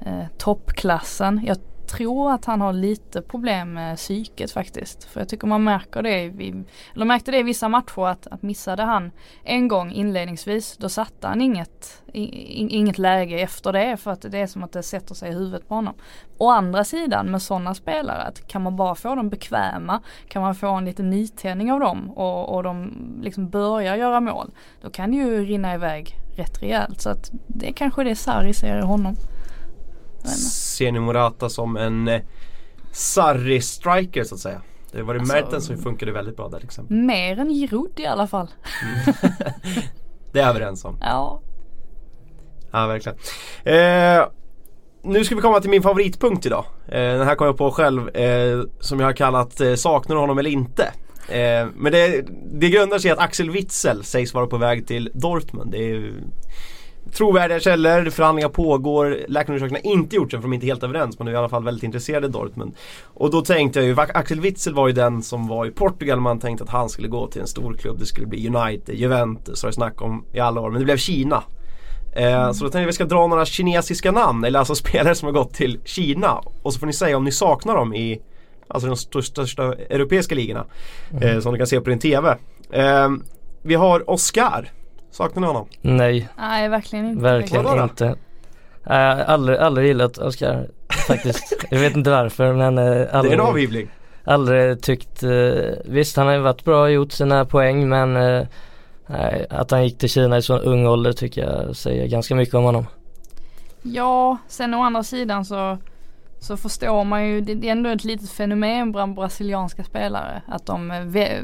eh, 0.00 0.26
toppklassen. 0.38 1.40
Jag 1.44 1.56
tror 1.88 2.32
att 2.32 2.44
han 2.44 2.60
har 2.60 2.72
lite 2.72 3.22
problem 3.22 3.72
med 3.72 3.96
psyket 3.96 4.52
faktiskt. 4.52 5.04
För 5.04 5.20
jag 5.20 5.28
tycker 5.28 5.46
man 5.46 5.64
märker 5.64 6.02
det, 6.02 6.22
i, 6.22 6.64
eller 6.94 7.04
märkte 7.04 7.30
det 7.30 7.38
i 7.38 7.42
vissa 7.42 7.68
matcher 7.68 8.06
att, 8.06 8.26
att 8.26 8.42
missade 8.42 8.82
han 8.82 9.10
en 9.44 9.68
gång 9.68 9.92
inledningsvis 9.92 10.76
då 10.76 10.88
satte 10.88 11.26
han 11.26 11.40
inget, 11.40 12.02
inget 12.12 12.98
läge 12.98 13.38
efter 13.38 13.72
det 13.72 13.96
för 13.96 14.10
att 14.10 14.22
det 14.22 14.38
är 14.38 14.46
som 14.46 14.62
att 14.62 14.72
det 14.72 14.82
sätter 14.82 15.14
sig 15.14 15.30
i 15.30 15.34
huvudet 15.34 15.68
på 15.68 15.74
honom. 15.74 15.94
Å 16.38 16.50
andra 16.50 16.84
sidan 16.84 17.26
med 17.26 17.42
sådana 17.42 17.74
spelare 17.74 18.22
att 18.22 18.48
kan 18.48 18.62
man 18.62 18.76
bara 18.76 18.94
få 18.94 19.14
dem 19.14 19.28
bekväma, 19.28 20.00
kan 20.28 20.42
man 20.42 20.54
få 20.54 20.70
en 20.70 20.84
liten 20.84 21.10
nytändning 21.10 21.72
av 21.72 21.80
dem 21.80 22.10
och, 22.10 22.54
och 22.54 22.62
de 22.62 22.92
liksom 23.22 23.48
börjar 23.48 23.96
göra 23.96 24.20
mål. 24.20 24.50
Då 24.82 24.90
kan 24.90 25.10
det 25.10 25.16
ju 25.16 25.44
rinna 25.44 25.74
iväg 25.74 26.16
rätt 26.36 26.62
rejält 26.62 27.00
så 27.00 27.10
att 27.10 27.30
det 27.46 27.68
är 27.68 27.72
kanske 27.72 28.04
det 28.04 28.16
Sarri 28.16 28.54
ser 28.54 28.78
i 28.78 28.82
honom. 28.82 29.16
Ser 30.26 30.92
ni 30.92 31.00
Morata 31.00 31.48
som 31.48 31.76
en 31.76 32.08
eh, 32.08 32.20
Sarri-striker 32.92 34.24
så 34.24 34.34
att 34.34 34.40
säga? 34.40 34.62
Det 34.92 35.02
var 35.02 35.14
det 35.14 35.20
alltså, 35.20 35.34
Mertens 35.34 35.66
som 35.66 35.78
funkade 35.78 36.12
väldigt 36.12 36.36
bra 36.36 36.48
där 36.48 36.64
exempel. 36.64 36.96
Mer 36.96 37.38
än 37.38 37.50
Giroud 37.50 38.00
i 38.00 38.06
alla 38.06 38.26
fall. 38.26 38.50
Mm. 38.82 39.32
det 40.32 40.38
är 40.38 40.42
jag 40.42 40.50
överens 40.50 40.84
om. 40.84 40.98
Ja. 41.00 41.40
Ja 42.72 42.86
verkligen. 42.86 43.18
Eh, 43.64 44.26
nu 45.02 45.24
ska 45.24 45.34
vi 45.34 45.40
komma 45.40 45.60
till 45.60 45.70
min 45.70 45.82
favoritpunkt 45.82 46.46
idag. 46.46 46.64
Eh, 46.88 47.00
den 47.00 47.26
här 47.26 47.34
kom 47.34 47.46
jag 47.46 47.56
på 47.56 47.70
själv 47.70 48.08
eh, 48.08 48.62
som 48.80 49.00
jag 49.00 49.06
har 49.06 49.12
kallat 49.12 49.60
eh, 49.60 49.74
Saknar 49.74 50.16
honom 50.16 50.38
eller 50.38 50.50
inte? 50.50 50.92
Eh, 51.28 51.66
men 51.74 51.92
det, 51.92 52.24
det 52.52 52.68
grundar 52.68 52.98
sig 52.98 53.08
i 53.08 53.12
att 53.12 53.18
Axel 53.18 53.50
Witzel 53.50 54.04
sägs 54.04 54.34
vara 54.34 54.46
på 54.46 54.56
väg 54.56 54.86
till 54.86 55.10
Dortmund. 55.14 55.72
Det 55.72 55.90
är 55.90 56.12
trovärdiga 57.12 57.60
källor, 57.60 58.10
förhandlingar 58.10 58.48
pågår, 58.48 59.18
läkarundersökningar 59.28 59.82
har 59.84 59.92
inte 59.92 60.16
gjorts 60.16 60.34
än 60.34 60.40
för 60.40 60.48
de 60.48 60.52
är 60.52 60.54
inte 60.54 60.66
helt 60.66 60.82
överens 60.82 61.18
men 61.18 61.26
de 61.26 61.32
är 61.32 61.34
i 61.34 61.38
alla 61.38 61.48
fall 61.48 61.64
väldigt 61.64 61.84
intresserade 61.84 62.26
i 62.26 62.30
Dortmund. 62.30 62.74
Och 63.04 63.30
då 63.30 63.40
tänkte 63.42 63.78
jag 63.78 63.86
ju, 63.88 63.96
Axel 63.98 64.40
Witzel 64.40 64.74
var 64.74 64.88
ju 64.88 64.92
den 64.92 65.22
som 65.22 65.48
var 65.48 65.66
i 65.66 65.70
Portugal 65.70 66.20
man 66.20 66.40
tänkte 66.40 66.64
att 66.64 66.70
han 66.70 66.88
skulle 66.88 67.08
gå 67.08 67.26
till 67.26 67.40
en 67.40 67.46
stor 67.46 67.74
klubb. 67.74 67.98
Det 67.98 68.06
skulle 68.06 68.26
bli 68.26 68.48
United, 68.48 68.94
Juventus 68.94 69.62
har 69.62 69.68
det 69.68 69.74
snack 69.74 70.02
om 70.02 70.24
i 70.32 70.40
alla 70.40 70.60
år 70.60 70.70
men 70.70 70.78
det 70.78 70.84
blev 70.84 70.96
Kina. 70.96 71.42
Eh, 72.16 72.52
så 72.52 72.64
då 72.64 72.70
tänkte 72.70 72.78
jag 72.78 72.84
att 72.84 72.88
vi 72.88 72.92
ska 72.92 73.04
dra 73.04 73.26
några 73.26 73.44
kinesiska 73.44 74.12
namn, 74.12 74.44
eller 74.44 74.58
alltså 74.58 74.74
spelare 74.84 75.14
som 75.14 75.26
har 75.26 75.32
gått 75.32 75.54
till 75.54 75.80
Kina. 75.84 76.40
Och 76.62 76.72
så 76.72 76.78
får 76.78 76.86
ni 76.86 76.92
säga 76.92 77.16
om 77.16 77.24
ni 77.24 77.32
saknar 77.32 77.74
dem 77.74 77.94
i 77.94 78.20
Alltså 78.68 78.88
de 78.88 78.96
största, 78.96 79.46
största 79.46 79.62
europeiska 79.74 80.34
ligorna. 80.34 80.64
Mm. 81.10 81.22
Eh, 81.22 81.40
som 81.40 81.52
du 81.52 81.58
kan 81.58 81.66
se 81.66 81.80
på 81.80 81.90
din 81.90 81.98
TV. 81.98 82.36
Eh, 82.70 83.08
vi 83.62 83.74
har 83.74 84.10
Oscar. 84.10 84.70
Saknar 85.10 85.40
ni 85.40 85.46
honom? 85.46 85.66
Nej. 85.80 86.28
Nej 86.38 86.68
verkligen 86.68 87.06
inte. 87.06 87.22
Verkligen 87.22 87.82
inte. 87.82 88.14
Jag 88.84 88.94
har 88.94 89.24
aldrig, 89.24 89.58
aldrig 89.58 89.86
gillat 89.86 90.18
Oscar 90.18 90.68
faktiskt. 91.08 91.52
jag 91.70 91.78
vet 91.78 91.96
inte 91.96 92.10
varför 92.10 92.52
men 92.52 92.78
aldrig, 92.78 93.08
Det 93.08 93.28
är 93.28 93.32
en 93.32 93.40
avhyvling. 93.40 93.88
Aldrig 94.24 94.82
tyckt, 94.82 95.22
visst 95.84 96.16
han 96.16 96.26
har 96.26 96.34
ju 96.34 96.40
varit 96.40 96.64
bra 96.64 96.82
och 96.82 96.90
gjort 96.90 97.12
sina 97.12 97.44
poäng 97.44 97.88
men 97.88 98.46
Nej, 99.06 99.46
att 99.50 99.70
han 99.70 99.84
gick 99.84 99.98
till 99.98 100.08
Kina 100.08 100.38
i 100.38 100.42
så 100.42 100.58
ung 100.58 100.86
ålder 100.86 101.12
tycker 101.12 101.44
jag 101.44 101.76
säger 101.76 102.06
ganska 102.06 102.34
mycket 102.34 102.54
om 102.54 102.64
honom. 102.64 102.86
Ja, 103.82 104.38
sen 104.48 104.74
å 104.74 104.82
andra 104.82 105.02
sidan 105.02 105.44
så 105.44 105.78
så 106.46 106.56
förstår 106.56 107.04
man 107.04 107.26
ju, 107.26 107.40
det 107.40 107.68
är 107.68 107.72
ändå 107.72 107.90
ett 107.90 108.04
litet 108.04 108.30
fenomen 108.30 108.92
bland 108.92 109.14
brasilianska 109.14 109.84
spelare. 109.84 110.42
Att 110.46 110.66
de 110.66 110.90
eh, 110.90 111.42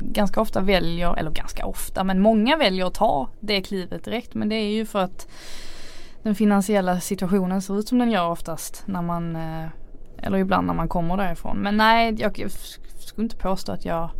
ganska 0.00 0.40
ofta 0.40 0.60
väljer, 0.60 1.18
eller 1.18 1.30
ganska 1.30 1.66
ofta, 1.66 2.04
men 2.04 2.20
många 2.20 2.56
väljer 2.56 2.86
att 2.86 2.94
ta 2.94 3.28
det 3.40 3.62
klivet 3.62 4.04
direkt. 4.04 4.34
Men 4.34 4.48
det 4.48 4.54
är 4.54 4.70
ju 4.70 4.86
för 4.86 4.98
att 4.98 5.28
den 6.22 6.34
finansiella 6.34 7.00
situationen 7.00 7.62
ser 7.62 7.78
ut 7.78 7.88
som 7.88 7.98
den 7.98 8.10
gör 8.10 8.28
oftast 8.28 8.82
när 8.86 9.02
man, 9.02 9.36
eh, 9.36 9.66
eller 10.18 10.38
ibland 10.38 10.66
när 10.66 10.74
man 10.74 10.88
kommer 10.88 11.16
därifrån. 11.16 11.58
Men 11.58 11.76
nej, 11.76 12.14
jag 12.18 12.50
skulle 12.98 13.24
inte 13.24 13.36
påstå 13.36 13.72
att 13.72 13.84
jag 13.84 14.10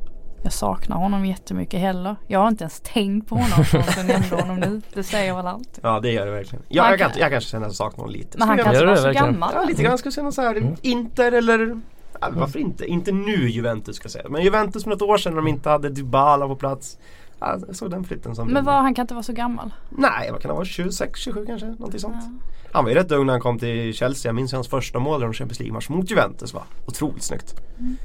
jag 0.43 0.53
saknar 0.53 0.97
honom 0.97 1.27
jättemycket 1.27 1.81
heller. 1.81 2.17
Jag 2.27 2.39
har 2.39 2.49
inte 2.49 2.65
ens 2.65 2.81
tänkt 2.81 3.29
på 3.29 3.35
honom 3.35 3.65
förrän 3.65 3.85
jag 3.97 4.07
nämnde 4.07 4.37
honom 4.37 4.61
nu. 4.61 4.81
Det 4.95 5.03
säger 5.03 5.35
väl 5.35 5.47
allt. 5.47 5.79
Ja 5.83 6.01
det 6.01 6.13
gör 6.13 6.27
det 6.27 6.33
verkligen. 6.33 6.65
Ja, 6.69 6.91
jag, 6.91 6.99
kan, 6.99 7.11
jag 7.17 7.31
kanske 7.31 7.51
känner 7.51 7.67
att 7.67 7.71
jag 7.71 7.77
saknar 7.77 7.97
honom 7.97 8.13
lite. 8.13 8.39
Men 8.39 8.49
han 8.49 8.59
kanske 8.59 8.87
var 8.87 8.97
så 8.97 9.13
gammal. 9.13 9.51
Ja 9.55 9.65
lite 9.65 9.83
grann 9.83 9.99
skulle 9.99 10.09
jag 10.09 10.15
säga 10.15 10.33
så 10.33 10.43
här. 10.43 10.57
Mm. 10.57 10.75
Inter 10.83 11.33
eller 11.33 11.81
ja, 12.21 12.29
varför 12.33 12.59
inte? 12.59 12.87
Inte 12.87 13.13
nu 13.13 13.51
Juventus 13.51 13.97
ska 13.97 14.05
jag 14.05 14.13
säga. 14.13 14.29
Men 14.29 14.43
Juventus 14.43 14.83
för 14.83 14.91
något 14.91 15.03
år 15.03 15.19
sedan 15.19 15.33
när 15.33 15.43
de 15.43 15.49
inte 15.49 15.71
hade 15.71 15.89
Dybala 15.89 16.49
på 16.49 16.57
plats. 16.57 16.99
Ja, 17.39 17.59
jag 17.67 17.77
såg 17.77 17.91
den 17.91 18.05
flytten 18.05 18.35
som 18.35 18.49
Men 18.49 18.65
var, 18.65 18.73
han 18.73 18.95
kan 18.95 19.03
inte 19.03 19.15
vara 19.15 19.23
så 19.23 19.33
gammal? 19.33 19.75
Nej, 19.91 20.31
vad 20.31 20.43
kan 20.43 20.49
han 20.49 20.57
vara? 20.57 20.67
26, 20.67 21.21
27 21.21 21.47
kanske? 21.47 21.67
Någonting 21.67 22.01
sånt. 22.01 22.17
Ja. 22.21 22.31
Han 22.73 22.85
var 22.85 22.91
ju 22.91 22.97
rätt 22.97 23.13
ung 23.13 23.27
när 23.27 23.33
han 23.33 23.41
kom 23.41 23.59
till 23.59 23.95
Chelsea. 23.95 24.29
Jag 24.29 24.35
minns 24.35 24.53
hans 24.53 24.69
första 24.69 24.99
mål 24.99 25.23
i 25.23 25.25
en 25.25 25.33
Champions 25.33 25.61
League-match 25.61 25.89
mot 25.89 26.11
Juventus 26.11 26.55
va? 26.55 26.63
Otroligt 26.87 27.23
snyggt. 27.23 27.55
Mm. 27.79 27.97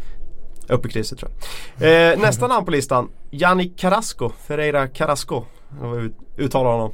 Uppe 0.70 0.88
i 0.88 0.92
krysset 0.92 1.20
tror 1.20 1.32
jag. 1.78 2.12
Eh, 2.12 2.20
nästa 2.20 2.48
namn 2.48 2.66
på 2.66 2.72
listan. 2.72 3.10
Yannick 3.32 3.80
Carrasco. 3.80 4.30
Ferreira 4.48 4.88
Carrasco. 4.88 5.44
Jag 5.82 6.12
uttalar 6.38 6.72
honom. 6.72 6.92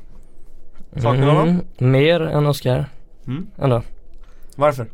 Saknar 0.95 1.13
mm, 1.13 1.35
honom? 1.35 1.61
Mer 1.77 2.21
än 2.21 2.45
Oscar. 2.45 2.85
Mm. 3.27 3.47
Ändå. 3.57 3.81
Varför? 4.55 4.87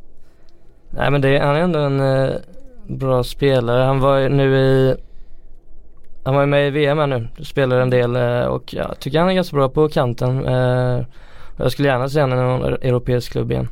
Nej 0.89 1.11
men 1.11 1.21
det, 1.21 1.39
han 1.39 1.55
är 1.55 1.59
ändå 1.59 1.79
en 1.79 1.99
eh, 1.99 2.35
bra 2.87 3.23
spelare. 3.23 3.83
Han 3.83 3.99
var 3.99 4.29
nu 4.29 4.57
i 4.57 4.95
Han 6.23 6.35
var 6.35 6.41
ju 6.41 6.47
med 6.47 6.67
i 6.67 6.69
VM 6.69 6.97
här 6.97 7.07
nu. 7.07 7.27
Spelar 7.43 7.79
en 7.79 7.89
del 7.89 8.15
eh, 8.15 8.41
och 8.41 8.73
jag 8.73 8.99
tycker 8.99 9.19
han 9.19 9.29
är 9.29 9.33
ganska 9.33 9.55
bra 9.55 9.69
på 9.69 9.89
kanten. 9.89 10.45
Eh, 10.45 11.05
jag 11.57 11.71
skulle 11.71 11.87
gärna 11.87 12.09
se 12.09 12.21
honom 12.21 12.39
i 12.39 12.41
någon 12.41 12.73
europeisk 12.73 13.31
klubb 13.31 13.51
igen. 13.51 13.67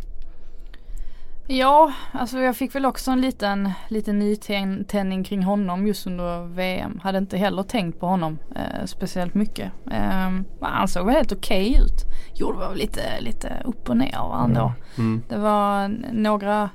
Ja, 1.49 1.93
alltså 2.11 2.39
jag 2.39 2.55
fick 2.55 2.75
väl 2.75 2.85
också 2.85 3.11
en 3.11 3.21
liten, 3.21 3.71
liten 3.87 4.19
nytändning 4.19 5.23
kring 5.23 5.43
honom 5.43 5.87
just 5.87 6.07
under 6.07 6.45
VM. 6.45 6.99
Hade 7.03 7.17
inte 7.17 7.37
heller 7.37 7.63
tänkt 7.63 7.99
på 7.99 8.07
honom 8.07 8.39
eh, 8.55 8.85
speciellt 8.85 9.33
mycket. 9.33 9.71
Eh, 9.91 10.31
han 10.61 10.87
såg 10.87 11.05
väl 11.05 11.15
helt 11.15 11.31
okej 11.31 11.71
okay 11.71 11.83
ut. 11.83 12.05
Gjorde 12.35 12.57
väl 12.57 12.77
lite, 12.77 13.21
lite 13.21 13.61
upp 13.65 13.89
och 13.89 13.97
ner 13.97 14.43
ändå. 14.43 14.73
Mm. 14.97 15.11
Mm. 15.11 15.23
Det 15.29 15.37
var 15.37 15.87
några, 16.13 16.69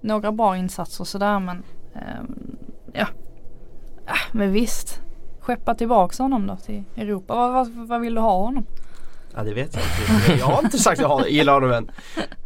några 0.00 0.32
bra 0.32 0.56
insatser 0.56 1.04
sådär 1.04 1.38
men 1.38 1.62
eh, 1.94 2.22
ja. 2.92 3.06
Ah, 4.06 4.32
men 4.32 4.52
visst. 4.52 5.00
Skeppa 5.40 5.74
tillbaka 5.74 6.22
honom 6.22 6.46
då 6.46 6.56
till 6.56 6.84
Europa. 6.96 7.34
Vad, 7.34 7.52
vad, 7.52 7.68
vad 7.88 8.00
vill 8.00 8.14
du 8.14 8.20
ha 8.20 8.38
honom? 8.38 8.66
Ja 9.36 9.42
det 9.42 9.54
vet 9.54 9.74
jag 9.74 9.82
inte. 9.82 10.40
Jag 10.40 10.46
har 10.46 10.62
inte 10.64 10.78
sagt 10.78 11.02
att 11.02 11.10
jag 11.10 11.30
gillar 11.30 11.52
honom 11.52 11.70
än. 11.70 11.90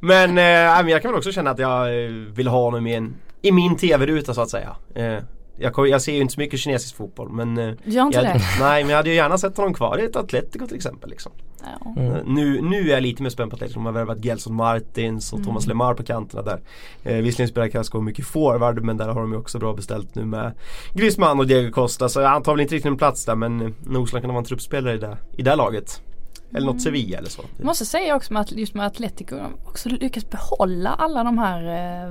Men, 0.01 0.39
eh, 0.39 0.91
jag 0.91 1.03
kan 1.03 1.11
väl 1.11 1.19
också 1.19 1.33
känna 1.33 1.51
att 1.51 1.59
jag 1.59 2.05
eh, 2.05 2.11
vill 2.11 2.49
ha 2.49 2.61
honom 2.61 2.87
i, 2.87 2.95
en, 2.95 3.15
i 3.43 3.53
min 3.53 3.77
tv-ruta 3.77 4.35
så 4.35 4.41
att 4.41 4.51
säga. 4.51 4.77
Eh, 4.95 5.19
jag, 5.59 5.89
jag, 5.89 6.03
ser 6.03 6.13
ju 6.13 6.21
inte 6.21 6.35
så 6.35 6.41
mycket 6.41 6.61
kinesisk 6.61 6.97
fotboll 6.97 7.29
men 7.29 7.59
eh, 7.59 7.75
Gör 7.85 8.07
inte 8.07 8.19
jag, 8.19 8.25
det? 8.25 8.41
Nej 8.61 8.85
men 8.85 8.91
jag 8.91 8.97
hade 8.97 9.11
ju 9.11 9.17
gärna 9.17 9.39
sett 9.39 9.57
honom 9.57 9.75
kvar 9.75 9.99
i 9.99 10.05
ett 10.05 10.17
Atletico 10.17 10.67
till 10.67 10.77
exempel. 10.77 11.11
Liksom. 11.11 11.33
Ja. 11.63 11.95
Mm. 12.03 12.35
Nu, 12.35 12.61
nu 12.63 12.89
är 12.89 12.95
jag 12.95 13.03
lite 13.03 13.23
mer 13.23 13.31
spänd 13.31 13.51
på 13.51 13.57
Atletico. 13.57 13.79
De 13.79 13.87
har 13.87 13.93
värvat 13.93 14.25
Gelson 14.25 14.55
Martins 14.55 15.33
och 15.33 15.39
mm. 15.39 15.47
Thomas 15.47 15.67
Lemar 15.67 15.95
på 15.95 16.03
kanterna 16.03 16.43
där. 16.43 16.61
Eh, 17.03 17.17
visserligen 17.17 17.49
spelar 17.49 17.69
Casco 17.69 18.01
mycket 18.01 18.27
forward 18.27 18.83
men 18.83 18.97
där 18.97 19.09
har 19.09 19.21
de 19.21 19.33
ju 19.33 19.39
också 19.39 19.59
bra 19.59 19.73
beställt 19.73 20.15
nu 20.15 20.25
med 20.25 20.53
Griezmann 20.95 21.39
och 21.39 21.47
Diego 21.47 21.73
Costa. 21.73 22.09
Så 22.09 22.23
han 22.23 22.43
tar 22.43 22.53
väl 22.53 22.61
inte 22.61 22.75
riktigt 22.75 22.91
en 22.91 22.97
plats 22.97 23.25
där 23.25 23.35
men 23.35 23.61
eh, 23.61 23.69
Nosland 23.87 24.23
kan 24.23 24.29
vara 24.29 24.39
en 24.39 24.45
truppspelare 24.45 24.95
i 24.95 24.99
det, 24.99 25.17
i 25.37 25.43
det 25.43 25.57
laget. 25.57 26.03
Eller 26.51 26.67
något 26.67 26.73
mm. 26.73 26.81
Sevilla 26.81 27.19
eller 27.19 27.29
så. 27.29 27.43
Jag 27.57 27.67
måste 27.67 27.85
säga 27.85 28.17
också 28.17 28.33
med 28.33 28.43
att 28.43 28.53
just 28.53 28.75
med 28.75 28.87
Atletico 28.87 29.37
de 29.37 29.55
också 29.69 29.89
lyckats 29.89 30.31
behålla 30.31 30.91
alla 30.91 31.25
de 31.25 31.39
här 31.39 31.63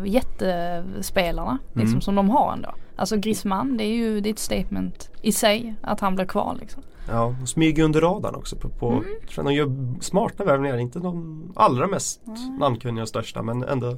uh, 0.02 0.08
jättespelarna. 0.08 1.58
Mm. 1.74 1.86
Liksom, 1.86 2.02
som 2.02 2.16
de 2.16 2.30
har 2.30 2.54
ändå. 2.54 2.76
Alltså 2.96 3.18
Griezmann 3.18 3.78
det 3.78 3.84
är 3.84 3.96
ju 3.96 4.22
det 4.22 4.30
är 4.30 4.34
ett 4.34 4.40
statement 4.40 5.10
i 5.22 5.32
sig 5.32 5.76
att 5.82 6.00
han 6.00 6.16
blir 6.16 6.26
kvar 6.26 6.58
liksom. 6.60 6.84
Ja, 7.10 7.36
och 7.42 7.50
smyger 7.50 7.84
under 7.84 8.02
radarn 8.02 8.36
också. 8.36 8.56
På, 8.56 8.70
på, 8.70 8.90
mm. 8.90 9.04
tror 9.30 9.44
de 9.44 9.54
gör 9.54 10.02
smarta 10.02 10.44
värvningar. 10.44 10.78
Inte 10.78 11.00
de 11.00 11.44
allra 11.56 11.88
mest 11.88 12.28
mm. 12.28 12.58
namnkunniga 12.58 13.02
och 13.02 13.10
största 13.10 13.42
men 13.42 13.64
ändå 13.64 13.98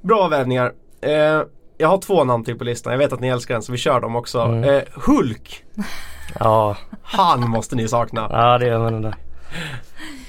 bra 0.00 0.28
värvningar. 0.28 0.72
Eh, 1.00 1.42
jag 1.78 1.88
har 1.88 1.98
två 1.98 2.24
namn 2.24 2.44
till 2.44 2.58
på 2.58 2.64
listan. 2.64 2.92
Jag 2.92 2.98
vet 2.98 3.12
att 3.12 3.20
ni 3.20 3.28
älskar 3.28 3.54
den 3.54 3.62
så 3.62 3.72
vi 3.72 3.78
kör 3.78 4.00
dem 4.00 4.16
också. 4.16 4.40
Mm. 4.40 4.64
Eh, 4.64 4.82
Hulk! 4.94 5.64
ja. 6.38 6.76
Han 7.02 7.50
måste 7.50 7.76
ni 7.76 7.88
sakna. 7.88 8.28
Ja 8.30 8.58
det 8.58 8.66
gör 8.66 8.78
man 8.78 8.94
ändå. 8.94 9.12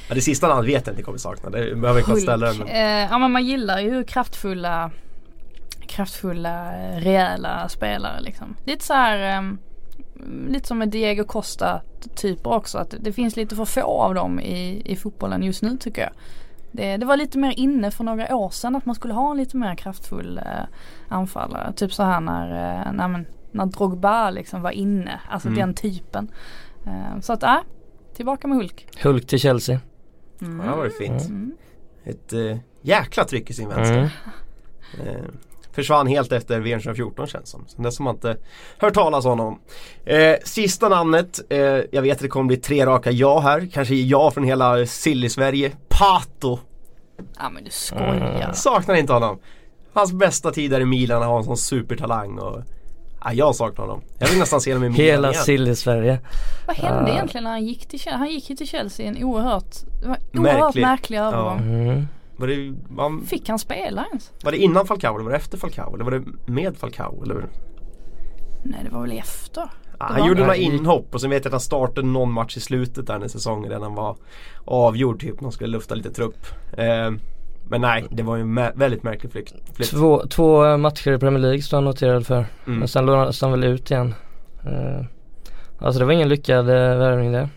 Ja, 0.09 0.15
det 0.15 0.21
sista 0.21 0.47
namnet 0.47 0.65
vet 0.67 0.87
jag 0.87 0.93
inte 0.93 1.03
kommer 1.03 1.17
sakna. 1.17 1.49
Det 1.49 1.75
behöver 1.75 1.99
inte 1.99 2.21
ställa 2.21 2.47
det. 2.47 2.59
Men... 2.59 2.67
Eh, 2.67 3.11
ja 3.11 3.17
men 3.17 3.31
man 3.31 3.45
gillar 3.45 3.79
ju 3.79 4.03
kraftfulla 4.03 4.91
kraftfulla, 5.87 6.71
rejäla 6.99 7.69
spelare 7.69 8.21
liksom. 8.21 8.55
Lite 8.65 8.85
så 8.85 8.93
här 8.93 9.37
um, 9.37 9.59
lite 10.47 10.67
som 10.67 10.77
med 10.77 10.89
Diego 10.89 11.23
Costa 11.23 11.81
typer 12.15 12.53
också. 12.53 12.77
Att 12.77 12.95
det 12.99 13.13
finns 13.13 13.35
lite 13.35 13.55
för 13.55 13.65
få 13.65 13.81
av 13.81 14.13
dem 14.15 14.39
i, 14.39 14.81
i 14.85 14.95
fotbollen 14.95 15.43
just 15.43 15.61
nu 15.61 15.77
tycker 15.77 16.01
jag. 16.01 16.11
Det, 16.71 16.97
det 16.97 17.05
var 17.05 17.17
lite 17.17 17.37
mer 17.37 17.59
inne 17.59 17.91
för 17.91 18.03
några 18.03 18.35
år 18.35 18.49
sedan 18.49 18.75
att 18.75 18.85
man 18.85 18.95
skulle 18.95 19.13
ha 19.13 19.31
en 19.31 19.37
lite 19.37 19.57
mer 19.57 19.75
kraftfull 19.75 20.37
uh, 20.37 20.65
anfallare. 21.07 21.73
Typ 21.73 21.93
så 21.93 22.03
här 22.03 22.19
när, 22.19 22.47
uh, 22.47 22.93
när, 22.93 23.25
när 23.51 23.65
Drogba 23.65 24.29
liksom 24.29 24.61
var 24.61 24.71
inne. 24.71 25.19
Alltså 25.29 25.47
mm. 25.47 25.59
den 25.59 25.73
typen. 25.73 26.31
Uh, 26.87 27.19
så 27.21 27.33
att 27.33 27.43
äh, 27.43 27.57
Tillbaka 28.15 28.47
med 28.47 28.57
Hulk. 28.57 28.87
Hulk 29.03 29.27
till 29.27 29.39
Chelsea. 29.39 29.79
Mm. 30.41 30.65
Ja, 30.65 30.71
det 30.71 30.77
var 30.77 30.89
fint. 30.89 31.29
Mm. 31.29 31.51
Ett 32.03 32.33
äh, 32.33 32.57
jäkla 32.81 33.23
tryck 33.23 33.49
i 33.49 33.53
sin 33.53 33.69
vänster. 33.69 33.95
Mm. 33.97 35.07
Eh, 35.07 35.23
försvann 35.71 36.07
helt 36.07 36.31
efter 36.31 36.59
VM 36.59 36.79
2014 36.79 37.27
känns 37.27 37.49
som. 37.49 37.65
Sen 37.67 37.83
dess 37.83 37.99
har 37.99 38.03
man 38.03 38.15
inte 38.15 38.37
hört 38.77 38.93
talas 38.93 39.25
om 39.25 39.29
honom. 39.29 39.59
Eh, 40.05 40.35
sista 40.43 40.89
namnet, 40.89 41.39
eh, 41.49 41.59
jag 41.91 42.01
vet 42.01 42.17
att 42.17 42.21
det 42.21 42.27
kommer 42.27 42.47
bli 42.47 42.57
tre 42.57 42.85
raka 42.85 43.11
ja 43.11 43.39
här. 43.39 43.69
Kanske 43.73 43.95
ja 43.95 44.31
från 44.31 44.43
hela 44.43 44.85
Silly-Sverige. 44.85 45.71
Pato. 45.87 46.59
Ja 47.37 47.49
men 47.49 47.63
du 47.63 47.69
skojar. 47.71 48.41
Mm. 48.41 48.53
Saknar 48.53 48.95
inte 48.95 49.13
honom. 49.13 49.39
Hans 49.93 50.13
bästa 50.13 50.51
tid 50.51 50.71
där 50.71 50.81
i 50.81 50.85
Milan, 50.85 51.21
han 51.21 51.31
har 51.31 51.37
en 51.37 51.43
sån 51.43 51.57
supertalang 51.57 52.39
och 52.39 52.63
Ja, 53.25 53.33
jag 53.33 53.55
saknar 53.55 53.85
honom. 53.85 54.01
Jag 54.19 54.27
vill 54.27 54.39
nästan 54.39 54.61
se 54.61 54.73
honom 54.73 54.85
i 54.85 54.89
Milan 54.89 55.05
Hela 55.05 55.31
igen. 55.31 55.43
sill 55.43 55.67
i 55.67 55.75
Sverige. 55.75 56.19
Vad 56.67 56.75
hände 56.75 57.11
uh. 57.11 57.15
egentligen 57.15 57.43
när 57.43 57.51
han 57.51 57.65
gick 57.65 57.85
till 57.85 57.99
Chelsea? 57.99 58.17
Han 58.17 58.29
gick 58.29 58.49
ju 58.49 58.55
till 58.55 58.67
Chelsea 58.67 59.07
en 59.07 59.23
oerhört, 59.23 59.75
det 60.01 60.07
var 60.07 60.17
oerhört 60.33 60.63
märklig, 60.63 60.81
märklig 60.81 61.17
övergång. 61.17 61.59
Ja. 61.59 61.89
Mm. 61.89 62.07
Var 62.35 62.47
det, 62.47 62.73
man, 62.89 63.25
Fick 63.25 63.49
han 63.49 63.59
spela 63.59 64.05
ens? 64.05 64.31
Var 64.43 64.51
det 64.51 64.57
innan 64.57 64.87
Falcao 64.87 65.15
eller 65.15 65.23
var 65.23 65.31
det 65.31 65.37
efter 65.37 65.57
Falcao? 65.57 65.95
Eller 65.95 66.03
var 66.03 66.11
det 66.11 66.51
med 66.51 66.77
Falcao? 66.77 67.23
Eller? 67.23 67.49
Nej 68.63 68.79
det 68.83 68.89
var 68.89 69.01
väl 69.01 69.17
efter. 69.17 69.69
Ja, 69.99 70.05
han 70.05 70.27
gjorde 70.27 70.39
några 70.39 70.55
inhopp 70.55 71.13
och 71.13 71.21
sen 71.21 71.29
vet 71.29 71.45
jag 71.45 71.49
att 71.49 71.53
han 71.53 71.59
startade 71.61 72.07
någon 72.07 72.31
match 72.31 72.57
i 72.57 72.59
slutet 72.59 73.07
där 73.07 73.19
när 73.19 73.27
säsongen 73.27 73.71
redan 73.71 73.95
var 73.95 74.17
avgjord. 74.65 75.21
Typ 75.21 75.41
man 75.41 75.51
skulle 75.51 75.71
lufta 75.71 75.95
lite 75.95 76.11
trupp. 76.11 76.45
Eh, 76.77 77.11
men 77.69 77.81
nej, 77.81 78.05
det 78.11 78.23
var 78.23 78.35
ju 78.35 78.41
en 78.41 78.55
väldigt 78.55 79.03
märklig 79.03 79.31
flykt. 79.31 79.53
flykt. 79.75 79.91
Två, 79.91 80.23
två 80.29 80.77
matcher 80.77 81.11
i 81.11 81.17
Premier 81.19 81.39
League 81.41 81.61
står 81.61 81.77
han 81.77 81.83
noterad 81.85 82.25
för. 82.27 82.45
Mm. 82.67 82.79
Men 82.79 82.87
sen 82.87 83.05
lånades 83.05 83.41
han 83.41 83.51
väl 83.51 83.63
ut 83.63 83.91
igen. 83.91 84.15
Uh, 84.67 85.05
Alltså 85.79 85.99
det 85.99 86.05
var 86.05 86.13
ingen 86.13 86.29
lyckad 86.29 86.69
eh, 86.69 86.75
värvning 86.97 87.31
det. 87.31 87.49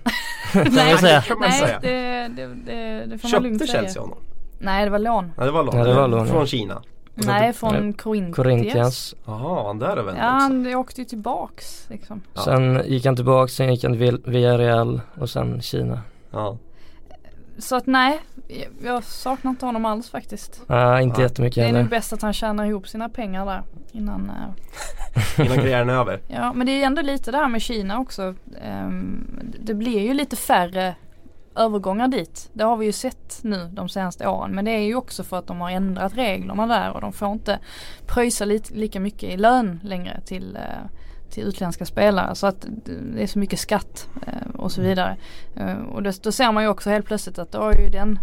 nej, 0.55 0.91
man 0.91 0.99
säga. 0.99 1.21
kan 1.23 1.39
man 1.39 1.49
nej 1.49 1.59
säga. 1.61 1.79
det, 1.83 2.29
det, 2.37 2.47
det, 2.67 3.07
det 3.07 3.19
får 3.19 3.29
man 3.29 3.31
Köpte 3.31 3.41
lugnt 3.49 3.59
Chelsea 3.71 3.89
säga. 3.89 4.03
honom? 4.03 4.19
Nej 4.59 4.85
det 4.85 4.91
var 4.91 4.99
lån. 4.99 5.33
Nej 5.37 5.47
det 5.47 5.53
var 5.53 5.63
lån. 5.63 5.77
Ja, 5.79 5.85
det 5.85 5.95
var 5.95 6.09
lån, 6.09 6.19
ja. 6.27 6.33
Från 6.33 6.47
Kina. 6.47 6.83
Nej 7.15 7.53
från 7.53 7.93
Corinthians. 7.93 8.37
Corinthians. 8.37 9.15
Jaha, 9.27 9.67
han 9.67 9.79
där 9.79 9.97
har 9.97 10.03
vänt 10.03 10.19
Ja 10.19 10.25
han 10.25 10.75
åkte 10.75 11.01
ju 11.01 11.05
tillbaks 11.05 11.87
liksom. 11.91 12.23
Ja. 12.35 12.41
Sen 12.41 12.83
gick 12.87 13.07
han 13.07 13.17
tillbaks, 13.17 13.53
sen 13.55 13.71
gick 13.75 13.85
han 13.85 13.93
till 13.93 14.01
Vill- 14.03 14.23
Villarreal 14.27 15.01
och 15.21 15.31
sen 15.31 15.63
Kina. 15.63 16.01
Ja. 16.31 16.57
Så 17.59 17.77
att 17.77 17.87
nej, 17.87 18.21
jag- 18.83 19.05
saknar 19.05 19.51
inte 19.51 19.67
honom 19.67 19.85
alls 19.85 20.11
faktiskt. 20.11 20.63
Nej 20.67 21.03
inte 21.05 21.21
Ja. 21.21 21.29
jättemycket 21.29 21.55
Det 21.55 21.63
är 21.63 21.67
nog 21.69 21.77
heller. 21.77 21.91
bäst 21.91 22.13
att 22.13 22.23
han 22.23 22.33
tjänar 22.33 22.65
ihop 22.65 22.89
sina 22.89 23.09
pengar 23.09 23.47
där 23.47 23.63
innan 23.93 24.31
eh, 24.31 24.37
Innan 25.47 25.57
karriären 25.59 25.89
är 25.91 25.95
över. 25.95 26.21
Ja 26.29 26.53
men 26.53 26.67
det 26.67 26.73
är 26.83 26.87
ändå 26.87 27.03
lite 27.03 27.31
det 27.31 27.37
här 27.37 27.49
med 27.49 27.63
Kina 27.63 27.99
också. 28.01 28.35
Ehm, 28.63 29.27
det 29.61 29.75
blir 29.75 30.01
ju 30.01 30.15
lite 30.15 30.37
färre 30.37 30.95
övergångar 31.57 32.09
dit. 32.09 32.51
Det 32.53 32.65
har 32.65 32.77
vi 32.77 32.87
ju 32.87 32.93
sett 32.93 33.39
nu 33.43 33.69
de 33.73 33.89
senaste 33.89 34.27
åren. 34.29 34.51
Men 34.55 34.65
det 34.65 34.71
är 34.71 34.81
ju 34.87 34.95
också 34.95 35.25
för 35.25 35.39
att 35.39 35.47
de 35.47 35.61
har 35.61 35.71
ändrat 35.71 36.17
reglerna 36.17 36.67
där 36.67 36.91
och 36.93 37.01
de 37.01 37.13
får 37.13 37.33
inte 37.33 37.59
pröjsa 38.07 38.45
lika 38.71 39.01
mycket 39.01 39.23
i 39.31 39.37
lön 39.37 39.81
längre 39.83 40.21
till, 40.25 40.57
eh, 40.57 40.63
till 41.31 41.45
utländska 41.45 41.85
spelare. 41.87 42.35
Så 42.35 42.47
att 42.47 42.67
det 43.15 43.23
är 43.23 43.27
så 43.27 43.39
mycket 43.39 43.59
skatt 43.61 44.09
eh, 44.27 44.51
och 44.55 44.73
så 44.73 44.83
vidare. 44.83 45.17
Eh, 45.57 45.77
och 45.79 46.03
det, 46.03 46.23
då 46.23 46.33
ser 46.33 46.53
man 46.53 46.63
ju 46.63 46.69
också 46.69 46.91
helt 46.91 47.07
plötsligt 47.07 47.39
att 47.39 47.53
då 47.53 47.59
har 47.59 47.73
ju 47.73 47.89
den 47.89 48.19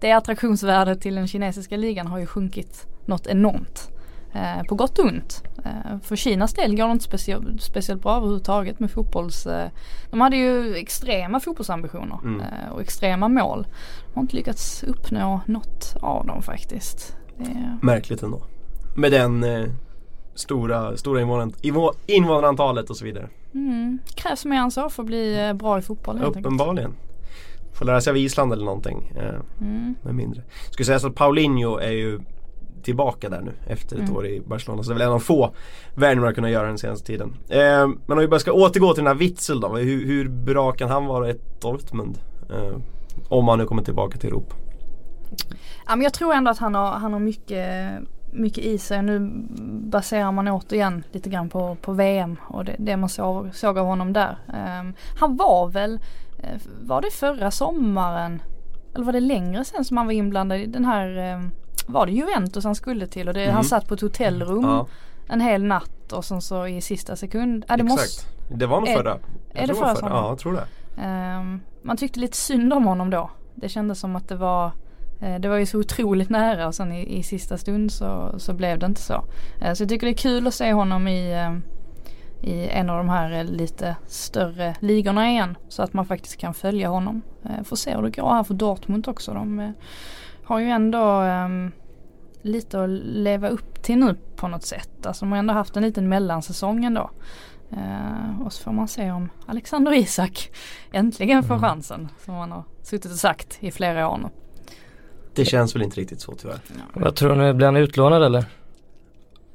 det 0.00 0.12
attraktionsvärdet 0.12 1.00
till 1.00 1.14
den 1.14 1.26
kinesiska 1.28 1.76
ligan 1.76 2.06
har 2.06 2.18
ju 2.18 2.26
sjunkit 2.26 2.86
något 3.06 3.26
enormt. 3.26 3.88
Eh, 4.34 4.62
på 4.68 4.74
gott 4.74 4.98
och 4.98 5.04
ont. 5.04 5.42
Eh, 5.64 5.98
för 6.02 6.16
Kinas 6.16 6.54
del 6.54 6.76
går 6.76 6.86
det 6.86 6.92
inte 6.92 7.04
specie- 7.04 7.58
speciellt 7.60 8.02
bra 8.02 8.16
överhuvudtaget 8.16 8.80
med 8.80 8.90
fotbolls... 8.90 9.46
Eh, 9.46 9.70
de 10.10 10.20
hade 10.20 10.36
ju 10.36 10.74
extrema 10.76 11.40
fotbollsambitioner 11.40 12.18
Mm. 12.24 12.40
eh, 12.40 12.72
och 12.72 12.80
extrema 12.80 13.28
mål. 13.28 13.66
De 14.06 14.14
har 14.14 14.22
inte 14.22 14.36
lyckats 14.36 14.82
uppnå 14.82 15.40
något 15.46 15.96
av 16.00 16.26
dem 16.26 16.42
faktiskt. 16.42 17.16
Märkligt 17.82 18.22
ändå. 18.22 18.42
Med 18.96 19.12
den 19.12 19.44
stora, 20.38 20.96
stora 20.96 21.20
invånar, 21.20 21.46
invå- 21.62 21.92
invånarantalet 22.06 22.90
och 22.90 22.96
så 22.96 23.04
vidare. 23.04 23.28
mm, 23.54 23.98
krävs 24.14 24.44
mer 24.44 24.56
än 24.60 24.70
så 24.70 24.88
för 24.90 25.02
att 25.02 25.06
bli 25.06 25.46
eh, 25.48 25.52
bra 25.52 25.78
i 25.78 25.82
fotboll 25.82 26.16
helt 26.16 26.26
enkelt. 26.26 26.46
Uppenbarligen. 26.46 26.94
Får 27.72 27.84
lära 27.86 28.00
sig 28.00 28.10
av 28.10 28.16
Island 28.16 28.52
eller 28.52 28.64
någonting. 28.64 29.12
Eh, 29.16 29.34
Mm. 29.60 29.94
med 30.02 30.14
mindre. 30.14 30.42
Ska 30.70 30.84
säga 30.84 30.98
så 30.98 31.06
att 31.06 31.14
Paulinho 31.14 31.76
är 31.78 31.90
ju 31.90 32.20
tillbaka 32.82 33.28
där 33.28 33.40
nu 33.40 33.52
efter 33.66 33.96
ett 33.96 34.02
Mm. 34.02 34.16
år 34.16 34.26
i 34.26 34.40
Barcelona. 34.40 34.82
Så 34.82 34.90
det 34.90 34.94
är 34.94 34.98
väl 34.98 35.06
en 35.06 35.12
av 35.12 35.18
få 35.18 35.54
värvningar 35.94 36.26
har 36.26 36.32
kunnat 36.34 36.50
göra 36.50 36.66
den 36.66 36.78
senaste 36.78 37.06
tiden. 37.06 37.34
Eh, 37.48 37.58
men 38.06 38.12
om 38.12 38.18
vi 38.18 38.28
bara 38.28 38.40
ska 38.40 38.52
återgå 38.52 38.94
till 38.94 39.04
den 39.04 39.06
här 39.06 39.14
Witzel 39.18 39.60
då. 39.60 39.76
Hur, 39.76 40.06
hur 40.06 40.28
bra 40.28 40.72
kan 40.72 40.90
han 40.90 41.06
vara 41.06 41.28
i 41.28 41.30
ett 41.30 41.60
Dortmund? 41.60 42.18
Eh, 42.50 42.76
om 43.28 43.48
han 43.48 43.58
nu 43.58 43.64
kommer 43.64 43.82
tillbaka 43.82 44.18
till 44.18 44.28
Europa. 44.28 44.54
Ja, 45.86 45.96
men 45.96 46.02
jag 46.02 46.12
tror 46.12 46.34
ändå 46.34 46.50
att 46.50 46.58
han 46.58 46.74
har, 46.74 46.90
han 46.90 47.12
har 47.12 47.20
mycket, 47.20 47.92
mycket 48.32 48.64
i 48.64 48.78
sig. 48.78 49.02
Nu 49.02 49.18
baserar 49.90 50.32
man 50.32 50.48
återigen 50.48 51.04
lite 51.12 51.30
grann 51.30 51.48
på, 51.48 51.74
på 51.80 51.92
VM 51.92 52.36
och 52.48 52.64
det, 52.64 52.76
det 52.78 52.96
man 52.96 53.08
såg, 53.08 53.54
såg 53.54 53.78
av 53.78 53.86
honom 53.86 54.12
där. 54.12 54.38
Ehm, 54.54 54.94
han 55.20 55.36
var 55.36 55.68
väl, 55.68 56.00
eh, 56.42 56.60
var 56.82 57.02
det 57.02 57.10
förra 57.10 57.50
sommaren 57.50 58.42
eller 58.94 59.04
var 59.04 59.12
det 59.12 59.20
längre 59.20 59.64
sen 59.64 59.84
som 59.84 59.96
han 59.96 60.06
var 60.06 60.12
inblandad 60.12 60.58
i 60.58 60.66
den 60.66 60.84
här, 60.84 61.16
ehm, 61.18 61.50
var 61.86 62.06
det 62.06 62.12
Juventus 62.12 62.64
han 62.64 62.74
skulle 62.74 63.06
till 63.06 63.28
och 63.28 63.34
det, 63.34 63.46
Mhm. 63.46 63.54
han 63.54 63.64
satt 63.64 63.88
på 63.88 63.94
ett 63.94 64.00
hotellrum 64.00 64.64
Ja, 64.64 64.86
en 65.28 65.40
hel 65.40 65.64
natt 65.64 66.12
och 66.12 66.24
sen 66.24 66.42
så 66.42 66.66
i 66.66 66.80
sista 66.80 67.16
sekund, 67.16 67.64
ja, 67.68 67.76
det 67.76 67.82
måste, 67.84 68.04
exakt. 68.04 68.34
Det 68.58 68.66
var 68.66 68.80
nog 68.80 68.88
förra. 68.88 69.18
Är 69.54 69.66
det 69.66 69.72
var 69.72 69.80
förra 69.80 69.94
sommaren? 69.94 70.16
Ja, 70.16 70.28
jag 70.28 70.38
tror 70.38 70.52
det. 70.52 70.64
Ehm, 71.02 71.60
man 71.82 71.96
tyckte 71.96 72.20
lite 72.20 72.36
synd 72.36 72.72
om 72.72 72.84
honom 72.86 73.10
då. 73.10 73.30
Det 73.54 73.68
kändes 73.68 74.00
som 74.00 74.16
att 74.16 74.28
det 74.28 74.36
var 74.36 74.70
det 75.20 75.48
var 75.48 75.56
ju 75.56 75.66
så 75.66 75.78
otroligt 75.78 76.30
nära 76.30 76.66
och 76.66 76.74
sen 76.74 76.92
i, 76.92 77.18
i 77.18 77.22
sista 77.22 77.58
stund 77.58 77.92
så, 77.92 78.34
så 78.38 78.54
blev 78.54 78.78
det 78.78 78.86
inte 78.86 79.00
så. 79.00 79.24
Eh, 79.60 79.72
så 79.74 79.82
jag 79.82 79.88
tycker 79.88 80.06
det 80.06 80.12
är 80.12 80.16
kul 80.16 80.46
att 80.46 80.54
se 80.54 80.72
honom 80.72 81.08
i, 81.08 81.32
eh, 81.32 81.58
i 82.50 82.68
en 82.68 82.90
av 82.90 82.98
de 82.98 83.08
här 83.08 83.32
eh, 83.32 83.44
lite 83.44 83.96
större 84.06 84.74
ligorna 84.80 85.30
igen. 85.30 85.56
Så 85.68 85.82
att 85.82 85.92
man 85.92 86.06
faktiskt 86.06 86.36
kan 86.36 86.54
följa 86.54 86.88
honom. 86.88 87.22
Eh, 87.44 87.64
får 87.64 87.76
se 87.76 87.94
hur 87.94 88.02
det 88.02 88.10
går 88.16 88.30
här 88.30 88.44
för 88.44 88.54
Dortmund 88.54 89.08
också. 89.08 89.34
De 89.34 89.60
eh, 89.60 89.70
har 90.44 90.58
ju 90.60 90.68
ändå 90.70 91.04
ehm, 91.04 91.72
lite 92.42 92.82
att 92.82 92.90
leva 93.02 93.48
upp 93.48 93.82
till 93.82 93.98
nu 93.98 94.16
på 94.36 94.48
något 94.48 94.64
sätt. 94.64 95.06
Alltså 95.06 95.24
de 95.24 95.32
har 95.32 95.38
ändå 95.38 95.54
haft 95.54 95.76
en 95.76 95.82
liten 95.82 96.08
mellansäsong 96.08 96.84
ändå. 96.84 97.10
Eh, 97.70 98.42
och 98.42 98.52
så 98.52 98.62
får 98.62 98.72
man 98.72 98.88
se 98.88 99.10
om 99.10 99.28
Alexander 99.46 99.92
Isak 99.94 100.50
äntligen 100.92 101.42
får 101.42 101.54
Mm. 101.54 101.68
chansen. 101.68 102.08
Som 102.24 102.34
han 102.34 102.52
har 102.52 102.64
suttit 102.82 103.12
och 103.12 103.18
sagt 103.18 103.58
i 103.60 103.70
flera 103.70 104.08
år 104.08 104.18
nu. 104.18 104.28
Det 105.38 105.44
känns 105.44 105.74
väl 105.74 105.82
inte 105.82 106.00
riktigt 106.00 106.20
så 106.20 106.34
tyvärr. 106.34 106.58
Vad 106.92 107.14
tror 107.16 107.34
ni, 107.34 107.52
blir 107.52 107.66
han 107.66 107.76
utlånad 107.76 108.22
eller? 108.22 108.44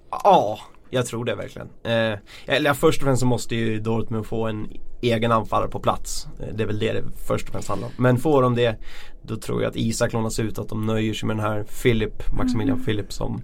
Ja, 0.09 0.59
jag 0.93 1.05
tror 1.05 1.25
det 1.25 1.35
verkligen. 1.35 1.67
Eh, 1.83 2.19
eller 2.45 2.73
först 2.73 3.01
och 3.01 3.05
främst 3.05 3.19
så 3.19 3.25
måste 3.25 3.55
ju 3.55 3.79
Dortmund 3.79 4.25
få 4.25 4.47
en 4.47 4.67
egen 5.01 5.31
anfallare 5.31 5.69
på 5.69 5.79
plats. 5.79 6.27
Eh, 6.39 6.55
Det 6.55 6.63
är 6.63 6.67
väl 6.67 6.79
det 6.79 6.93
det 6.93 7.03
först 7.27 7.45
och 7.47 7.51
främst 7.53 7.67
handlar 7.69 7.87
om. 7.87 7.93
Men 7.97 8.17
får 8.17 8.41
de 8.41 8.55
det 8.55 8.75
då 9.25 9.35
tror 9.35 9.61
jag 9.61 9.69
att 9.69 9.75
Isak 9.75 10.13
lånas 10.13 10.39
ut 10.39 10.59
att 10.59 10.69
de 10.69 10.85
nöjer 10.85 11.13
sig 11.13 11.27
med 11.27 11.35
den 11.37 11.45
här 11.45 11.63
Philip, 11.63 12.33
Maximilian 12.37 12.75
Mm. 12.77 12.85
Philip 12.85 13.13
som 13.13 13.41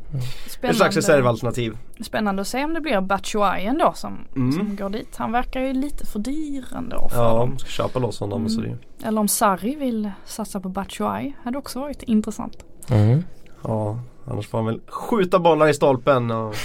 ett 0.62 0.76
slags 0.76 0.96
reservalternativ. 0.96 1.78
spännande 2.02 2.42
att 2.42 2.48
se 2.48 2.64
om 2.64 2.74
det 2.74 2.82
blir 2.82 3.02
Batshuayi 3.02 3.66
ändå 3.66 3.92
som, 3.96 4.18
Mm. 4.36 4.52
som 4.52 4.76
går 4.76 4.90
dit. 4.90 5.16
Han 5.16 5.32
verkar 5.32 5.62
ju 5.62 5.74
lite 5.74 6.06
för 6.06 6.20
dyr 6.20 6.66
ändå 6.76 7.10
för 7.10 7.24
Ja, 7.24 7.38
dem. 7.38 7.50
de 7.50 7.60
ska 7.60 7.70
köpa 7.70 8.00
loss 8.00 8.20
honom 8.20 8.46
och 8.46 8.52
så 8.52 8.62
det. 8.62 8.78
Eller 9.04 9.22
om 9.22 9.28
Sarri 9.28 9.76
vill 9.76 10.12
satsa 10.26 10.60
på 10.60 10.70
Batshuayi. 10.70 11.34
Hade 11.44 11.58
också 11.58 11.80
varit 11.80 12.04
intressant. 12.04 12.66
Mm. 12.90 13.24
Ja, 13.64 14.00
annars 14.28 14.48
får 14.48 14.58
han 14.58 14.66
väl 14.68 14.82
skjuta 14.88 15.40
bollar 15.40 15.68
i 15.68 15.74
stolpen 15.74 16.32
och 16.32 16.56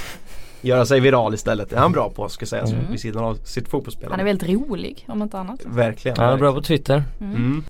göra 0.65 0.87
sig 0.87 1.01
viral 1.01 1.35
istället. 1.35 1.71
Det 1.71 1.77
är 1.77 1.81
han 1.81 1.93
bra 1.93 2.11
på 2.11 2.29
ska 2.29 2.47
sägas 2.47 2.73
Mm. 2.73 2.85
vid 2.91 3.01
sidan 3.01 3.25
av 3.25 3.35
sitt 3.35 3.69
fotbollsspelande. 3.69 4.13
Han 4.13 4.21
är 4.21 4.25
väldigt 4.25 4.49
rolig 4.71 5.05
om 5.09 5.23
inte 5.23 5.39
annat. 5.39 5.61
Verkligen. 5.65 6.17
Han 6.17 6.33
är 6.33 6.37
bra 6.37 6.53
på 6.53 6.63
Twitter. 6.63 7.03
Mm. 7.21 7.35
Mm. 7.37 7.65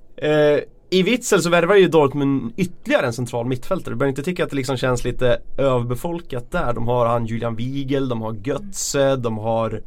Eh, 0.55 0.59
I 0.89 1.03
Witzel 1.03 1.41
så 1.41 1.49
värvar 1.49 1.75
ju 1.75 1.87
Dortmund 1.87 2.53
ytterligare 2.57 3.05
en 3.05 3.13
central 3.13 3.45
mittfältare. 3.45 3.93
Du 3.93 3.97
behöver 3.97 4.09
inte 4.09 4.23
tycka 4.23 4.43
att 4.43 4.49
det 4.49 4.55
liksom 4.55 4.77
känns 4.77 5.03
lite 5.03 5.37
överbefolkat 5.57 6.51
där. 6.51 6.73
De 6.73 6.87
har 6.87 7.05
han 7.05 7.25
Julian 7.25 7.55
Wiegel, 7.55 8.09
de 8.09 8.21
har 8.21 8.33
Götze, 8.43 9.15
de 9.15 9.37
har 9.37 9.81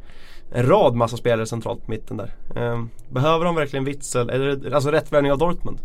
en 0.51 0.65
rad 0.65 0.95
massa 0.95 1.17
spelare 1.17 1.45
centralt 1.45 1.85
på 1.85 1.91
mitten 1.91 2.17
där. 2.17 2.35
Eh, 2.55 2.83
behöver 3.09 3.45
de 3.45 3.55
verkligen 3.55 3.85
Witzel? 3.85 4.29
Är 4.29 4.39
det 4.39 4.75
alltså 4.75 4.91
rätt 4.91 5.11
värvning 5.11 5.31
av 5.31 5.37
Dortmund? 5.37 5.79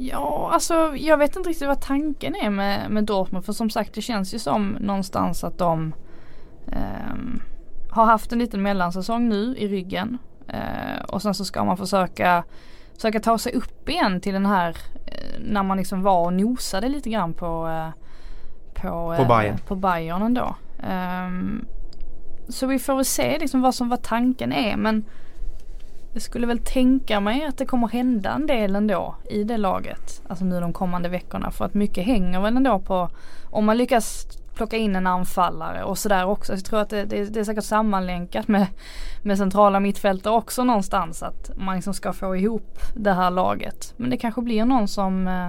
Ja, 0.00 0.50
alltså 0.52 0.96
jag 0.96 1.16
vet 1.16 1.36
inte 1.36 1.48
riktigt 1.48 1.68
vad 1.68 1.80
tanken 1.80 2.34
är 2.34 2.50
med, 2.50 2.90
med 2.90 3.04
Dortmund. 3.04 3.44
För 3.44 3.52
som 3.52 3.70
sagt 3.70 3.94
det 3.94 4.02
känns 4.02 4.34
ju 4.34 4.38
som 4.38 4.76
någonstans 4.80 5.44
att 5.44 5.58
de 5.58 5.94
ehm, 6.72 7.40
har 7.90 8.04
haft 8.04 8.32
en 8.32 8.38
liten 8.38 8.62
mellansäsong 8.62 9.28
nu 9.28 9.56
i 9.56 9.68
ryggen. 9.68 10.18
Eh, 10.48 11.02
och 11.08 11.22
sen 11.22 11.34
så 11.34 11.44
ska 11.44 11.64
man 11.64 11.76
försöka, 11.76 12.44
försöka 12.94 13.20
ta 13.20 13.38
sig 13.38 13.52
upp 13.52 13.88
igen 13.88 14.20
till 14.20 14.32
den 14.32 14.46
här 14.46 14.76
eh, 15.06 15.40
när 15.40 15.62
man 15.62 15.76
liksom 15.76 16.02
var 16.02 16.24
och 16.24 16.32
nosade 16.32 16.88
lite 16.88 17.10
grann 17.10 17.34
på 17.34 17.68
eh, 17.68 17.88
på, 18.82 19.14
På 19.18 19.24
Bayern. 19.24 19.58
på 19.58 19.76
Bayern 19.76 20.22
ändå. 20.22 20.56
Ehm, 20.82 21.64
så 22.48 22.66
vi 22.66 22.78
får 22.78 22.96
väl 22.96 23.04
se 23.04 23.38
liksom 23.38 23.60
vad 23.62 23.74
som 23.74 23.88
vad 23.88 24.02
tanken 24.02 24.52
är 24.52 24.76
men 24.76 25.04
jag 26.12 26.22
skulle 26.22 26.46
väl 26.46 26.58
tänka 26.58 27.20
mig 27.20 27.44
att 27.44 27.58
det 27.58 27.66
kommer 27.66 27.88
hända 27.88 28.32
en 28.32 28.46
del 28.46 28.76
ändå 28.76 29.16
i 29.30 29.44
det 29.44 29.56
laget. 29.56 30.22
Alltså 30.28 30.44
nu 30.44 30.60
de 30.60 30.72
kommande 30.72 31.08
veckorna. 31.08 31.50
För 31.50 31.64
att 31.64 31.74
mycket 31.74 32.04
hänger 32.04 32.40
väl 32.40 32.56
ändå 32.56 32.78
på 32.78 33.10
om 33.50 33.64
man 33.64 33.76
lyckas 33.76 34.26
plocka 34.54 34.76
in 34.76 34.96
en 34.96 35.06
anfallare 35.06 35.84
och 35.84 35.98
sådär 35.98 36.26
också. 36.26 36.52
Jag 36.52 36.64
tror 36.64 36.80
att 36.80 36.90
det, 36.90 37.04
det, 37.04 37.24
det 37.24 37.40
är 37.40 37.44
säkert 37.44 37.64
sammanlänkat 37.64 38.48
med, 38.48 38.66
med 39.22 39.38
centrala 39.38 39.80
mittfältare 39.80 40.34
också 40.34 40.64
någonstans. 40.64 41.22
Att 41.22 41.50
man 41.56 41.74
liksom 41.74 41.94
ska 41.94 42.12
få 42.12 42.36
ihop 42.36 42.78
det 42.94 43.12
här 43.12 43.30
laget. 43.30 43.94
Men 43.96 44.10
det 44.10 44.16
kanske 44.16 44.42
blir 44.42 44.64
någon 44.64 44.88
som, 44.88 45.28
eh, 45.28 45.48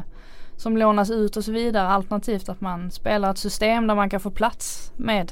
som 0.56 0.78
lånas 0.78 1.12
ut 1.12 1.38
och 1.38 1.44
så 1.44 1.52
vidare. 1.52 1.88
Alternativt 1.88 2.50
att 2.50 2.62
man 2.62 2.92
spelar 2.92 3.32
ett 3.32 3.38
system 3.38 3.88
där 3.88 3.96
man 3.96 4.10
kan 4.10 4.20
få 4.20 4.32
plats 4.32 4.92
med 4.96 5.32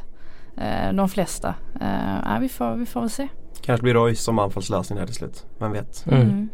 eh, 0.57 0.93
de 0.93 1.09
flesta. 1.09 1.55
Eh, 1.81 2.39
vi, 2.39 2.49
får, 2.49 2.75
vi 2.75 2.85
får 2.85 3.01
väl 3.01 3.09
se. 3.09 3.27
Kanske 3.67 3.83
blir 3.83 3.93
Royce 3.93 4.21
som 4.21 4.39
anfallslösning 4.39 4.99
här 4.99 5.05
till 5.05 5.15
slut. 5.15 5.45
Vem 5.59 5.71
vet? 5.71 6.05
Mm. 6.11 6.49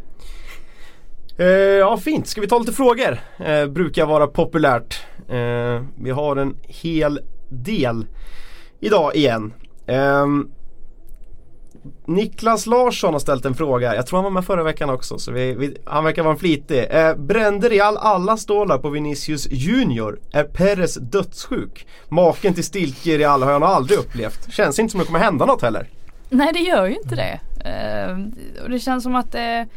Eh, 1.38 1.47
ja 1.47 1.97
fint, 1.97 2.28
ska 2.28 2.41
vi 2.41 2.47
ta 2.47 2.59
lite 2.59 2.72
frågor? 2.72 3.20
Eh, 3.38 3.66
brukar 3.66 4.05
vara 4.05 4.28
populärt. 4.28 5.03
Eh, 5.30 5.84
vi 5.95 6.11
har 6.11 6.36
en 6.36 6.57
hel 6.64 7.20
del 7.49 8.05
idag 8.80 9.16
igen. 9.16 9.53
Ehm, 9.88 10.49
Niklas 12.05 12.66
Larsson 12.66 13.14
har 13.14 13.20
ställt 13.20 13.45
en 13.45 13.55
fråga, 13.55 13.95
jag 13.95 14.07
tror 14.07 14.18
han 14.18 14.24
var 14.24 14.32
med 14.32 14.45
förra 14.45 14.64
veckan 14.64 14.89
också 14.89 15.18
så 15.18 15.32
vi, 15.32 15.53
vi, 15.53 15.78
han 15.86 16.03
verkar 16.03 16.24
vara 16.24 16.34
en 16.34 16.39
flitig. 16.39 16.88
Eh, 16.89 17.16
brände 17.16 17.70
Real 17.70 17.97
alla 17.97 18.38
stålar 18.38 18.78
på 18.78 18.89
Vinicius 18.89 19.47
Junior? 19.51 20.20
Är 20.32 20.43
Perez 20.43 20.95
dödssjuk? 20.95 21.88
Maken 22.09 22.53
till 22.53 22.64
stiltje 22.64 23.16
i 23.16 23.18
Real 23.18 23.43
har 23.43 23.51
jag 23.51 23.61
nog 23.61 23.70
aldrig 23.70 23.99
upplevt. 23.99 24.53
Känns 24.53 24.80
inte 24.80 24.91
som 24.91 24.99
det 24.99 25.05
kommer 25.05 25.20
hända 25.20 25.45
något 25.45 25.61
heller. 25.61 25.88
Nej 26.38 26.53
det 26.53 26.59
gör 26.59 26.86
ju 26.86 26.95
inte 26.95 27.15
det. 27.15 27.39
Uh, 27.65 28.27
och 28.63 28.69
det 28.69 28.79
känns 28.79 29.03
som 29.03 29.15
att 29.15 29.31
det, 29.31 29.67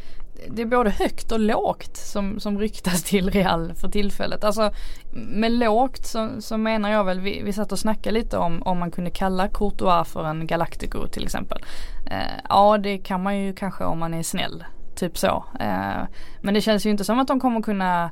det 0.49 0.61
är 0.61 0.65
både 0.65 0.89
högt 0.89 1.31
och 1.31 1.39
lågt 1.39 1.97
som, 1.97 2.39
som 2.39 2.59
ryktas 2.59 3.03
till 3.03 3.29
Real 3.29 3.73
för 3.73 3.89
tillfället. 3.89 4.43
Alltså 4.43 4.71
med 5.13 5.51
lågt 5.51 6.05
så, 6.05 6.29
så 6.39 6.57
menar 6.57 6.89
jag 6.89 7.03
väl, 7.03 7.19
vi, 7.19 7.41
vi 7.43 7.53
satt 7.53 7.71
och 7.71 7.79
snackade 7.79 8.19
lite 8.19 8.37
om 8.37 8.63
om 8.63 8.79
man 8.79 8.91
kunde 8.91 9.09
kalla 9.09 9.47
Courtois 9.47 10.07
för 10.07 10.25
en 10.25 10.47
Galactico 10.47 11.07
till 11.07 11.23
exempel. 11.23 11.59
Uh, 12.11 12.41
ja 12.49 12.77
det 12.77 12.97
kan 12.97 13.23
man 13.23 13.39
ju 13.39 13.53
kanske 13.53 13.83
om 13.83 13.99
man 13.99 14.13
är 14.13 14.23
snäll. 14.23 14.63
Typ 14.95 15.17
så. 15.17 15.45
Uh, 15.61 16.03
men 16.41 16.53
det 16.53 16.61
känns 16.61 16.85
ju 16.85 16.89
inte 16.89 17.03
som 17.03 17.19
att 17.19 17.27
de 17.27 17.39
kommer 17.39 17.61
kunna 17.61 18.11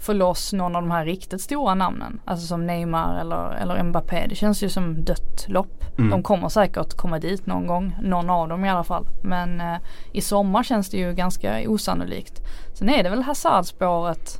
få 0.00 0.12
loss 0.12 0.52
någon 0.52 0.76
av 0.76 0.82
de 0.82 0.90
här 0.90 1.04
riktigt 1.04 1.40
stora 1.40 1.74
namnen. 1.74 2.20
Alltså 2.24 2.46
som 2.46 2.66
Neymar 2.66 3.20
eller, 3.20 3.50
eller 3.50 3.82
Mbappé. 3.82 4.26
Det 4.28 4.34
känns 4.34 4.62
ju 4.62 4.68
som 4.68 5.04
dött 5.04 5.44
lopp. 5.48 5.98
Mm. 5.98 6.10
De 6.10 6.22
kommer 6.22 6.48
säkert 6.48 6.94
komma 6.94 7.18
dit 7.18 7.46
någon 7.46 7.66
gång. 7.66 7.96
Någon 8.02 8.30
av 8.30 8.48
dem 8.48 8.64
i 8.64 8.70
alla 8.70 8.84
fall. 8.84 9.06
Men 9.22 9.60
eh, 9.60 9.76
i 10.12 10.20
sommar 10.20 10.62
känns 10.62 10.90
det 10.90 10.96
ju 10.96 11.12
ganska 11.12 11.70
osannolikt. 11.70 12.40
Sen 12.74 12.88
är 12.88 13.02
det 13.02 13.10
väl 13.10 13.22
Hazard-spåret 13.22 14.38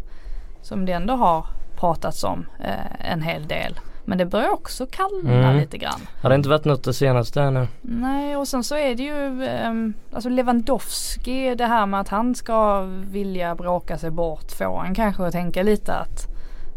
som 0.63 0.87
det 0.87 0.93
ändå 0.93 1.15
har 1.15 1.47
pratats 1.77 2.25
om 2.25 2.47
eh, 2.61 3.13
en 3.13 3.23
hel 3.23 3.47
del. 3.47 3.79
Men 4.09 4.19
det 4.19 4.27
börjar 4.27 4.51
också 4.51 4.87
kallna 4.87 5.33
mm. 5.33 5.57
lite 5.57 5.79
grann. 5.79 6.01
Har 6.23 6.31
det 6.31 6.37
inte 6.37 6.49
varit 6.49 6.65
något 6.65 6.85
det 6.85 6.95
senaste 6.95 7.43
ännu? 7.43 7.69
Nej 7.83 8.37
och 8.37 8.49
sen 8.49 8.65
så 8.65 8.77
är 8.77 8.95
det 8.95 9.03
ju 9.03 9.47
um, 9.69 9.95
alltså 10.13 10.29
Lewandowski 10.29 11.55
det 11.55 11.67
här 11.67 11.87
med 11.87 12.01
att 12.01 12.09
han 12.09 12.35
ska 12.35 12.83
vilja 13.11 13.55
bråka 13.55 13.99
sig 13.99 14.11
bort 14.11 14.53
får 14.53 14.85
en 14.85 14.95
kanske 14.95 15.23
att 15.23 15.33
tänka 15.33 15.63
lite 15.63 15.95
att 15.95 16.27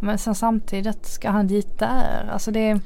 men 0.01 0.17
sen 0.17 0.35
samtidigt 0.35 1.05
ska 1.05 1.29
han 1.29 1.47
dit 1.47 1.79
där. 1.79 2.29
Alltså 2.31 2.51
det 2.51 2.79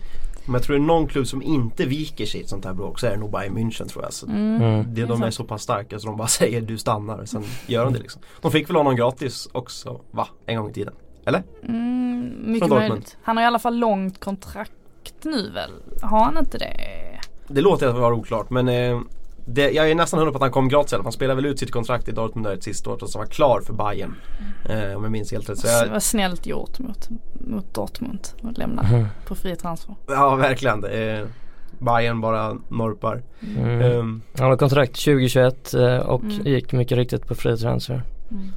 men 0.45 0.53
jag 0.53 0.63
tror 0.63 0.75
det 0.75 0.81
är 0.81 0.85
någon 0.85 1.07
klubb 1.07 1.27
som 1.27 1.41
inte 1.41 1.85
viker 1.85 2.25
sig 2.25 2.39
i 2.39 2.43
ett 2.43 2.49
sånt 2.49 2.65
här 2.65 2.73
bråk 2.73 2.99
så 2.99 3.07
är 3.07 3.11
det 3.11 3.17
nog 3.17 3.31
Bayern 3.31 3.57
München 3.57 3.87
tror 3.87 4.03
jag. 4.03 4.13
Så 4.13 4.27
mm. 4.27 4.61
mm. 4.61 4.93
det, 4.93 5.05
de 5.05 5.23
är 5.23 5.31
så 5.31 5.43
pass 5.43 5.61
starka 5.61 5.99
så 5.99 6.07
de 6.07 6.17
bara 6.17 6.27
säger 6.39 6.61
du 6.61 6.77
stannar. 6.77 7.25
Sen 7.25 7.43
gör 7.67 7.85
de 7.85 7.93
det 7.93 7.99
liksom. 7.99 8.21
De 8.41 8.51
fick 8.51 8.69
väl 8.69 8.75
honom 8.75 8.95
gratis 8.95 9.49
också 9.51 10.01
va? 10.11 10.27
En 10.45 10.57
gång 10.57 10.69
i 10.69 10.73
tiden. 10.73 10.93
Eller? 11.25 11.43
Mm, 11.63 12.51
mycket 12.51 12.69
möjligt. 12.69 13.17
Han 13.23 13.37
har 13.37 13.43
i 13.43 13.47
alla 13.47 13.59
fall 13.59 13.77
långt 13.77 14.19
kontrakt 14.19 14.71
nu 15.21 15.49
väl? 15.49 15.71
Har 16.01 16.23
han 16.23 16.37
inte 16.37 16.57
det? 16.57 16.73
Det 17.47 17.61
låter 17.61 17.87
att 17.87 17.95
vara 17.95 18.13
oklart 18.13 18.49
men 18.49 18.69
eh, 18.69 18.99
det, 19.45 19.71
jag 19.71 19.91
är 19.91 19.95
nästan 19.95 20.19
hundra 20.19 20.31
på 20.31 20.37
att 20.37 20.41
han 20.41 20.51
kom 20.51 20.69
gratis 20.69 20.99
Han 21.03 21.11
spelade 21.11 21.35
väl 21.35 21.45
ut 21.45 21.59
sitt 21.59 21.71
kontrakt 21.71 22.07
i 22.07 22.11
Dortmund 22.11 22.45
där 22.45 22.53
ett 22.53 22.63
sista 22.63 22.89
år 22.89 23.03
och 23.03 23.09
så 23.09 23.19
var 23.19 23.25
klar 23.25 23.61
för 23.61 23.73
Bayern. 23.73 24.15
Eh, 24.69 24.97
om 24.97 25.03
jag 25.03 25.11
minns 25.11 25.31
helt 25.31 25.49
rätt. 25.49 25.59
Så 25.59 25.67
jag... 25.67 25.87
Det 25.87 25.91
var 25.91 25.99
snällt 25.99 26.45
gjort 26.45 26.79
mot, 26.79 27.09
mot 27.33 27.73
Dortmund 27.73 28.27
att 28.43 28.57
lämna 28.57 28.81
mm. 28.81 29.05
på 29.27 29.35
fri 29.35 29.55
transfer. 29.55 29.95
Ja 30.07 30.35
verkligen. 30.35 30.85
Eh, 30.85 31.25
Bayern 31.79 32.21
bara 32.21 32.57
norpar. 32.69 33.23
Mm. 33.57 33.81
Um, 33.81 34.21
han 34.37 34.49
har 34.49 34.57
kontrakt 34.57 35.05
2021 35.05 35.73
eh, 35.73 35.97
och 35.97 36.23
mm. 36.23 36.47
gick 36.47 36.73
mycket 36.73 36.97
riktigt 36.97 37.27
på 37.27 37.35
fri 37.35 37.57
transfer. 37.57 38.03
Mm. 38.31 38.51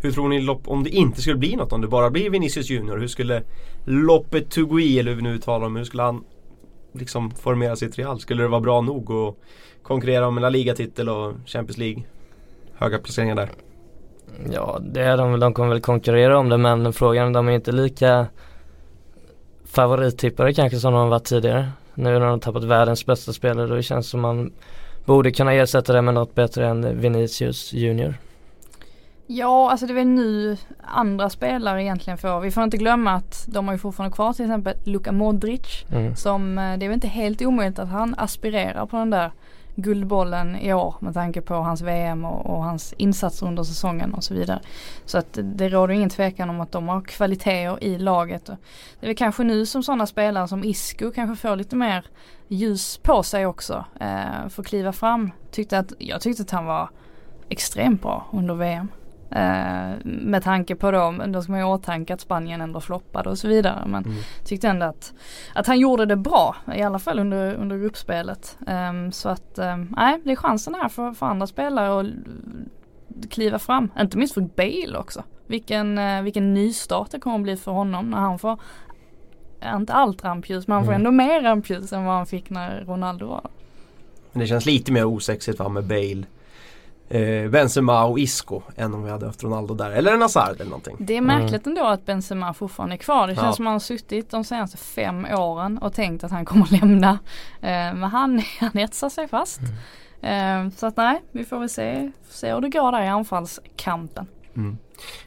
Hur 0.00 0.12
tror 0.12 0.28
ni 0.28 0.40
lopp, 0.40 0.68
om 0.68 0.84
det 0.84 0.90
inte 0.90 1.20
skulle 1.20 1.36
bli 1.36 1.56
något, 1.56 1.72
om 1.72 1.80
det 1.80 1.88
bara 1.88 2.10
blir 2.10 2.30
Vinicius 2.30 2.70
Junior, 2.70 2.98
hur 2.98 3.06
skulle 3.06 3.42
loppet 3.84 4.50
Tugui 4.50 4.98
eller 4.98 5.10
hur 5.10 5.16
vi 5.16 5.22
nu 5.22 5.34
uttalar 5.34 5.66
om, 5.66 5.76
hur 5.76 5.84
skulle 5.84 6.02
han 6.02 6.24
liksom 6.92 7.30
formera 7.30 7.76
sitt 7.76 7.98
Real? 7.98 8.20
Skulle 8.20 8.42
det 8.42 8.48
vara 8.48 8.60
bra 8.60 8.80
nog 8.80 9.12
att 9.12 9.34
konkurrera 9.82 10.26
om 10.26 10.36
en 10.36 10.42
La 10.42 10.48
Liga-titel 10.48 11.08
och 11.08 11.34
Champions 11.46 11.78
League? 11.78 12.02
Höga 12.74 12.98
placeringar 12.98 13.34
där. 13.34 13.50
Ja, 14.52 14.78
det 14.82 15.02
är 15.02 15.16
de 15.16 15.40
De 15.40 15.54
kommer 15.54 15.68
väl 15.68 15.80
konkurrera 15.80 16.38
om 16.38 16.48
det 16.48 16.58
men 16.58 16.92
frågan, 16.92 17.32
de 17.32 17.48
är 17.48 17.52
inte 17.52 17.72
lika 17.72 18.26
favorittippare 19.64 20.54
kanske 20.54 20.78
som 20.78 20.92
de 20.92 21.08
varit 21.08 21.24
tidigare. 21.24 21.68
Nu 21.94 22.18
när 22.18 22.26
de 22.26 22.40
tappat 22.40 22.64
världens 22.64 23.06
bästa 23.06 23.32
spelare 23.32 23.66
då 23.66 23.82
känns 23.82 24.06
det 24.06 24.10
som 24.10 24.20
man 24.20 24.52
borde 25.04 25.32
kunna 25.32 25.52
ersätta 25.52 25.92
det 25.92 26.02
med 26.02 26.14
något 26.14 26.34
bättre 26.34 26.66
än 26.66 27.00
Vinicius 27.00 27.72
Junior. 27.72 28.14
Ja, 29.32 29.70
alltså 29.70 29.86
det 29.86 29.92
är 29.92 29.94
väl 29.94 30.06
nu 30.06 30.56
andra 30.82 31.30
spelare 31.30 31.82
egentligen 31.82 32.18
får. 32.18 32.40
Vi 32.40 32.50
får 32.50 32.62
inte 32.62 32.76
glömma 32.76 33.12
att 33.12 33.44
de 33.48 33.66
har 33.66 33.74
ju 33.74 33.78
fortfarande 33.78 34.14
kvar 34.14 34.32
till 34.32 34.44
exempel 34.44 34.74
Luka 34.84 35.12
Modric. 35.12 35.84
Mm. 35.90 36.16
Som, 36.16 36.58
eh, 36.58 36.78
det 36.78 36.84
är 36.84 36.88
väl 36.88 36.94
inte 36.94 37.08
helt 37.08 37.42
omöjligt 37.42 37.78
att 37.78 37.88
han 37.88 38.14
aspirerar 38.18 38.86
på 38.86 38.96
den 38.96 39.10
där 39.10 39.32
Guldbollen 39.74 40.56
i 40.56 40.74
år 40.74 40.94
med 41.00 41.14
tanke 41.14 41.40
på 41.40 41.54
hans 41.54 41.80
VM 41.80 42.24
och, 42.24 42.46
och, 42.46 42.64
hans 42.64 42.92
insatser 42.92 43.46
under 43.46 43.62
säsongen 43.62 44.14
och 44.14 44.24
så 44.24 44.34
vidare. 44.34 44.60
Så 45.04 45.18
att 45.18 45.38
det 45.42 45.68
råder 45.68 45.94
ingen 45.94 46.10
tvekan 46.10 46.50
om 46.50 46.60
att 46.60 46.72
de 46.72 46.88
har 46.88 47.00
kvaliteter 47.00 47.84
i 47.84 47.98
laget. 47.98 48.46
Det 48.46 48.56
är 49.00 49.06
väl 49.06 49.16
kanske 49.16 49.44
nu 49.44 49.66
som 49.66 49.82
sådana 49.82 50.06
spelare 50.06 50.48
som 50.48 50.64
Isco 50.64 51.10
kanske 51.10 51.48
får 51.48 51.56
lite 51.56 51.76
mer 51.76 52.04
ljus 52.48 52.98
på 52.98 53.22
sig 53.22 53.46
också. 53.46 53.84
Eh, 54.00 54.44
att 54.56 54.66
kliva 54.66 54.92
fram. 54.92 55.30
Tyckte 55.50 55.78
att, 55.78 55.92
jag 55.98 56.20
tyckte 56.20 56.42
att 56.42 56.50
han 56.50 56.66
var 56.66 56.88
extremt 57.48 58.02
bra 58.02 58.26
under 58.32 58.54
VM. 58.54 58.88
Eh, 59.30 59.90
med 60.04 60.42
tanke 60.42 60.76
på 60.76 60.90
då, 60.90 61.14
då 61.26 61.42
ska 61.42 61.52
man 61.52 61.60
ju 61.60 61.66
åtanke 61.66 62.14
att 62.14 62.20
Spanien 62.20 62.60
ändå 62.60 62.80
floppade 62.80 63.30
och 63.30 63.38
så 63.38 63.48
vidare. 63.48 63.82
Men 63.86 64.04
mm. 64.04 64.16
tyckte 64.44 64.68
ändå 64.68 64.86
att, 64.86 65.12
att 65.54 65.66
han 65.66 65.78
gjorde 65.78 66.06
det 66.06 66.16
bra. 66.16 66.56
I 66.76 66.82
alla 66.82 66.98
fall 66.98 67.18
under, 67.18 67.54
under 67.54 67.78
gruppspelet. 67.78 68.58
Um, 68.66 69.12
så 69.12 69.28
att, 69.28 69.58
um, 69.58 69.94
nej 69.96 70.20
det 70.24 70.32
är 70.32 70.36
chansen 70.36 70.74
här 70.74 70.88
för, 70.88 71.12
för 71.12 71.26
andra 71.26 71.46
spelare 71.46 72.00
att 72.00 72.06
kliva 73.30 73.58
fram. 73.58 73.92
Inte 74.00 74.18
minst 74.18 74.34
för 74.34 74.40
Bale 74.40 74.98
också. 74.98 75.22
Vilken, 75.46 75.98
uh, 75.98 76.22
vilken 76.22 76.54
nystart 76.54 77.10
det 77.10 77.20
kommer 77.20 77.36
att 77.36 77.42
bli 77.42 77.56
för 77.56 77.72
honom 77.72 78.10
när 78.10 78.18
han 78.18 78.38
får, 78.38 78.60
inte 79.76 79.92
allt 79.92 80.24
rampljus 80.24 80.66
men 80.66 80.74
han 80.74 80.84
får 80.84 80.92
mm. 80.92 81.06
ändå 81.06 81.10
mer 81.10 81.42
rampljus 81.42 81.92
än 81.92 82.04
vad 82.04 82.14
han 82.14 82.26
fick 82.26 82.50
när 82.50 82.84
Ronaldo 82.84 83.26
var. 83.26 83.48
Men 84.32 84.40
det 84.40 84.46
känns 84.46 84.66
lite 84.66 84.92
mer 84.92 85.04
osexigt 85.04 85.58
va 85.58 85.68
med 85.68 85.84
Bale 85.84 86.26
eh, 87.10 87.50
Benzema 87.50 88.04
och 88.04 88.18
Isco 88.18 88.62
än 88.76 88.94
om 88.94 89.04
vi 89.04 89.10
hade 89.10 89.26
haft 89.26 89.42
Ronaldo 89.42 89.74
där. 89.74 89.90
Eller 89.90 90.18
Hazard 90.18 90.54
eller 90.54 90.64
någonting. 90.64 90.96
Det 90.98 91.16
är 91.16 91.20
märkligt 91.20 91.66
mm. 91.66 91.78
ändå 91.78 91.90
att 91.90 92.06
Benzema 92.06 92.54
fortfarande 92.54 92.94
är 92.94 92.98
kvar. 92.98 93.26
Det 93.26 93.34
känns 93.34 93.46
ja. 93.46 93.52
som 93.52 93.66
han 93.66 93.72
har 93.72 93.80
suttit 93.80 94.30
de 94.30 94.44
senaste 94.44 94.76
fem 94.76 95.26
åren 95.30 95.78
och 95.78 95.92
tänkt 95.92 96.24
att 96.24 96.30
han 96.30 96.44
kommer 96.44 96.66
lämna. 96.80 97.10
Eh, 97.60 97.68
men 97.70 98.02
han, 98.02 98.42
han 98.60 98.78
etsar 98.78 99.08
sig 99.08 99.28
fast. 99.28 99.60
Mm. 100.20 100.66
Eh, 100.66 100.72
så 100.76 100.86
att 100.86 100.96
nej, 100.96 101.22
vi 101.32 101.44
får 101.44 101.58
väl 101.58 101.68
se, 101.68 102.12
se 102.30 102.54
hur 102.54 102.60
det 102.60 102.68
går 102.68 102.92
där 102.92 103.02
i 103.02 103.08
anfallskampen. 103.08 104.26
Mm. 104.56 104.78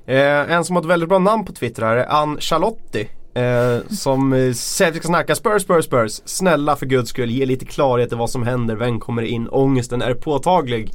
Eh, 0.06 0.56
en 0.56 0.66
som 0.66 0.76
har 0.76 0.84
ett 0.84 0.90
väldigt 0.90 1.10
bra 1.10 1.20
namn 1.20 1.46
på 1.46 1.54
Twitter 1.54 1.82
här 1.82 1.96
är 1.96 2.12
Ann 2.12 2.38
Charlotti. 2.40 3.10
Eh, 3.34 3.88
som 3.90 4.34
eh, 4.34 4.54
säger 4.54 4.92
att 4.92 4.96
vi 4.96 5.00
ska 5.00 5.08
snacka 5.08 5.36
Spurs, 5.36 5.62
Spurs, 5.62 5.86
Spurs. 5.86 6.22
Snälla 6.26 6.76
för 6.76 6.86
guds 6.86 7.10
skull, 7.10 7.32
ge 7.32 7.46
lite 7.46 7.66
klarhet 7.66 8.12
i 8.14 8.16
vad 8.16 8.30
som 8.30 8.44
händer. 8.44 8.76
Vem 8.76 9.00
kommer 9.00 9.22
in? 9.22 9.48
Ångesten 9.52 10.02
är 10.02 10.14
påtaglig. 10.14 10.92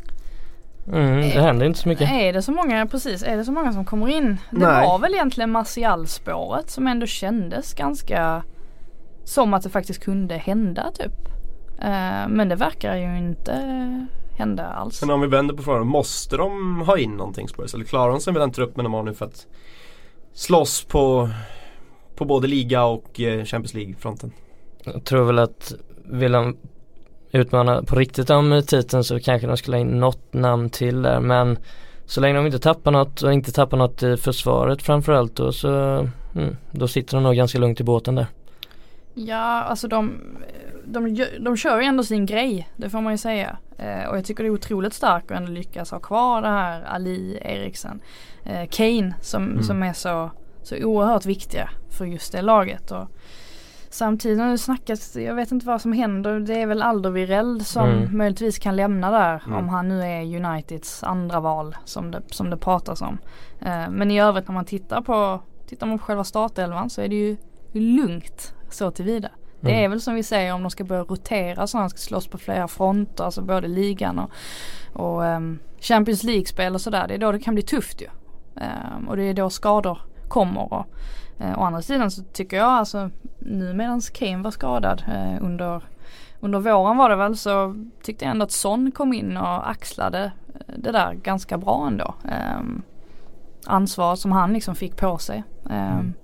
Mm, 0.92 1.20
det 1.20 1.42
händer 1.42 1.66
inte 1.66 1.78
så 1.78 1.88
mycket. 1.88 2.10
Är 2.10 2.32
det 2.32 2.42
så 2.42 2.52
många, 2.52 2.86
precis, 2.86 3.22
är 3.22 3.36
det 3.36 3.44
så 3.44 3.52
många 3.52 3.72
som 3.72 3.84
kommer 3.84 4.08
in? 4.08 4.38
Det 4.50 4.58
Nej. 4.58 4.86
var 4.86 4.98
väl 4.98 5.14
egentligen 5.14 5.50
Martial-spåret 5.50 6.70
som 6.70 6.86
ändå 6.86 7.06
kändes 7.06 7.74
ganska 7.74 8.42
som 9.24 9.54
att 9.54 9.62
det 9.62 9.70
faktiskt 9.70 10.04
kunde 10.04 10.36
hända 10.36 10.90
typ. 10.90 11.28
Uh, 11.78 12.28
men 12.28 12.48
det 12.48 12.54
verkar 12.54 12.96
ju 12.96 13.18
inte 13.18 13.52
hända 14.38 14.66
alls. 14.66 15.00
Men 15.02 15.10
om 15.10 15.20
vi 15.20 15.26
vänder 15.26 15.54
på 15.54 15.62
frågan, 15.62 15.86
måste 15.86 16.36
de 16.36 16.80
ha 16.80 16.98
in 16.98 17.10
någonting 17.10 17.48
Spurs? 17.48 17.74
Eller 17.74 17.84
klarar 17.84 18.10
de 18.10 18.20
sig 18.20 18.32
med 18.32 18.42
den 18.42 18.52
truppen 18.52 18.84
de 18.84 18.94
har 18.94 19.02
nu 19.02 19.14
för 19.14 19.26
att 19.26 19.46
slåss 20.32 20.84
på, 20.84 21.30
på 22.16 22.24
både 22.24 22.48
liga 22.48 22.84
och 22.84 23.20
eh, 23.20 23.44
Champions 23.44 23.74
League-fronten? 23.74 24.32
Jag 24.84 25.04
tror 25.04 25.24
väl 25.24 25.38
att 25.38 25.74
vill 26.04 26.32
de 26.32 26.56
utmana 27.32 27.82
på 27.82 27.96
riktigt 27.96 28.30
om 28.30 28.62
titeln 28.66 29.04
så 29.04 29.20
kanske 29.20 29.46
de 29.46 29.56
skulle 29.56 29.76
ha 29.76 29.80
in 29.80 30.00
något 30.00 30.32
namn 30.32 30.70
till 30.70 31.02
där 31.02 31.20
men 31.20 31.58
så 32.06 32.20
länge 32.20 32.36
de 32.36 32.46
inte 32.46 32.58
tappar 32.58 32.90
något 32.90 33.22
och 33.22 33.32
inte 33.32 33.52
tappar 33.52 33.76
något 33.76 34.02
i 34.02 34.16
försvaret 34.16 34.82
framförallt 34.82 35.36
då 35.36 35.52
så 35.52 35.68
mm, 36.34 36.56
då 36.70 36.88
sitter 36.88 37.16
de 37.16 37.22
nog 37.22 37.36
ganska 37.36 37.58
lugnt 37.58 37.80
i 37.80 37.84
båten 37.84 38.14
där. 38.14 38.26
Ja 39.14 39.62
alltså 39.62 39.88
de, 39.88 40.20
de, 40.84 41.26
de 41.40 41.56
kör 41.56 41.80
ju 41.80 41.86
ändå 41.86 42.02
sin 42.04 42.26
grej, 42.26 42.68
det 42.76 42.90
får 42.90 43.00
man 43.00 43.12
ju 43.12 43.18
säga. 43.18 43.56
Eh, 43.78 44.08
och 44.08 44.16
jag 44.16 44.24
tycker 44.24 44.42
det 44.42 44.48
är 44.48 44.52
otroligt 44.52 44.94
starkt 44.94 45.30
att 45.30 45.36
ändå 45.36 45.52
lyckas 45.52 45.90
ha 45.90 45.98
kvar 45.98 46.42
det 46.42 46.48
här 46.48 46.82
Ali 46.82 47.38
Eriksen. 47.42 48.00
Eh, 48.44 48.68
Kane 48.70 49.14
som, 49.20 49.42
mm. 49.42 49.62
som 49.62 49.82
är 49.82 49.92
så, 49.92 50.30
så 50.62 50.76
oerhört 50.76 51.26
viktiga 51.26 51.70
för 51.90 52.04
just 52.04 52.32
det 52.32 52.42
laget. 52.42 52.90
Och, 52.90 53.08
Samtidigt 53.90 54.38
har 54.38 54.50
det 54.50 54.58
snackats, 54.58 55.16
jag 55.16 55.34
vet 55.34 55.52
inte 55.52 55.66
vad 55.66 55.80
som 55.80 55.92
händer. 55.92 56.40
Det 56.40 56.62
är 56.62 56.66
väl 56.66 56.82
Alderweireld 56.82 57.66
som 57.66 57.88
mm. 57.88 58.16
möjligtvis 58.16 58.58
kan 58.58 58.76
lämna 58.76 59.10
där. 59.10 59.42
Mm. 59.46 59.58
Om 59.58 59.68
han 59.68 59.88
nu 59.88 60.02
är 60.02 60.36
Uniteds 60.36 61.02
andra 61.02 61.40
val 61.40 61.76
som 61.84 62.10
det, 62.10 62.22
som 62.30 62.50
det 62.50 62.56
pratas 62.56 63.02
om. 63.02 63.18
Uh, 63.62 63.90
men 63.90 64.10
i 64.10 64.20
övrigt 64.20 64.48
när 64.48 64.54
man 64.54 64.64
tittar 64.64 65.02
på, 65.02 65.40
tittar 65.66 65.86
man 65.86 65.98
på 65.98 66.04
själva 66.04 66.24
startelvan 66.24 66.90
så 66.90 67.00
är 67.00 67.08
det 67.08 67.16
ju 67.16 67.36
lugnt 67.72 68.54
så 68.70 68.90
tillvida. 68.90 69.28
Det 69.60 69.70
mm. 69.70 69.84
är 69.84 69.88
väl 69.88 70.00
som 70.00 70.14
vi 70.14 70.22
säger 70.22 70.54
om 70.54 70.62
de 70.62 70.70
ska 70.70 70.84
börja 70.84 71.02
rotera 71.02 71.66
så 71.66 71.78
han 71.78 71.90
ska 71.90 71.98
slåss 71.98 72.26
på 72.26 72.38
flera 72.38 72.68
fronter. 72.68 73.24
Alltså 73.24 73.42
både 73.42 73.68
ligan 73.68 74.18
och, 74.18 74.30
och 74.92 75.22
um, 75.22 75.58
Champions 75.80 76.24
League-spel 76.24 76.74
och 76.74 76.80
sådär. 76.80 77.08
Det 77.08 77.14
är 77.14 77.18
då 77.18 77.32
det 77.32 77.38
kan 77.38 77.54
bli 77.54 77.62
tufft 77.62 78.02
ju. 78.02 78.06
Um, 78.54 79.08
och 79.08 79.16
det 79.16 79.22
är 79.22 79.34
då 79.34 79.50
skador 79.50 79.98
kommer. 80.28 80.72
Och, 80.72 80.86
Eh, 81.38 81.58
å 81.58 81.62
andra 81.62 81.82
sidan 81.82 82.10
så 82.10 82.22
tycker 82.22 82.56
jag 82.56 82.66
alltså 82.66 83.10
nu 83.38 83.74
medan 83.74 84.00
Kane 84.00 84.42
var 84.42 84.50
skadad 84.50 85.04
eh, 85.08 85.44
under, 85.44 85.82
under 86.40 86.58
våren 86.58 86.96
var 86.96 87.10
det 87.10 87.16
väl 87.16 87.36
så 87.36 87.84
tyckte 88.02 88.24
jag 88.24 88.32
ändå 88.32 88.44
att 88.44 88.52
Son 88.52 88.90
kom 88.90 89.12
in 89.12 89.36
och 89.36 89.70
axlade 89.70 90.32
det 90.76 90.92
där 90.92 91.14
ganska 91.14 91.58
bra 91.58 91.86
ändå. 91.86 92.14
Um, 92.58 92.82
ansvar 93.66 94.16
som 94.16 94.32
han 94.32 94.52
liksom 94.52 94.74
fick 94.74 94.96
på 94.96 95.18
sig. 95.18 95.44
Um, 95.64 95.72
mm. 95.72 96.14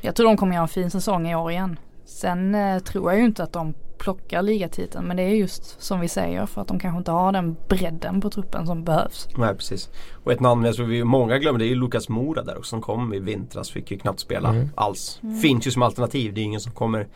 Jag 0.00 0.14
tror 0.14 0.26
de 0.26 0.36
kommer 0.36 0.54
göra 0.54 0.62
en 0.62 0.68
fin 0.68 0.90
säsong 0.90 1.28
i 1.28 1.34
år 1.34 1.50
igen. 1.50 1.78
Sen 2.04 2.54
uh, 2.54 2.78
tror 2.78 3.10
jag 3.10 3.20
ju 3.20 3.26
inte 3.26 3.42
att 3.42 3.52
de 3.52 3.74
plockar 4.00 4.42
ligatiteln 4.42 5.06
men 5.06 5.16
det 5.16 5.22
är 5.22 5.28
just 5.28 5.82
som 5.82 6.00
vi 6.00 6.08
säger 6.08 6.46
för 6.46 6.60
att 6.60 6.68
de 6.68 6.78
kanske 6.78 6.98
inte 6.98 7.10
har 7.10 7.32
den 7.32 7.56
bredden 7.68 8.20
på 8.20 8.30
truppen 8.30 8.66
som 8.66 8.84
behövs. 8.84 9.28
Nej 9.36 9.54
precis. 9.54 9.90
Och 10.24 10.32
ett 10.32 10.40
namn 10.40 10.64
jag 10.64 10.74
tror 10.74 10.86
vi 10.86 11.04
många 11.04 11.38
glömmer 11.38 11.58
det 11.58 11.64
är 11.64 11.68
ju 11.68 11.74
Lukas 11.74 12.08
Mora 12.08 12.42
där 12.42 12.58
också 12.58 12.70
som 12.70 12.80
kom 12.80 13.14
i 13.14 13.18
vintras. 13.18 13.70
Fick 13.70 13.90
ju 13.90 13.98
knappt 13.98 14.20
spela 14.20 14.48
mm. 14.48 14.68
alls. 14.74 15.20
Mm. 15.22 15.38
Finns 15.38 15.66
ju 15.66 15.70
som 15.70 15.82
alternativ. 15.82 16.34
Det 16.34 16.40
är 16.40 16.42
ingen 16.42 16.60
som 16.60 16.72
kommer 16.72 17.08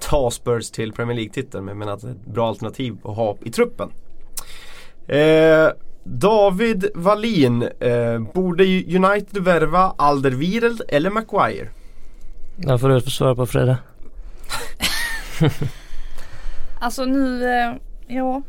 ta 0.00 0.30
Spurs 0.30 0.70
till 0.70 0.92
Premier 0.92 1.16
League-titeln 1.16 1.64
men 1.64 1.80
jag 1.80 1.88
att 1.88 2.00
det 2.00 2.08
är 2.08 2.12
ett 2.12 2.26
bra 2.26 2.48
alternativ 2.48 2.96
att 3.04 3.16
ha 3.16 3.36
i 3.44 3.50
truppen. 3.50 3.90
Eh, 5.08 5.68
David 6.04 6.86
Wallin, 6.94 7.62
eh, 7.62 8.18
borde 8.34 8.64
United 8.96 9.42
värva 9.42 9.94
Alderweireld 9.98 10.82
eller 10.88 11.10
Maguire? 11.10 11.68
Den 12.56 12.78
får 12.78 12.88
du 12.88 13.00
svara 13.00 13.34
på 13.34 13.46
Freda. 13.46 13.78
alltså 16.82 17.04
nu, 17.04 17.54
eh, 17.54 17.74
ja. 18.06 18.42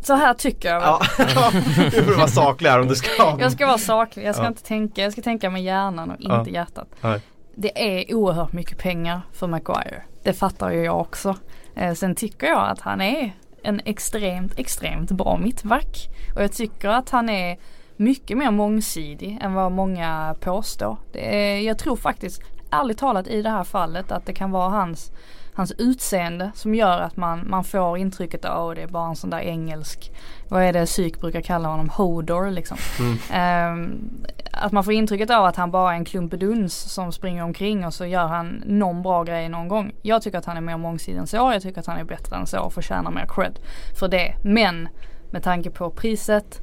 Så 0.00 0.14
här 0.14 0.34
tycker 0.34 0.68
jag 0.68 0.82
ja. 0.82 1.00
Du 1.90 2.02
får 2.02 2.16
vara 2.16 2.28
saklig 2.28 2.70
här 2.70 2.80
om 2.80 2.88
du 2.88 2.94
ska. 2.94 3.36
Jag 3.40 3.52
ska 3.52 3.66
vara 3.66 3.78
saklig, 3.78 4.24
jag 4.24 4.34
ska 4.34 4.44
ja. 4.44 4.48
inte 4.48 4.62
tänka, 4.62 5.02
jag 5.02 5.12
ska 5.12 5.22
tänka 5.22 5.50
med 5.50 5.62
hjärnan 5.62 6.10
och 6.10 6.20
inte 6.20 6.34
ja. 6.34 6.46
hjärtat. 6.48 6.88
Nej. 7.00 7.20
Det 7.54 7.98
är 7.98 8.14
oerhört 8.14 8.52
mycket 8.52 8.78
pengar 8.78 9.20
för 9.32 9.46
Maguire. 9.46 10.02
Det 10.22 10.32
fattar 10.32 10.70
ju 10.70 10.84
jag 10.84 11.00
också. 11.00 11.36
Eh, 11.74 11.94
sen 11.94 12.14
tycker 12.14 12.46
jag 12.46 12.68
att 12.68 12.80
han 12.80 13.00
är 13.00 13.32
en 13.62 13.80
extremt, 13.84 14.58
extremt 14.58 15.10
bra 15.10 15.36
mittback. 15.36 16.08
Och 16.36 16.42
jag 16.42 16.52
tycker 16.52 16.88
att 16.88 17.10
han 17.10 17.28
är 17.28 17.58
mycket 17.96 18.38
mer 18.38 18.50
mångsidig 18.50 19.38
än 19.42 19.54
vad 19.54 19.72
många 19.72 20.34
påstår. 20.40 20.96
Är, 21.12 21.58
jag 21.58 21.78
tror 21.78 21.96
faktiskt, 21.96 22.42
ärligt 22.70 22.98
talat 22.98 23.26
i 23.26 23.42
det 23.42 23.50
här 23.50 23.64
fallet, 23.64 24.12
att 24.12 24.26
det 24.26 24.32
kan 24.32 24.50
vara 24.50 24.68
hans 24.68 25.12
hans 25.54 25.72
utseende 25.72 26.50
som 26.54 26.74
gör 26.74 27.00
att 27.00 27.16
man, 27.16 27.50
man 27.50 27.64
får 27.64 27.98
intrycket 27.98 28.44
av 28.44 28.70
att 28.70 28.76
det 28.76 28.82
är 28.82 28.86
bara 28.86 29.08
en 29.08 29.16
sån 29.16 29.30
där 29.30 29.38
engelsk, 29.38 30.12
vad 30.48 30.62
är 30.62 30.72
det 30.72 30.86
psyk 30.86 31.20
brukar 31.20 31.40
kalla 31.40 31.68
honom, 31.68 31.88
hodor 31.88 32.50
liksom. 32.50 32.76
Mm. 32.98 33.72
Um, 33.72 34.24
att 34.52 34.72
man 34.72 34.84
får 34.84 34.92
intrycket 34.92 35.30
av 35.30 35.44
att 35.44 35.56
han 35.56 35.70
bara 35.70 35.92
är 35.92 35.96
en 35.96 36.04
klumpeduns 36.04 36.74
som 36.74 37.12
springer 37.12 37.44
omkring 37.44 37.86
och 37.86 37.94
så 37.94 38.06
gör 38.06 38.26
han 38.26 38.62
någon 38.66 39.02
bra 39.02 39.24
grej 39.24 39.48
någon 39.48 39.68
gång. 39.68 39.92
Jag 40.02 40.22
tycker 40.22 40.38
att 40.38 40.44
han 40.44 40.56
är 40.56 40.60
mer 40.60 40.76
mångsidig 40.76 41.18
än 41.18 41.26
så, 41.26 41.36
jag 41.36 41.62
tycker 41.62 41.80
att 41.80 41.86
han 41.86 41.98
är 41.98 42.04
bättre 42.04 42.36
än 42.36 42.46
så 42.46 42.60
och 42.60 42.72
förtjänar 42.72 43.10
mer 43.10 43.26
cred 43.28 43.58
för 43.98 44.08
det. 44.08 44.34
Men 44.42 44.88
med 45.30 45.42
tanke 45.42 45.70
på 45.70 45.90
priset 45.90 46.60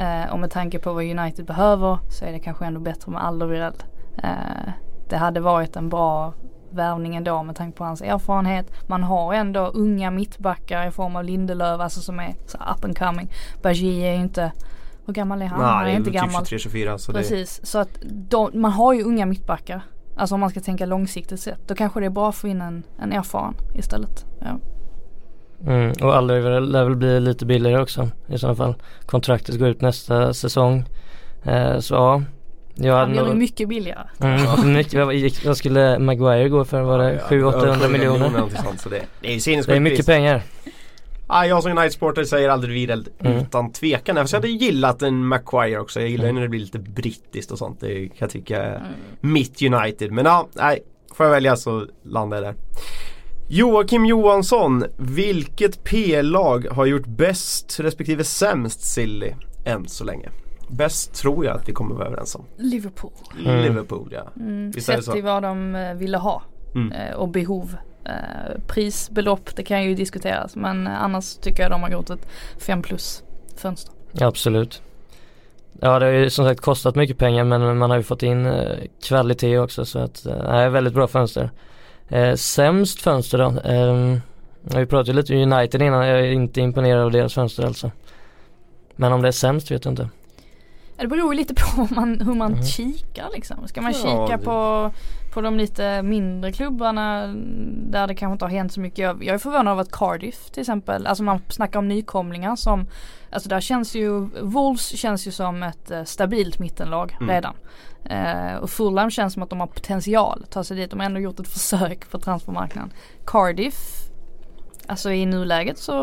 uh, 0.00 0.32
och 0.32 0.38
med 0.38 0.50
tanke 0.50 0.78
på 0.78 0.92
vad 0.92 1.04
United 1.04 1.46
behöver 1.46 1.98
så 2.10 2.24
är 2.24 2.32
det 2.32 2.38
kanske 2.38 2.64
ändå 2.64 2.80
bättre 2.80 3.12
med 3.12 3.24
Alderweireld. 3.24 3.84
Uh, 4.24 4.72
det 5.08 5.16
hade 5.16 5.40
varit 5.40 5.76
en 5.76 5.88
bra 5.88 6.34
värvningen 6.72 7.24
då 7.24 7.42
med 7.42 7.56
tanke 7.56 7.78
på 7.78 7.84
hans 7.84 8.02
erfarenhet. 8.02 8.72
Man 8.86 9.02
har 9.02 9.34
ändå 9.34 9.66
unga 9.66 10.10
mittbackar 10.10 10.88
i 10.88 10.90
form 10.90 11.16
av 11.16 11.24
Lindelöf, 11.24 11.80
alltså 11.80 12.00
som 12.00 12.20
är 12.20 12.34
så 12.46 12.58
up 12.58 12.84
and 12.84 12.98
coming. 12.98 13.30
Bajie 13.62 14.08
är 14.08 14.14
inte 14.14 14.52
hur 15.06 15.14
gammal 15.14 15.42
är 15.42 15.46
han? 15.46 15.60
Nej, 15.60 15.68
han 15.68 15.86
är 15.86 15.90
inte 15.90 16.10
typ 16.10 16.20
gammal. 16.20 16.42
23-24 16.42 16.96
så 16.96 17.12
Precis, 17.12 17.58
det... 17.58 17.66
så 17.66 17.78
att 17.78 17.98
de, 18.02 18.50
man 18.54 18.72
har 18.72 18.92
ju 18.92 19.02
unga 19.02 19.26
mittbackar. 19.26 19.82
Alltså 20.16 20.34
om 20.34 20.40
man 20.40 20.50
ska 20.50 20.60
tänka 20.60 20.86
långsiktigt 20.86 21.40
sett. 21.40 21.68
Då 21.68 21.74
kanske 21.74 22.00
det 22.00 22.06
är 22.06 22.10
bra 22.10 22.28
att 22.28 22.34
få 22.34 22.48
in 22.48 22.60
en, 22.60 22.82
en 22.98 23.12
erfaren 23.12 23.54
istället. 23.74 24.26
Ja. 24.40 24.58
Mm, 25.66 25.92
och 26.02 26.16
Alder 26.16 26.60
lär 26.60 26.84
väl 26.84 26.96
bli 26.96 27.20
lite 27.20 27.46
billigare 27.46 27.82
också 27.82 28.08
i 28.28 28.38
sådana 28.38 28.56
fall. 28.56 28.74
Kontraktet 29.06 29.58
går 29.58 29.68
ut 29.68 29.80
nästa 29.80 30.34
säsong. 30.34 30.84
Eh, 31.42 31.78
så 31.78 31.94
ja, 31.94 32.22
jag 32.86 32.96
Han 32.96 33.10
blir 33.10 33.22
nog 33.22 33.36
mycket 33.36 33.68
billigare. 33.68 34.06
Mm, 34.20 34.72
mycket, 34.72 35.44
vad 35.44 35.56
skulle 35.56 35.98
Maguire 35.98 36.48
gå 36.48 36.64
för? 36.64 36.82
Var 36.82 36.98
det 36.98 37.18
700-800 37.28 37.88
miljoner? 37.88 38.42
så 38.78 38.88
det, 38.88 39.02
det 39.20 39.34
är, 39.34 39.66
det 39.66 39.76
är 39.76 39.80
mycket 39.80 40.06
pengar. 40.06 40.42
Ah, 41.32 41.44
jag 41.44 41.62
som 41.62 41.78
United-supporter 41.78 42.24
säger 42.24 42.48
aldrig 42.48 42.74
Wideld 42.74 43.08
mm. 43.18 43.38
utan 43.38 43.72
tvekan. 43.72 44.16
Jag 44.16 44.28
hade 44.32 44.48
gillat 44.48 45.02
en 45.02 45.26
Maguire 45.26 45.80
också. 45.80 46.00
Jag 46.00 46.08
gillar 46.08 46.24
mm. 46.24 46.34
när 46.34 46.42
det 46.42 46.48
blir 46.48 46.60
lite 46.60 46.78
brittiskt 46.78 47.50
och 47.50 47.58
sånt. 47.58 47.80
Det 47.80 48.08
kan 48.08 48.16
jag 48.18 48.30
tycka 48.30 48.62
mm. 48.62 48.82
mitt 49.20 49.62
United. 49.62 50.12
Men 50.12 50.24
ja, 50.24 50.48
nej. 50.52 50.82
Får 51.14 51.26
jag 51.26 51.30
välja 51.30 51.56
så 51.56 51.86
landar 52.02 52.36
jag 52.36 52.44
där. 52.44 52.54
Joakim 53.48 54.06
Johansson. 54.06 54.84
Vilket 54.96 55.84
P-lag 55.84 56.66
har 56.70 56.86
gjort 56.86 57.06
bäst 57.06 57.80
respektive 57.80 58.24
sämst 58.24 58.84
Silly 58.84 59.32
än 59.64 59.88
så 59.88 60.04
länge? 60.04 60.28
Bäst 60.70 61.14
tror 61.14 61.44
jag 61.44 61.56
att 61.56 61.68
vi 61.68 61.72
kommer 61.72 61.94
vara 61.94 62.06
överens 62.06 62.34
om. 62.34 62.44
Liverpool. 62.56 63.12
Mm. 63.44 63.62
Liverpool 63.62 64.08
ja. 64.12 64.30
Mm. 64.36 64.72
Sett 64.72 65.16
i 65.16 65.20
vad 65.20 65.42
de 65.42 65.74
eh, 65.74 65.94
ville 65.94 66.16
ha 66.16 66.42
mm. 66.74 66.92
Eh, 66.92 67.14
och 67.14 67.28
behov. 67.28 67.76
Eh, 68.04 68.60
prisbelopp 68.66 69.56
det 69.56 69.62
kan 69.62 69.84
ju 69.84 69.94
diskuteras 69.94 70.56
men 70.56 70.86
annars 70.86 71.36
tycker 71.36 71.62
jag 71.62 71.72
de 71.72 71.82
har 71.82 71.90
gjort 71.90 72.10
ett 72.10 72.28
5 72.58 72.82
plus 72.82 73.22
fönster. 73.56 73.94
Ja, 74.12 74.26
absolut. 74.26 74.82
Ja 75.80 75.98
det 75.98 76.06
har 76.06 76.12
ju 76.12 76.30
som 76.30 76.44
sagt 76.44 76.60
kostat 76.60 76.94
mycket 76.94 77.18
pengar 77.18 77.44
men 77.44 77.78
man 77.78 77.90
har 77.90 77.96
ju 77.96 78.02
fått 78.02 78.22
in 78.22 78.52
kvalitet 79.02 79.58
också 79.58 79.84
så 79.84 79.98
att 79.98 80.24
det 80.24 80.32
är 80.32 80.68
väldigt 80.68 80.94
bra 80.94 81.06
fönster. 81.06 81.50
Sämst 82.36 83.00
fönster 83.02 83.38
då? 83.38 83.60
Eh, 83.70 84.18
vi 84.62 84.86
pratade 84.86 85.12
lite 85.12 85.34
om 85.34 85.52
United 85.52 85.82
innan, 85.82 86.06
jag 86.06 86.20
är 86.20 86.30
inte 86.30 86.60
imponerad 86.60 87.02
av 87.02 87.10
deras 87.10 87.34
fönster 87.34 87.66
alltså. 87.66 87.90
Men 88.96 89.12
om 89.12 89.22
det 89.22 89.28
är 89.28 89.32
sämst 89.32 89.70
vet 89.70 89.84
jag 89.84 89.92
inte. 89.92 90.08
Det 91.00 91.08
beror 91.08 91.34
lite 91.34 91.54
på 91.54 91.88
man, 91.94 92.20
hur 92.20 92.34
man 92.34 92.52
mm. 92.52 92.64
kikar 92.64 93.28
liksom. 93.34 93.68
Ska 93.68 93.80
man 93.80 93.92
ja, 93.92 93.98
kika 93.98 94.36
det... 94.36 94.44
på, 94.44 94.90
på 95.34 95.40
de 95.40 95.56
lite 95.56 96.02
mindre 96.02 96.52
klubbarna 96.52 97.34
där 97.90 98.06
det 98.06 98.14
kanske 98.14 98.32
inte 98.32 98.44
har 98.44 98.50
hänt 98.50 98.72
så 98.72 98.80
mycket. 98.80 98.98
Jag, 98.98 99.24
jag 99.24 99.34
är 99.34 99.38
förvånad 99.38 99.72
över 99.72 99.82
att 99.82 99.92
Cardiff 99.92 100.50
till 100.50 100.60
exempel, 100.60 101.06
alltså 101.06 101.22
man 101.22 101.40
snackar 101.48 101.78
om 101.78 101.88
nykomlingar 101.88 102.56
som 102.56 102.86
Alltså 103.32 103.48
där 103.48 103.60
känns 103.60 103.94
ju, 103.94 104.20
Wolves 104.42 104.88
känns 104.88 105.26
ju 105.26 105.30
som 105.30 105.62
ett 105.62 105.90
uh, 105.90 106.04
stabilt 106.04 106.58
mittenlag 106.58 107.16
mm. 107.20 107.30
redan. 107.34 107.54
Uh, 108.10 108.56
och 108.56 108.70
Fulham 108.70 109.10
känns 109.10 109.34
som 109.34 109.42
att 109.42 109.50
de 109.50 109.60
har 109.60 109.66
potential 109.66 110.40
att 110.44 110.50
ta 110.50 110.64
sig 110.64 110.76
dit. 110.76 110.90
De 110.90 111.00
har 111.00 111.06
ändå 111.06 111.20
gjort 111.20 111.40
ett 111.40 111.48
försök 111.48 112.10
på 112.10 112.18
transfermarknaden. 112.18 112.92
Cardiff 113.26 114.09
Alltså 114.90 115.12
i 115.12 115.26
nuläget 115.26 115.78
så 115.78 115.94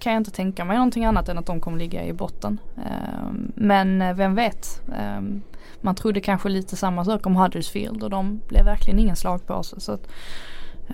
kan 0.00 0.12
jag 0.12 0.20
inte 0.20 0.30
tänka 0.30 0.64
mig 0.64 0.76
någonting 0.76 1.04
annat 1.04 1.28
än 1.28 1.38
att 1.38 1.46
de 1.46 1.60
kommer 1.60 1.78
ligga 1.78 2.04
i 2.04 2.12
botten. 2.12 2.60
Ehm, 2.76 3.52
men 3.54 4.02
eh, 4.02 4.14
vem 4.14 4.34
vet. 4.34 4.82
Ehm, 4.96 5.42
man 5.80 5.94
trodde 5.94 6.20
kanske 6.20 6.48
lite 6.48 6.76
samma 6.76 7.04
sak 7.04 7.26
om 7.26 7.36
Huddersfield 7.36 8.02
och 8.02 8.10
de 8.10 8.40
blev 8.48 8.64
verkligen 8.64 8.98
ingen 8.98 9.16
slag 9.16 9.46
på 9.46 9.62
sig. 9.62 9.80
Så 9.80 9.92
att, 9.92 10.08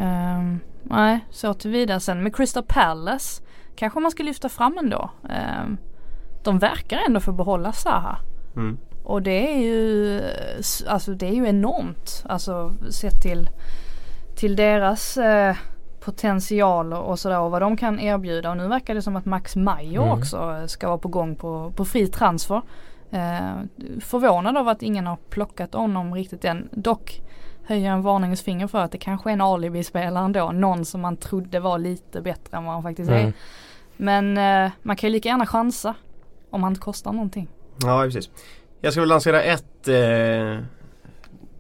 um, 0.01 0.61
nej, 0.83 1.21
så 1.31 1.55
tillvida. 1.55 2.01
Sen 2.01 2.23
med 2.23 2.37
Crystal 2.37 2.65
Palace 2.69 3.43
kanske 3.77 4.01
man 4.01 4.11
ska 4.11 4.23
lyfta 4.23 4.49
fram 4.49 4.79
ändå. 4.79 5.11
De 6.45 6.59
verkar 6.59 6.99
ändå 7.07 7.21
få 7.21 7.33
behålla 7.33 7.73
Zaha. 7.73 8.19
Mm. 8.57 8.79
Och 9.05 9.23
det 9.23 9.55
är 9.55 9.59
ju, 9.59 10.23
alltså 10.89 11.13
det 11.13 11.27
är 11.27 11.35
ju 11.35 11.47
enormt. 11.47 12.25
Alltså 12.29 12.75
sett 12.91 13.23
till, 13.23 13.51
till 14.37 14.57
deras 14.57 15.19
uh, 16.05 16.13
potential 16.13 16.93
och 16.93 17.19
sådär 17.19 17.41
och 17.41 17.51
vad 17.51 17.63
de 17.63 17.77
kan 17.77 18.01
erbjuda. 18.01 18.51
Och 18.51 18.57
nu 18.57 18.69
verkar 18.69 18.95
det 18.95 19.03
som 19.03 19.17
att 19.17 19.25
Max 19.25 19.57
Mayo 19.57 20.03
mm. 20.03 20.19
också 20.19 20.65
ska 20.67 20.89
vara 20.89 20.99
på 20.99 21.09
gång 21.09 21.37
på, 21.37 21.73
på 21.77 21.85
fri 21.85 22.07
transfer. 22.07 22.63
Eh, 23.11 23.55
förvånad 24.01 24.57
av 24.57 24.69
att 24.69 24.83
ingen 24.83 25.07
har 25.07 25.17
plockat 25.31 25.75
honom 25.75 26.15
riktigt 26.15 26.45
än. 26.45 26.69
Dock 26.73 27.21
höjer 27.65 27.91
en 27.91 28.03
varningens 28.03 28.43
finger 28.43 28.67
för 28.67 28.79
att 28.79 28.93
det 28.93 28.99
kanske 28.99 29.31
är 29.31 29.33
en 29.33 29.41
alibi-spelare 29.41 30.25
ändå. 30.25 30.53
Någon 30.53 30.85
som 30.85 31.01
man 31.01 31.17
trodde 31.17 31.61
var 31.61 31.79
lite 31.79 32.21
bättre 32.21 32.57
än 32.57 32.65
vad 32.65 32.75
han 32.75 32.83
faktiskt 32.83 33.11
mm. 33.11 33.27
är. 33.27 33.33
Men 33.97 34.39
eh, 34.39 34.73
man 34.83 34.97
kan 34.97 35.09
ju 35.09 35.13
lika 35.13 35.29
gärna 35.29 35.47
chansa 35.47 35.95
om 36.51 36.63
han 36.63 36.73
inte 36.73 36.81
kostar 36.81 37.13
någonting. 37.13 37.49
Ja 37.83 38.03
precis. 38.05 38.31
Jag 38.81 38.93
ska 38.93 39.01
väl 39.01 39.09
lansera 39.09 39.43
ett 39.43 39.89
eh, 39.89 40.65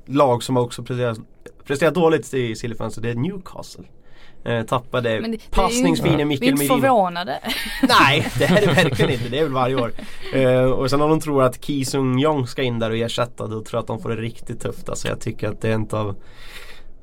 lag 0.06 0.42
som 0.42 0.56
också 0.56 0.82
presterat, 0.82 1.18
presterat 1.64 1.94
dåligt 1.94 2.34
i 2.34 2.56
Sillyfans 2.56 2.96
och 2.96 3.02
det 3.02 3.10
är 3.10 3.14
Newcastle. 3.14 3.84
Eh, 4.44 4.62
tappade 4.62 5.20
det, 5.20 5.50
passningsfina 5.50 6.24
Mikkel 6.24 6.26
Merino. 6.26 6.38
Vi 6.40 6.48
är 6.48 6.52
inte 6.52 6.66
förvånade. 6.66 7.38
Nej 8.00 8.26
det 8.38 8.44
är 8.44 8.60
det 8.60 8.66
verkligen 8.66 9.10
inte. 9.10 9.28
Det 9.28 9.38
är 9.38 9.42
väl 9.42 9.52
varje 9.52 9.74
år. 9.74 9.92
Eh, 10.34 10.64
och 10.64 10.90
sen 10.90 11.00
om 11.00 11.10
de 11.10 11.20
tror 11.20 11.42
att 11.42 11.64
Ki 11.64 11.84
Sung 11.84 12.18
Jong 12.18 12.46
ska 12.46 12.62
in 12.62 12.78
där 12.78 12.90
och 12.90 12.96
ersätta 12.96 13.46
då 13.46 13.62
tror 13.62 13.66
jag 13.72 13.80
att 13.80 13.86
de 13.86 14.02
får 14.02 14.10
det 14.10 14.16
riktigt 14.16 14.60
tufft. 14.60 14.88
Alltså 14.88 15.08
jag 15.08 15.20
tycker 15.20 15.48
att 15.48 15.60
det 15.60 15.68
är 15.68 15.74
inte 15.74 15.96
av 15.96 16.14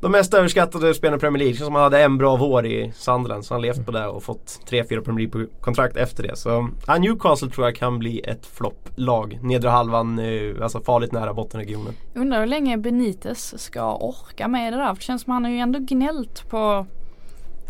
de 0.01 0.11
mest 0.11 0.33
överskattade 0.33 0.93
spelarna 0.93 1.17
i 1.17 1.19
Premier 1.19 1.39
League. 1.43 1.57
Som 1.57 1.75
hade 1.75 2.01
en 2.01 2.17
bra 2.17 2.35
vår 2.35 2.65
i 2.65 2.91
Sunderland. 2.95 3.45
Så 3.45 3.53
han 3.53 3.61
levt 3.61 3.85
på 3.85 3.91
det 3.91 4.07
och 4.07 4.23
fått 4.23 4.59
3-4 4.69 5.01
Premier 5.01 5.29
League-kontrakt 5.29 5.97
efter 5.97 6.23
det. 6.23 6.35
Så 6.35 6.69
ja, 6.87 6.97
Newcastle 6.97 7.49
tror 7.49 7.67
jag 7.67 7.75
kan 7.75 7.99
bli 7.99 8.19
ett 8.19 8.45
flopplag. 8.45 9.39
Nedre 9.41 9.69
halvan, 9.69 10.19
eh, 10.19 10.63
alltså 10.63 10.79
farligt 10.79 11.11
nära 11.11 11.33
bottenregionen. 11.33 11.93
Undrar 12.15 12.39
hur 12.39 12.47
länge 12.47 12.77
Benitez 12.77 13.61
ska 13.61 13.95
orka 13.95 14.47
med 14.47 14.73
det 14.73 14.77
där. 14.77 14.87
För 14.87 14.95
det 14.95 15.01
känns 15.01 15.21
som 15.21 15.31
att 15.31 15.35
han 15.35 15.43
har 15.43 15.51
ju 15.51 15.57
ändå 15.57 15.79
gnällt 15.79 16.49
på 16.49 16.85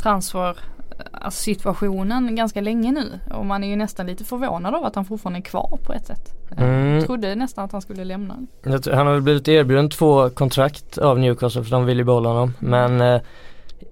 transfer 0.01 0.57
alltså, 1.11 1.41
situationen 1.41 2.35
ganska 2.35 2.61
länge 2.61 2.91
nu. 2.91 3.19
Och 3.33 3.45
man 3.45 3.63
är 3.63 3.67
ju 3.67 3.75
nästan 3.75 4.07
lite 4.07 4.23
förvånad 4.23 4.75
av 4.75 4.85
att 4.85 4.95
han 4.95 5.05
fortfarande 5.05 5.39
är 5.39 5.43
kvar 5.43 5.79
på 5.83 5.93
ett 5.93 6.05
sätt. 6.05 6.33
Mm. 6.57 6.95
Jag 6.95 7.05
trodde 7.05 7.35
nästan 7.35 7.65
att 7.65 7.71
han 7.71 7.81
skulle 7.81 8.03
lämna. 8.03 8.35
Han 8.65 9.07
har 9.07 9.13
väl 9.13 9.21
blivit 9.21 9.47
erbjuden 9.47 9.89
två 9.89 10.29
kontrakt 10.29 10.97
av 10.97 11.19
Newcastle 11.19 11.63
för 11.63 11.71
de 11.71 11.85
vill 11.85 11.97
ju 11.97 12.03
behålla 12.03 12.29
honom. 12.29 12.53
Men 12.59 13.01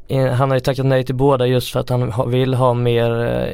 eh, 0.10 0.34
han 0.34 0.49
har 0.49 0.57
ju 0.57 0.60
tackat 0.60 0.86
nej 0.86 1.05
till 1.05 1.16
båda 1.16 1.47
just 1.47 1.72
för 1.72 1.80
att 1.80 1.89
han 1.89 2.32
vill 2.32 2.53
ha 2.53 2.74
mer 2.74 3.26
eh, 3.26 3.53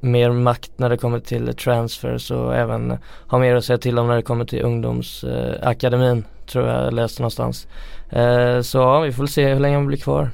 mer 0.00 0.30
makt 0.30 0.70
när 0.76 0.88
det 0.88 0.96
kommer 0.96 1.20
till 1.20 1.54
transfers 1.54 2.30
och 2.30 2.54
även 2.54 2.98
ha 3.26 3.38
mer 3.38 3.54
att 3.54 3.64
säga 3.64 3.78
till 3.78 3.98
om 3.98 4.06
när 4.06 4.16
det 4.16 4.22
kommer 4.22 4.44
till 4.44 4.62
ungdomsakademin 4.62 6.24
tror 6.46 6.68
jag 6.68 6.94
läste 6.94 7.22
någonstans. 7.22 7.66
Eh, 8.10 8.60
så 8.60 8.78
ja, 8.78 9.00
vi 9.00 9.12
får 9.12 9.26
se 9.26 9.54
hur 9.54 9.60
länge 9.60 9.76
han 9.76 9.86
blir 9.86 9.98
kvar. 9.98 10.30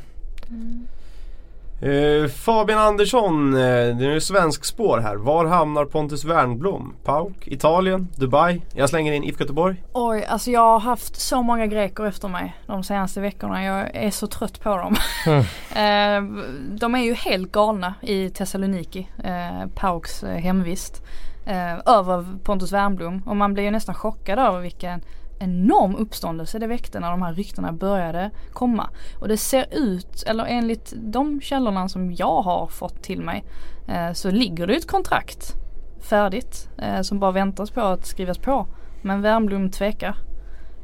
Mm. 0.49 0.87
Uh, 1.83 2.29
Fabian 2.29 2.79
Andersson, 2.79 3.55
uh, 3.55 3.97
det 3.97 4.07
är 4.07 4.21
svensk 4.21 4.65
spår 4.65 4.99
här. 4.99 5.17
Var 5.17 5.45
hamnar 5.45 5.85
Pontus 5.85 6.25
Wernbloom? 6.25 6.95
Pauk, 7.05 7.49
Italien, 7.49 8.09
Dubai? 8.17 8.63
Jag 8.75 8.89
slänger 8.89 9.13
in 9.13 9.25
IFK 9.25 9.41
Göteborg. 9.41 9.83
Oj, 9.93 10.25
alltså 10.25 10.51
jag 10.51 10.61
har 10.61 10.79
haft 10.79 11.21
så 11.21 11.43
många 11.43 11.67
greker 11.67 12.07
efter 12.07 12.29
mig 12.29 12.57
de 12.67 12.85
senaste 12.85 13.21
veckorna. 13.21 13.65
Jag 13.65 13.91
är 13.95 14.11
så 14.11 14.27
trött 14.27 14.61
på 14.61 14.77
dem. 14.77 14.97
Mm. 15.27 15.39
uh, 16.29 16.45
de 16.79 16.95
är 16.95 17.03
ju 17.03 17.15
helt 17.15 17.53
galna 17.53 17.95
i 18.01 18.31
Thessaloniki, 18.31 19.09
uh, 19.25 19.69
Pauks 19.75 20.23
hemvist. 20.23 21.03
över 21.87 22.25
Pontus 22.45 22.73
Wernbloom 22.73 23.23
och 23.27 23.37
man 23.37 23.55
blir 23.55 23.65
ju 23.65 23.71
nästan 23.71 23.95
chockad 23.95 24.39
över 24.39 24.61
vilken 24.61 25.01
enorm 25.43 25.97
uppståndelse 25.97 26.59
det 26.59 26.67
väckte 26.67 27.01
när 27.01 27.11
de 27.11 27.23
här 27.23 27.35
ryktena 27.35 27.73
började 27.73 28.31
komma. 28.53 28.91
Och 29.21 29.29
det 29.29 29.37
ser 29.37 29.67
ut, 29.71 30.23
eller 30.27 30.45
enligt 30.45 30.93
de 30.97 31.41
källorna 31.41 31.89
som 31.89 32.13
jag 32.13 32.43
har 32.43 32.67
fått 32.67 33.03
till 33.03 33.21
mig, 33.21 33.45
eh, 33.89 34.13
så 34.13 34.31
ligger 34.31 34.67
det 34.67 34.75
ett 34.75 34.87
kontrakt 34.87 35.55
färdigt 36.03 36.69
eh, 36.79 37.01
som 37.01 37.19
bara 37.19 37.31
väntas 37.31 37.71
på 37.71 37.81
att 37.81 38.07
skrivas 38.07 38.39
på. 38.39 38.67
Men 39.03 39.23
Wernbloom 39.23 39.71
tvekar. 39.71 40.17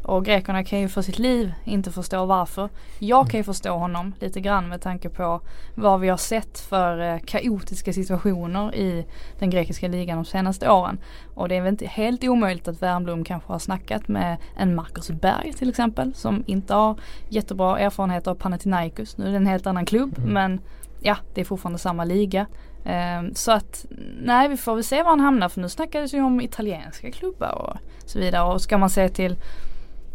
Och 0.08 0.24
grekerna 0.24 0.64
kan 0.64 0.80
ju 0.80 0.88
för 0.88 1.02
sitt 1.02 1.18
liv 1.18 1.52
inte 1.64 1.90
förstå 1.90 2.24
varför. 2.24 2.68
Jag 2.98 3.30
kan 3.30 3.40
ju 3.40 3.44
förstå 3.44 3.72
honom 3.72 4.14
lite 4.20 4.40
grann 4.40 4.68
med 4.68 4.82
tanke 4.82 5.08
på 5.08 5.40
vad 5.74 6.00
vi 6.00 6.08
har 6.08 6.16
sett 6.16 6.58
för 6.58 7.00
eh, 7.00 7.18
kaotiska 7.18 7.92
situationer 7.92 8.74
i 8.74 9.06
den 9.38 9.50
grekiska 9.50 9.88
ligan 9.88 10.16
de 10.16 10.24
senaste 10.24 10.70
åren. 10.70 10.98
Och 11.34 11.48
det 11.48 11.56
är 11.56 11.60
väl 11.60 11.72
inte 11.72 11.86
helt 11.86 12.24
omöjligt 12.24 12.68
att 12.68 12.82
Wernbloom 12.82 13.24
kanske 13.24 13.52
har 13.52 13.58
snackat 13.58 14.08
med 14.08 14.36
en 14.56 14.74
Marcus 14.74 15.10
Berg 15.10 15.52
till 15.52 15.68
exempel 15.68 16.14
som 16.14 16.44
inte 16.46 16.74
har 16.74 16.98
jättebra 17.28 17.78
erfarenhet 17.78 18.26
av 18.26 18.34
Panathinaikos. 18.34 19.18
Nu 19.18 19.26
är 19.26 19.30
det 19.30 19.36
en 19.36 19.46
helt 19.46 19.66
annan 19.66 19.86
klubb 19.86 20.18
mm. 20.18 20.32
men 20.32 20.60
ja, 21.00 21.16
det 21.34 21.40
är 21.40 21.44
fortfarande 21.44 21.78
samma 21.78 22.04
liga. 22.04 22.46
Um, 22.84 23.34
så 23.34 23.52
att 23.52 23.86
nej, 24.22 24.48
vi 24.48 24.56
får 24.56 24.74
väl 24.74 24.84
se 24.84 25.02
var 25.02 25.10
han 25.10 25.20
hamnar 25.20 25.48
för 25.48 25.60
nu 25.60 25.68
snackades 25.68 26.14
ju 26.14 26.22
om 26.22 26.40
italienska 26.40 27.10
klubbar 27.10 27.52
och 27.52 27.76
så 28.10 28.18
vidare. 28.18 28.52
Och 28.52 28.62
ska 28.62 28.78
man 28.78 28.90
se 28.90 29.08
till 29.08 29.36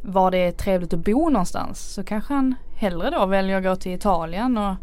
var 0.05 0.31
det 0.31 0.37
är 0.37 0.51
trevligt 0.51 0.93
att 0.93 0.99
bo 0.99 1.29
någonstans 1.29 1.93
så 1.93 2.03
kanske 2.03 2.33
han 2.33 2.55
hellre 2.75 3.09
då 3.09 3.25
väljer 3.25 3.57
att 3.57 3.63
gå 3.63 3.75
till 3.75 3.91
Italien 3.91 4.57
och 4.57 4.75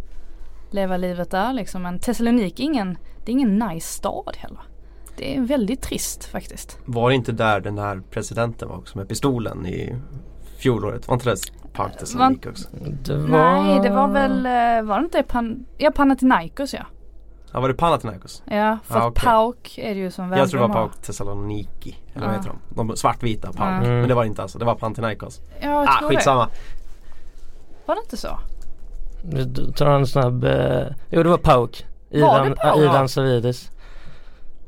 leva 0.70 0.96
livet 0.96 1.30
där 1.30 1.52
liksom. 1.52 1.82
Men 1.82 1.98
Thessaloniki 1.98 2.62
är 2.62 2.66
ingen, 2.66 2.98
det 3.24 3.30
är 3.30 3.32
ingen 3.32 3.58
nice 3.58 3.86
stad 3.86 4.36
heller. 4.36 4.60
Det 5.16 5.36
är 5.36 5.40
väldigt 5.40 5.82
trist 5.82 6.24
faktiskt. 6.24 6.78
Var 6.84 7.10
det 7.10 7.14
inte 7.16 7.32
där 7.32 7.60
den 7.60 7.78
här 7.78 8.02
presidenten 8.10 8.68
var 8.68 8.76
också 8.76 8.98
med 8.98 9.08
pistolen 9.08 9.66
i 9.66 9.94
fjolåret? 10.58 11.08
Var 11.08 11.14
inte 11.14 11.30
det 11.30 11.36
Park 11.72 11.98
Thessaloniki 11.98 12.48
också? 12.48 12.68
Det 13.04 13.16
var... 13.16 13.28
Nej 13.28 13.80
det 13.80 13.90
var 13.90 14.08
väl, 14.08 14.46
eh, 14.46 14.88
var 14.88 14.98
det 14.98 15.04
inte 15.04 15.22
Pan... 15.22 15.66
ja 15.78 15.90
Panathinaikos 15.90 16.74
ja. 16.74 16.86
Ja 17.52 17.60
var 17.60 17.68
det 17.68 17.74
Panathinaikos? 17.74 18.42
Ja 18.44 18.78
för 18.84 19.00
ah, 19.00 19.08
okay. 19.08 19.24
Pauk 19.24 19.78
är 19.78 19.94
det 19.94 20.00
ju 20.00 20.10
som 20.10 20.32
Jag 20.32 20.50
tror 20.50 20.60
det 20.60 20.66
var 20.66 20.74
Pauk 20.74 21.02
Thessaloniki. 21.02 21.98
Eller 22.14 22.26
vad 22.26 22.36
heter 22.36 22.48
de? 22.48 22.86
De 22.88 22.96
svartvita 22.96 23.52
Pauk. 23.52 23.86
Mm. 23.86 23.98
Men 23.98 24.08
det 24.08 24.14
var 24.14 24.22
det 24.22 24.28
inte 24.28 24.42
alltså. 24.42 24.58
Det 24.58 24.64
var 24.64 24.74
Panathinaikos. 24.74 25.40
Ja 25.60 25.68
jag 25.68 25.88
ah, 25.88 26.08
skitsamma. 26.08 26.44
Det. 26.44 26.50
Var 27.86 27.94
det 27.94 28.00
inte 28.00 28.16
så? 28.16 28.38
Du 29.22 29.72
tar 29.72 29.86
en 29.86 30.06
snabb, 30.06 30.44
eh, 30.44 30.86
jo 31.10 31.22
det 31.22 31.28
var 31.28 31.38
Pauk. 31.38 31.86
Ivan, 32.10 32.54
Pauk? 32.54 32.78
Ivan 32.78 33.08
Savidis. 33.08 33.70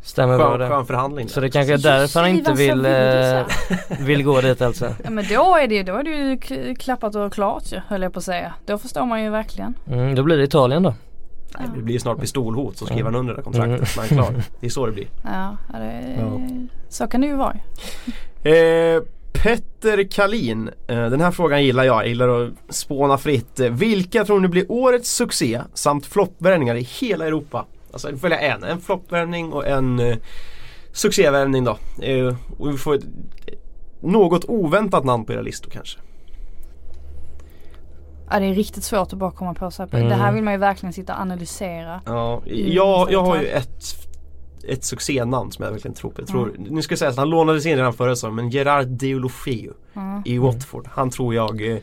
Stämmer 0.02 0.38
skön, 0.38 0.48
bra 0.48 0.58
det. 0.58 0.68
Skön 0.68 0.86
förhandling 0.86 1.28
Så 1.28 1.40
det 1.40 1.50
kanske 1.50 1.74
är 1.74 1.78
därför 1.78 2.20
han 2.20 2.28
inte 2.28 2.52
vill, 2.52 2.86
äh, 2.86 4.06
vill 4.06 4.24
gå 4.24 4.40
dit 4.40 4.62
alltså. 4.62 4.94
Ja 5.04 5.10
men 5.10 5.24
då 5.28 5.56
är 5.56 5.66
det, 5.66 5.82
då 5.82 5.96
är 5.96 6.02
det 6.02 6.10
ju 6.10 6.74
klappat 6.74 7.14
och 7.14 7.32
klart 7.32 7.72
ju 7.72 7.80
höll 7.88 8.02
jag 8.02 8.12
på 8.12 8.18
att 8.18 8.24
säga. 8.24 8.54
Då 8.66 8.78
förstår 8.78 9.06
man 9.06 9.22
ju 9.22 9.30
verkligen. 9.30 9.74
Mm, 9.86 10.14
då 10.14 10.22
blir 10.22 10.36
det 10.36 10.44
Italien 10.44 10.82
då. 10.82 10.94
Nej, 11.58 11.68
det 11.76 11.82
blir 11.82 11.98
snart 11.98 12.20
pistolhot 12.20 12.76
så 12.76 12.86
skriver 12.86 13.04
han 13.04 13.14
under 13.14 13.34
det 13.34 13.42
kontraktet. 13.42 13.96
Mm. 13.96 14.08
Men 14.08 14.08
klar, 14.08 14.44
det 14.60 14.66
är 14.66 14.70
så 14.70 14.86
det 14.86 14.92
blir. 14.92 15.06
Ja, 15.24 15.56
det, 15.72 16.16
ja. 16.18 16.40
så 16.88 17.06
kan 17.06 17.20
det 17.20 17.26
ju 17.26 17.36
vara. 17.36 17.56
Eh, 18.42 19.02
Petter 19.32 20.10
Kalin, 20.10 20.70
eh, 20.86 21.06
den 21.10 21.20
här 21.20 21.30
frågan 21.30 21.64
gillar 21.64 21.84
jag, 21.84 21.96
jag 21.96 22.08
gillar 22.08 22.28
att 22.28 22.52
spåna 22.68 23.18
fritt. 23.18 23.60
Eh, 23.60 23.70
vilka 23.70 24.24
tror 24.24 24.40
ni 24.40 24.48
blir 24.48 24.72
årets 24.72 25.10
succé 25.10 25.62
samt 25.74 26.06
floppvärvningar 26.06 26.74
i 26.74 26.82
hela 26.82 27.26
Europa? 27.26 27.66
Alltså 27.92 28.10
jag 28.10 28.20
följa 28.20 28.38
en, 28.38 28.64
en 28.64 28.80
floppvärvning 28.80 29.52
och 29.52 29.66
en 29.66 29.98
eh, 29.98 30.16
succévärvning 30.92 31.64
då. 31.64 31.78
Eh, 32.02 32.36
och 32.58 32.72
vi 32.72 32.78
får 32.78 32.94
ett 32.94 33.04
något 34.00 34.44
oväntat 34.44 35.04
namn 35.04 35.24
på 35.24 35.32
era 35.32 35.42
listor 35.42 35.70
kanske. 35.70 35.98
Ja 38.32 38.40
det 38.40 38.46
är 38.46 38.54
riktigt 38.54 38.84
svårt 38.84 39.12
att 39.12 39.18
bara 39.18 39.30
komma 39.30 39.54
på 39.54 39.70
sig. 39.70 39.86
Mm. 39.92 40.08
Det 40.08 40.14
här 40.14 40.32
vill 40.32 40.44
man 40.44 40.52
ju 40.52 40.58
verkligen 40.58 40.92
sitta 40.92 41.14
och 41.14 41.20
analysera. 41.20 42.00
Ja, 42.06 42.42
jag, 42.46 43.12
jag 43.12 43.22
har 43.22 43.40
ju 43.40 43.46
ett 43.46 44.02
ett 44.68 44.84
succénamn 44.84 45.52
som 45.52 45.64
jag 45.64 45.72
verkligen 45.72 45.94
tror 45.94 46.10
på. 46.10 46.20
Jag 46.20 46.28
tror, 46.28 46.48
mm. 46.48 46.62
Nu 46.62 46.82
ska 46.82 46.92
jag 46.92 46.98
säga 46.98 47.10
att 47.10 47.16
han 47.16 47.30
lånades 47.30 47.66
in 47.66 47.76
redan 47.76 47.92
förra 47.92 48.16
säsongen 48.16 48.36
men 48.36 48.50
Gerard 48.50 48.86
Deulofeu 48.86 49.72
mm. 49.94 50.22
i 50.24 50.38
Watford. 50.38 50.88
Han 50.92 51.10
tror 51.10 51.34
jag 51.34 51.70
eh, 51.70 51.78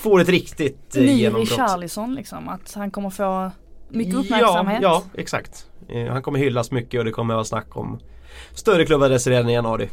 får 0.00 0.20
ett 0.20 0.28
riktigt 0.28 0.96
eh, 0.96 1.02
Ny 1.02 1.12
genombrott. 1.12 1.48
Charlison 1.48 2.14
liksom. 2.14 2.48
Att 2.48 2.74
han 2.74 2.90
kommer 2.90 3.10
få 3.10 3.50
mycket 3.88 4.14
uppmärksamhet. 4.14 4.82
Ja, 4.82 5.02
ja 5.14 5.20
exakt. 5.20 5.66
Eh, 5.88 6.06
han 6.06 6.22
kommer 6.22 6.38
hyllas 6.38 6.70
mycket 6.70 6.98
och 6.98 7.04
det 7.04 7.10
kommer 7.10 7.34
vara 7.34 7.44
snack 7.44 7.76
om 7.76 7.98
större 8.54 8.86
klubbar 8.86 9.08
redan 9.08 9.50
i 9.50 9.52
januari. 9.52 9.88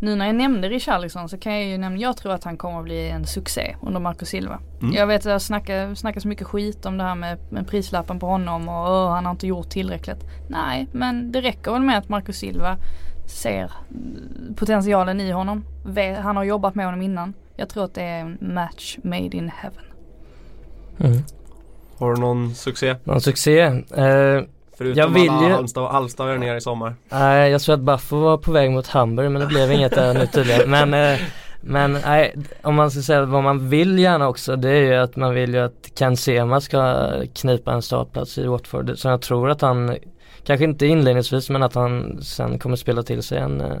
Nu 0.00 0.16
när 0.16 0.26
jag 0.26 0.34
nämnde 0.34 0.68
Richarlison 0.68 1.28
så 1.28 1.38
kan 1.38 1.52
jag 1.52 1.64
ju 1.64 1.78
nämna, 1.78 1.98
jag 1.98 2.16
tror 2.16 2.32
att 2.32 2.44
han 2.44 2.56
kommer 2.56 2.78
att 2.78 2.84
bli 2.84 3.08
en 3.08 3.26
succé 3.26 3.76
under 3.82 4.00
Marco 4.00 4.24
Silva. 4.24 4.58
Mm. 4.82 4.94
Jag 4.94 5.06
vet 5.06 5.26
att 5.26 5.32
det 5.32 5.40
snackar, 5.40 5.94
snackas 5.94 6.24
mycket 6.24 6.46
skit 6.46 6.86
om 6.86 6.98
det 6.98 7.04
här 7.04 7.14
med, 7.14 7.38
med 7.50 7.68
prislappen 7.68 8.18
på 8.18 8.26
honom 8.26 8.68
och 8.68 8.88
oh, 8.88 9.10
han 9.10 9.24
har 9.24 9.32
inte 9.32 9.46
gjort 9.46 9.68
tillräckligt. 9.68 10.24
Nej, 10.48 10.88
men 10.92 11.32
det 11.32 11.40
räcker 11.40 11.72
väl 11.72 11.82
med 11.82 11.98
att 11.98 12.08
Marco 12.08 12.32
Silva 12.32 12.76
ser 13.26 13.72
potentialen 14.56 15.20
i 15.20 15.30
honom. 15.30 15.64
Han 16.18 16.36
har 16.36 16.44
jobbat 16.44 16.74
med 16.74 16.86
honom 16.86 17.02
innan. 17.02 17.34
Jag 17.56 17.68
tror 17.68 17.84
att 17.84 17.94
det 17.94 18.02
är 18.02 18.20
en 18.20 18.38
match 18.40 18.98
made 19.02 19.36
in 19.36 19.50
heaven. 19.56 19.84
Mm. 20.98 21.22
Har 21.98 22.14
du 22.14 22.20
någon 22.20 22.54
succé? 22.54 22.96
Någon 23.04 23.20
succé? 23.20 23.60
Eh, 23.60 24.42
Förutom 24.78 25.00
jag 25.00 25.08
vill 25.08 25.30
alla 25.30 25.48
ju... 25.48 25.54
Halmstad, 25.54 25.92
Halmstad 25.92 26.40
ner 26.40 26.56
i 26.56 26.60
sommar. 26.60 26.94
Nej 27.08 27.50
jag 27.50 27.60
tror 27.60 27.74
att 27.74 27.80
Baffo 27.80 28.16
var 28.16 28.36
på 28.36 28.52
väg 28.52 28.70
mot 28.70 28.86
Hamburg 28.86 29.30
men 29.30 29.40
det 29.40 29.46
blev 29.46 29.72
inget 29.72 29.94
där 29.94 30.14
nu 30.14 30.26
tydligen. 30.26 30.70
Men, 30.88 30.94
eh, 30.94 31.20
men 31.60 31.92
nej, 31.92 32.34
om 32.62 32.74
man 32.74 32.90
ska 32.90 33.02
säga 33.02 33.24
vad 33.24 33.42
man 33.42 33.68
vill 33.68 33.98
gärna 33.98 34.28
också 34.28 34.56
det 34.56 34.70
är 34.70 34.82
ju 34.82 34.94
att 34.94 35.16
man 35.16 35.34
vill 35.34 35.54
ju 35.54 35.60
att 35.60 35.90
Ken 35.94 36.16
Sema 36.16 36.60
ska 36.60 37.10
knipa 37.34 37.72
en 37.72 37.82
startplats 37.82 38.38
i 38.38 38.46
Watford. 38.46 38.98
Så 38.98 39.08
jag 39.08 39.22
tror 39.22 39.50
att 39.50 39.60
han, 39.60 39.96
kanske 40.44 40.64
inte 40.64 40.86
inledningsvis 40.86 41.50
men 41.50 41.62
att 41.62 41.74
han 41.74 42.22
sen 42.22 42.58
kommer 42.58 42.76
spela 42.76 43.02
till 43.02 43.22
sig 43.22 43.38
en, 43.38 43.60
eh, 43.60 43.76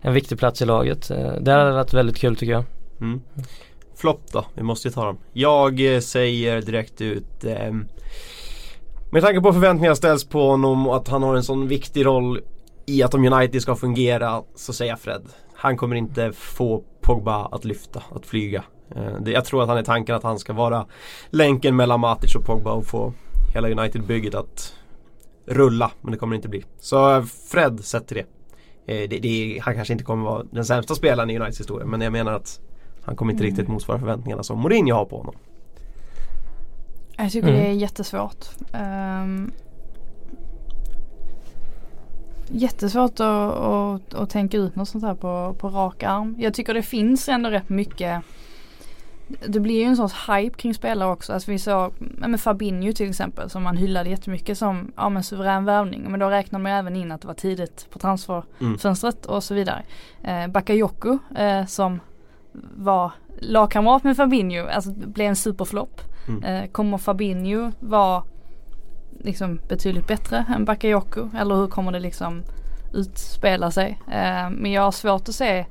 en 0.00 0.14
viktig 0.14 0.38
plats 0.38 0.62
i 0.62 0.64
laget. 0.64 1.10
Eh, 1.10 1.32
det 1.40 1.52
hade 1.52 1.72
varit 1.72 1.94
väldigt 1.94 2.16
kul 2.16 2.36
tycker 2.36 2.52
jag. 2.52 2.64
Mm. 3.00 3.20
Flopp 3.96 4.32
då, 4.32 4.44
vi 4.54 4.62
måste 4.62 4.88
ju 4.88 4.92
ta 4.92 5.04
dem. 5.04 5.18
Jag 5.32 6.02
säger 6.02 6.62
direkt 6.62 7.00
ut 7.00 7.44
eh, 7.44 7.72
med 9.10 9.22
tanke 9.22 9.40
på 9.40 9.52
förväntningar 9.52 9.94
ställs 9.94 10.24
på 10.24 10.50
honom 10.50 10.86
och 10.86 10.96
att 10.96 11.08
han 11.08 11.22
har 11.22 11.36
en 11.36 11.42
sån 11.42 11.68
viktig 11.68 12.06
roll 12.06 12.40
i 12.86 13.02
att 13.02 13.14
om 13.14 13.32
United 13.32 13.62
ska 13.62 13.74
fungera 13.76 14.42
så 14.54 14.72
säger 14.72 14.92
jag 14.92 15.00
Fred. 15.00 15.22
Han 15.54 15.76
kommer 15.76 15.96
inte 15.96 16.32
få 16.32 16.82
Pogba 17.00 17.48
att 17.52 17.64
lyfta, 17.64 18.02
att 18.10 18.26
flyga. 18.26 18.64
Eh, 18.96 19.32
jag 19.32 19.44
tror 19.44 19.62
att 19.62 19.68
han 19.68 19.78
är 19.78 19.82
tanken 19.82 20.14
att 20.14 20.22
han 20.22 20.38
ska 20.38 20.52
vara 20.52 20.86
länken 21.30 21.76
mellan 21.76 22.00
Matic 22.00 22.34
och 22.34 22.44
Pogba 22.44 22.72
och 22.72 22.86
få 22.86 23.12
hela 23.54 23.68
United-bygget 23.68 24.34
att 24.34 24.74
rulla. 25.46 25.90
Men 26.00 26.12
det 26.12 26.18
kommer 26.18 26.32
det 26.32 26.36
inte 26.36 26.48
bli. 26.48 26.64
Så 26.80 27.16
eh, 27.16 27.24
Fred 27.50 27.84
sätter 27.84 28.14
det. 28.14 28.24
Eh, 28.94 29.08
det, 29.08 29.18
det. 29.18 29.60
Han 29.62 29.74
kanske 29.74 29.92
inte 29.92 30.04
kommer 30.04 30.24
vara 30.24 30.44
den 30.50 30.64
sämsta 30.64 30.94
spelaren 30.94 31.30
i 31.30 31.36
Uniteds 31.36 31.60
historia 31.60 31.86
men 31.86 32.00
jag 32.00 32.12
menar 32.12 32.32
att 32.32 32.60
han 33.02 33.16
kommer 33.16 33.32
inte 33.32 33.44
mm. 33.44 33.50
riktigt 33.50 33.68
motsvara 33.68 33.98
förväntningarna 33.98 34.42
som 34.42 34.58
Mourinho 34.58 34.94
har 34.94 35.04
på 35.04 35.16
honom. 35.16 35.34
Jag 37.22 37.32
tycker 37.32 37.48
mm. 37.48 37.60
det 37.60 37.68
är 37.68 37.72
jättesvårt. 37.72 38.46
Um, 38.72 39.52
jättesvårt 42.48 43.20
att, 43.20 43.54
att, 43.56 44.14
att, 44.14 44.30
tänka 44.30 44.56
ut 44.56 44.76
något 44.76 44.88
sånt 44.88 45.04
här 45.04 45.14
på, 45.14 45.56
på 45.58 45.68
rak 45.68 46.02
arm. 46.02 46.36
Jag 46.38 46.54
tycker 46.54 46.74
det 46.74 46.82
finns 46.82 47.28
ändå 47.28 47.50
rätt 47.50 47.68
mycket 47.68 48.22
det 49.46 49.60
blir 49.60 49.80
ju 49.80 49.84
en 49.84 49.96
sorts 49.96 50.14
hype 50.28 50.56
kring 50.56 50.74
spelare 50.74 51.10
också. 51.10 51.32
Alltså 51.32 51.50
vi 51.50 51.58
såg 51.58 51.92
med 51.98 52.40
Fabinho 52.40 52.92
till 52.92 53.10
exempel 53.10 53.50
som 53.50 53.62
man 53.62 53.76
hyllade 53.76 54.10
jättemycket 54.10 54.58
som 54.58 54.92
ja, 54.96 55.08
men 55.08 55.22
suverän 55.22 55.64
värvning. 55.64 56.06
Men 56.10 56.20
då 56.20 56.28
räknade 56.30 56.62
man 56.62 56.72
även 56.72 56.96
in 56.96 57.12
att 57.12 57.20
det 57.20 57.26
var 57.26 57.34
tidigt 57.34 57.86
på 57.90 57.98
transferfönstret 57.98 59.26
mm. 59.26 59.36
och 59.36 59.44
så 59.44 59.54
vidare. 59.54 59.82
Eh, 60.22 60.46
Bakayoko 60.46 61.18
eh, 61.36 61.66
som 61.66 62.00
var 62.76 63.12
lagkamrat 63.38 64.04
med 64.04 64.16
Fabinho, 64.16 64.66
alltså 64.66 64.90
blev 64.90 65.28
en 65.28 65.36
superflopp. 65.36 66.00
Mm. 66.28 66.44
Eh, 66.44 66.70
kommer 66.70 66.98
Fabinho 66.98 67.72
vara 67.80 68.22
liksom 69.20 69.60
betydligt 69.68 70.06
bättre 70.06 70.44
än 70.56 70.64
Bakayoko? 70.64 71.30
Eller 71.36 71.54
hur 71.54 71.66
kommer 71.66 71.92
det 71.92 72.00
liksom 72.00 72.42
utspela 72.94 73.70
sig? 73.70 73.98
Eh, 74.12 74.50
men 74.50 74.72
jag 74.72 74.82
har 74.82 74.92
svårt 74.92 75.28
att 75.28 75.34
se 75.34 75.66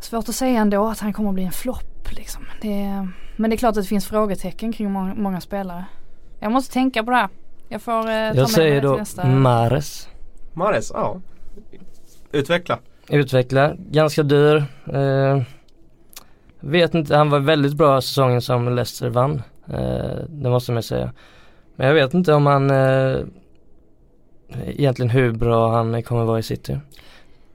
Svårt 0.00 0.28
att 0.28 0.34
säga 0.34 0.60
ändå 0.60 0.88
att 0.88 1.00
han 1.00 1.12
kommer 1.12 1.28
att 1.28 1.34
bli 1.34 1.44
en 1.44 1.52
flopp 1.52 2.08
liksom. 2.10 2.44
Det, 2.62 3.08
men 3.36 3.50
det 3.50 3.56
är 3.56 3.58
klart 3.58 3.76
att 3.76 3.82
det 3.82 3.88
finns 3.88 4.06
frågetecken 4.06 4.72
kring 4.72 4.92
många, 4.92 5.14
många 5.14 5.40
spelare. 5.40 5.84
Jag 6.38 6.52
måste 6.52 6.72
tänka 6.72 7.04
på 7.04 7.10
det 7.10 7.16
här. 7.16 7.28
Jag 7.68 7.82
får 7.82 7.98
eh, 7.98 8.04
ta 8.04 8.34
Jag 8.34 8.50
säger 8.50 8.82
då 8.82 8.96
nästa... 8.96 9.26
Mares. 9.26 10.08
Mares, 10.52 10.90
ja. 10.94 11.20
Utveckla. 12.32 12.78
Utveckla, 13.08 13.74
ganska 13.90 14.22
dyr. 14.22 14.56
Eh, 14.86 15.42
vet 16.60 16.94
inte, 16.94 17.16
han 17.16 17.30
var 17.30 17.38
väldigt 17.38 17.74
bra 17.74 18.00
säsongen 18.00 18.42
som 18.42 18.74
Leicester 18.74 19.08
vann. 19.08 19.42
Eh, 19.66 20.24
det 20.28 20.50
måste 20.50 20.72
man 20.72 20.82
säga. 20.82 21.12
Men 21.76 21.86
jag 21.86 21.94
vet 21.94 22.14
inte 22.14 22.32
om 22.32 22.46
han 22.46 22.70
eh, 22.70 23.18
egentligen 24.66 25.10
hur 25.10 25.32
bra 25.32 25.72
han 25.72 26.02
kommer 26.02 26.24
vara 26.24 26.38
i 26.38 26.42
City. 26.42 26.78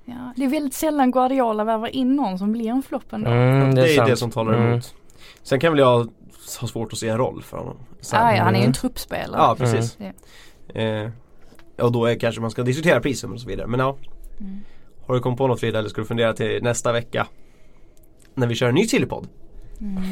Ja, 0.05 0.33
det 0.35 0.43
är 0.45 0.49
väldigt 0.49 0.73
sällan 0.73 1.11
Guardiola 1.11 1.63
värvar 1.63 1.87
in 1.87 2.15
någon 2.15 2.39
som 2.39 2.51
blir 2.51 2.69
en 2.69 2.83
flopp 2.83 3.13
ändå. 3.13 3.31
Mm, 3.31 3.75
det 3.75 3.81
är, 3.81 3.85
det, 3.85 3.95
är 3.95 4.05
det 4.05 4.17
som 4.17 4.31
talar 4.31 4.53
mm. 4.53 4.67
emot. 4.67 4.95
Sen 5.43 5.59
kan 5.59 5.71
väl 5.71 5.79
jag 5.79 6.09
ha 6.61 6.67
svårt 6.67 6.93
att 6.93 6.99
se 6.99 7.07
en 7.07 7.17
roll 7.17 7.43
för 7.43 7.57
honom. 7.57 7.77
Sen, 8.01 8.19
ah, 8.21 8.35
ja, 8.35 8.43
han 8.43 8.55
är 8.55 8.59
ju 8.59 8.65
en 8.65 8.73
truppspelare. 8.73 9.41
Ja, 9.41 9.55
precis. 9.57 9.97
Mm. 9.99 11.05
Eh, 11.05 11.11
och 11.85 11.91
då 11.91 12.05
är 12.05 12.15
kanske 12.15 12.41
man 12.41 12.51
ska 12.51 12.63
diskutera 12.63 12.99
priset 12.99 13.29
och 13.29 13.41
så 13.41 13.47
vidare. 13.47 13.67
Men 13.67 13.79
ja. 13.79 13.97
Mm. 14.39 14.59
Har 15.05 15.15
du 15.15 15.21
kommit 15.21 15.37
på 15.37 15.47
något 15.47 15.59
Frida 15.59 15.79
eller 15.79 15.89
ska 15.89 16.01
du 16.01 16.07
fundera 16.07 16.33
till 16.33 16.63
nästa 16.63 16.91
vecka? 16.91 17.27
När 18.35 18.47
vi 18.47 18.55
kör 18.55 18.69
en 18.69 18.75
ny 18.75 18.87
Sillypodd? 18.87 19.27
Mm. 19.81 20.03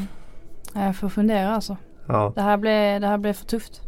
Jag 0.73 0.95
får 0.95 1.09
fundera 1.09 1.55
alltså. 1.55 1.77
Ja. 2.07 2.31
Det, 2.35 2.41
här 2.41 2.57
blev, 2.57 3.01
det 3.01 3.07
här 3.07 3.17
blev 3.17 3.33
för 3.33 3.45
tufft. 3.45 3.81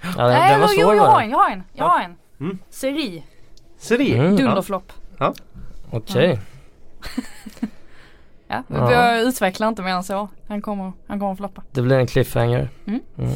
Ja, 0.00 0.08
det, 0.08 0.32
Nej, 0.32 0.54
det 0.54 0.60
var 0.60 0.70
jo, 0.76 0.94
jag 0.94 1.04
har 1.04 1.22
en, 1.22 1.30
jag 1.30 1.38
har 1.38 1.50
en. 1.50 1.62
Jag 1.72 1.84
har 1.84 2.00
en. 2.00 2.16
Mm. 2.40 2.58
Seri. 2.70 3.24
Seri? 3.78 4.18
Mm. 4.18 4.36
Dunderflopp. 4.36 4.92
Ja. 5.18 5.34
Okej. 5.90 6.32
Okay. 6.32 6.38
ja, 8.48 8.62
vi 8.66 8.76
ja. 8.76 9.18
utvecklar 9.18 9.68
inte 9.68 9.82
mer 9.82 9.92
än 9.94 10.04
så. 10.04 10.28
Han 10.48 10.62
kommer, 10.62 10.92
han 11.06 11.20
kommer 11.20 11.34
floppa. 11.34 11.62
Det 11.72 11.82
blir 11.82 11.98
en 11.98 12.06
cliffhanger. 12.06 12.68
Mm. 12.86 13.00
Mm. 13.18 13.30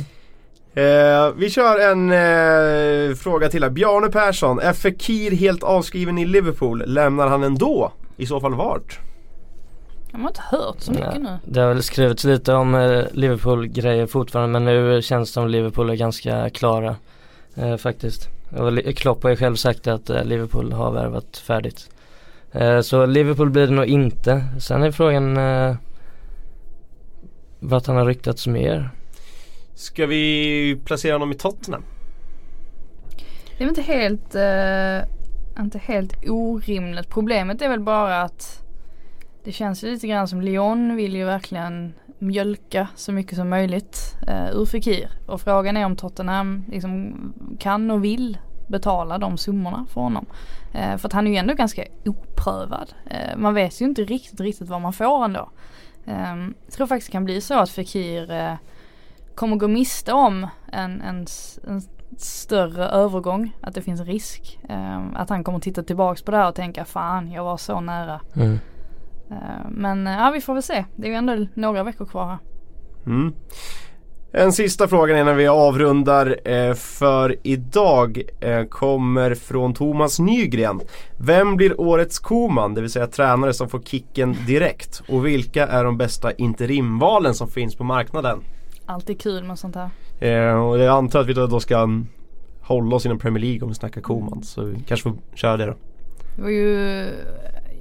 Eh, 0.74 1.32
vi 1.36 1.50
kör 1.50 1.90
en 1.90 2.12
eh, 2.12 3.14
fråga 3.14 3.48
till 3.48 3.62
här. 3.62 3.70
Bjarne 3.70 4.08
Persson, 4.08 4.60
är 4.60 4.72
Fekir 4.72 5.30
helt 5.30 5.62
avskriven 5.62 6.18
i 6.18 6.26
Liverpool? 6.26 6.82
Lämnar 6.86 7.28
han 7.28 7.42
ändå? 7.42 7.92
I 8.16 8.26
så 8.26 8.40
fall 8.40 8.54
vart? 8.54 9.00
Jag 10.18 10.22
har 10.22 10.28
inte 10.28 10.42
hört 10.50 10.80
så 10.80 10.92
mycket 10.92 11.14
ja, 11.14 11.18
nu. 11.18 11.38
Det 11.44 11.60
har 11.60 11.68
väl 11.68 11.82
skrivits 11.82 12.24
lite 12.24 12.52
om 12.54 12.74
eh, 12.74 13.04
Liverpool-grejer 13.12 14.06
fortfarande 14.06 14.60
men 14.60 14.64
nu 14.64 15.02
känns 15.02 15.28
det 15.28 15.32
som 15.32 15.48
Liverpool 15.48 15.90
är 15.90 15.94
ganska 15.94 16.50
klara 16.50 16.96
eh, 17.54 17.76
faktiskt. 17.76 18.28
Och 18.50 18.96
Klopp 18.96 19.22
har 19.22 19.30
ju 19.30 19.36
själv 19.36 19.56
sagt 19.56 19.86
att 19.86 20.10
eh, 20.10 20.24
Liverpool 20.24 20.72
har 20.72 20.92
värvat 20.92 21.36
färdigt. 21.36 21.90
Eh, 22.52 22.80
så 22.80 23.06
Liverpool 23.06 23.50
blir 23.50 23.66
det 23.66 23.72
nog 23.72 23.86
inte. 23.86 24.44
Sen 24.60 24.82
är 24.82 24.90
frågan 24.90 25.36
eh, 25.36 25.76
vart 27.60 27.86
han 27.86 27.96
har 27.96 28.06
ryktats 28.06 28.46
mer. 28.46 28.90
Ska 29.74 30.06
vi 30.06 30.80
placera 30.84 31.14
honom 31.14 31.32
i 31.32 31.34
Tottenham? 31.34 31.82
Det 33.58 33.64
är 33.64 33.68
inte 33.68 33.82
helt, 33.82 34.34
uh, 34.34 35.62
inte 35.62 35.78
helt 35.78 36.28
orimligt. 36.28 37.08
Problemet 37.08 37.62
är 37.62 37.68
väl 37.68 37.80
bara 37.80 38.22
att 38.22 38.62
det 39.48 39.52
känns 39.52 39.82
lite 39.82 40.06
grann 40.06 40.28
som 40.28 40.40
Lyon 40.40 40.96
vill 40.96 41.16
ju 41.16 41.24
verkligen 41.24 41.94
mjölka 42.18 42.88
så 42.94 43.12
mycket 43.12 43.36
som 43.36 43.48
möjligt 43.48 44.16
eh, 44.26 44.50
ur 44.50 44.66
Fekir. 44.66 45.10
Och 45.26 45.40
frågan 45.40 45.76
är 45.76 45.84
om 45.86 45.96
Tottenham 45.96 46.64
liksom 46.68 47.14
kan 47.58 47.90
och 47.90 48.04
vill 48.04 48.38
betala 48.66 49.18
de 49.18 49.38
summorna 49.38 49.86
för 49.90 50.00
honom. 50.00 50.26
Eh, 50.74 50.96
för 50.96 51.08
att 51.08 51.12
han 51.12 51.26
är 51.26 51.30
ju 51.30 51.36
ändå 51.36 51.54
ganska 51.54 51.84
oprövad. 52.04 52.94
Eh, 53.06 53.36
man 53.36 53.54
vet 53.54 53.80
ju 53.80 53.84
inte 53.84 54.04
riktigt, 54.04 54.40
riktigt 54.40 54.68
vad 54.68 54.80
man 54.80 54.92
får 54.92 55.24
ändå. 55.24 55.50
Eh, 56.06 56.36
jag 56.64 56.72
tror 56.72 56.86
faktiskt 56.86 57.08
det 57.08 57.12
kan 57.12 57.24
bli 57.24 57.40
så 57.40 57.58
att 57.58 57.70
Fekir 57.70 58.30
eh, 58.30 58.54
kommer 59.34 59.56
gå 59.56 59.68
miste 59.68 60.12
om 60.12 60.46
en, 60.72 61.00
en, 61.00 61.26
en 61.66 61.82
större 62.16 62.84
övergång. 62.84 63.56
Att 63.60 63.74
det 63.74 63.82
finns 63.82 64.00
risk. 64.00 64.58
Eh, 64.68 65.00
att 65.14 65.30
han 65.30 65.44
kommer 65.44 65.58
titta 65.58 65.82
tillbaks 65.82 66.22
på 66.22 66.30
det 66.30 66.36
här 66.36 66.48
och 66.48 66.54
tänka 66.54 66.84
fan 66.84 67.32
jag 67.32 67.44
var 67.44 67.56
så 67.56 67.80
nära. 67.80 68.20
Mm. 68.36 68.58
Uh, 69.30 69.70
men 69.70 70.06
ja 70.06 70.30
vi 70.34 70.40
får 70.40 70.54
väl 70.54 70.62
se. 70.62 70.84
Det 70.96 71.06
är 71.06 71.10
ju 71.10 71.16
ändå 71.16 71.46
några 71.54 71.82
veckor 71.82 72.04
kvar 72.04 72.26
här. 72.26 72.38
Mm. 73.06 73.32
En 74.32 74.52
sista 74.52 74.88
fråga 74.88 75.20
innan 75.20 75.36
vi 75.36 75.48
avrundar 75.48 76.36
eh, 76.44 76.74
för 76.74 77.36
idag 77.42 78.22
eh, 78.40 78.64
kommer 78.64 79.34
från 79.34 79.74
Thomas 79.74 80.18
Nygren. 80.18 80.80
Vem 81.16 81.56
blir 81.56 81.80
årets 81.80 82.18
Koman, 82.18 82.74
det 82.74 82.80
vill 82.80 82.90
säga 82.90 83.06
tränare 83.06 83.52
som 83.52 83.68
får 83.68 83.80
kicken 83.80 84.36
direkt? 84.46 85.02
Och 85.08 85.26
vilka 85.26 85.66
är 85.66 85.84
de 85.84 85.98
bästa 85.98 86.32
interimvalen 86.32 87.34
som 87.34 87.48
finns 87.48 87.76
på 87.76 87.84
marknaden? 87.84 88.40
Alltid 88.86 89.20
kul 89.20 89.44
med 89.44 89.58
sånt 89.58 89.76
här. 89.76 89.90
Eh, 90.20 90.68
och 90.68 90.78
jag 90.78 90.96
antar 90.96 91.20
att 91.20 91.26
vi 91.26 91.32
då 91.32 91.60
ska 91.60 91.88
hålla 92.60 92.96
oss 92.96 93.06
inom 93.06 93.18
Premier 93.18 93.44
League 93.44 93.62
om 93.62 93.68
vi 93.68 93.74
snackar 93.74 94.00
Koman. 94.00 94.42
Så 94.42 94.64
vi 94.64 94.80
kanske 94.86 95.10
får 95.10 95.18
köra 95.34 95.56
det 95.56 95.66
då. 95.66 95.74
Det 96.36 96.42
var 96.42 96.50
ju 96.50 97.06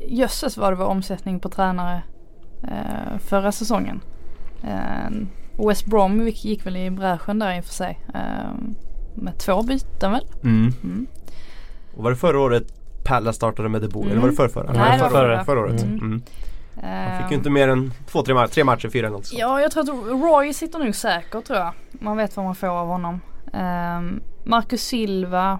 Jösses 0.08 0.58
vad 0.58 0.72
det 0.72 0.76
var 0.76 0.86
omsättning 0.86 1.40
på 1.40 1.50
tränare 1.50 2.04
eh, 2.64 3.18
förra 3.20 3.52
säsongen. 3.52 4.02
Eh, 4.64 5.68
West 5.68 5.86
Brom 5.86 6.28
gick 6.28 6.66
väl 6.66 6.78
i 6.78 6.92
bräschen 6.92 7.40
där 7.40 7.58
i 7.58 7.60
och 7.60 7.66
för 7.66 7.74
sig. 7.74 8.00
Eh, 8.14 8.52
med 9.16 9.40
två 9.40 9.64
byten 9.64 10.12
väl? 10.12 10.26
Mm. 10.44 10.74
Mm. 10.84 11.08
Och 11.96 12.04
var 12.04 12.10
det 12.10 12.18
förra 12.18 12.40
året 12.40 12.64
Palla 13.04 13.34
startade 13.34 13.70
med 13.70 13.82
De 13.82 13.88
Boer? 13.88 14.06
Mm. 14.06 14.12
Eller 14.12 14.22
var 14.22 14.30
det 14.30 14.36
förra, 14.36 14.50
förra? 14.50 14.74
Nej, 14.74 14.98
det 14.98 15.04
var 15.04 15.10
förra, 15.10 15.44
förra 15.46 15.60
året. 15.60 15.84
Mm. 15.84 16.00
mm. 16.00 16.22
Han 16.84 17.22
fick 17.22 17.32
ju 17.32 17.38
inte 17.38 17.50
mer 17.50 17.68
än 17.68 17.94
två, 18.08 18.22
tre, 18.22 18.34
matcher, 18.34 18.52
tre 18.52 18.64
matcher, 18.64 18.90
fyra 18.90 19.08
eller 19.08 19.18
något 19.18 19.26
sånt. 19.26 19.40
Ja, 19.40 19.62
jag 19.62 19.72
tror 19.72 19.84
att 19.84 19.90
Roy 20.22 20.54
sitter 20.54 20.80
nog 20.80 20.96
säkert 20.96 21.46
tror 21.46 21.60
jag. 21.60 21.74
Man 21.92 22.18
vet 22.18 22.36
vad 22.36 22.46
man 22.46 22.56
får 22.56 22.68
av 22.68 22.88
honom. 22.88 23.22
Um, 23.54 24.22
Marcus 24.46 24.82
Silva. 24.82 25.60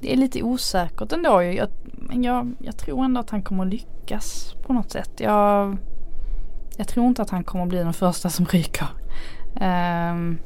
Det 0.00 0.12
är 0.12 0.16
lite 0.16 0.42
osäkert 0.42 1.12
ändå 1.12 1.42
jag, 1.42 1.68
men 2.08 2.22
jag, 2.22 2.54
jag 2.58 2.76
tror 2.76 3.04
ändå 3.04 3.20
att 3.20 3.30
han 3.30 3.42
kommer 3.42 3.64
lyckas 3.64 4.54
på 4.62 4.72
något 4.72 4.90
sätt. 4.90 5.10
Jag, 5.16 5.76
jag 6.76 6.88
tror 6.88 7.06
inte 7.06 7.22
att 7.22 7.30
han 7.30 7.44
kommer 7.44 7.66
bli 7.66 7.78
den 7.78 7.92
första 7.92 8.30
som 8.30 8.46
ryker. 8.46 8.86
Um, 9.54 10.38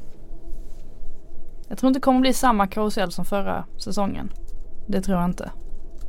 jag 1.69 1.77
tror 1.77 1.87
inte 1.87 1.99
det 1.99 2.03
kommer 2.03 2.19
bli 2.19 2.33
samma 2.33 2.67
karusell 2.67 3.11
som 3.11 3.25
förra 3.25 3.65
säsongen. 3.77 4.29
Det 4.87 5.01
tror 5.01 5.17
jag 5.17 5.25
inte. 5.25 5.51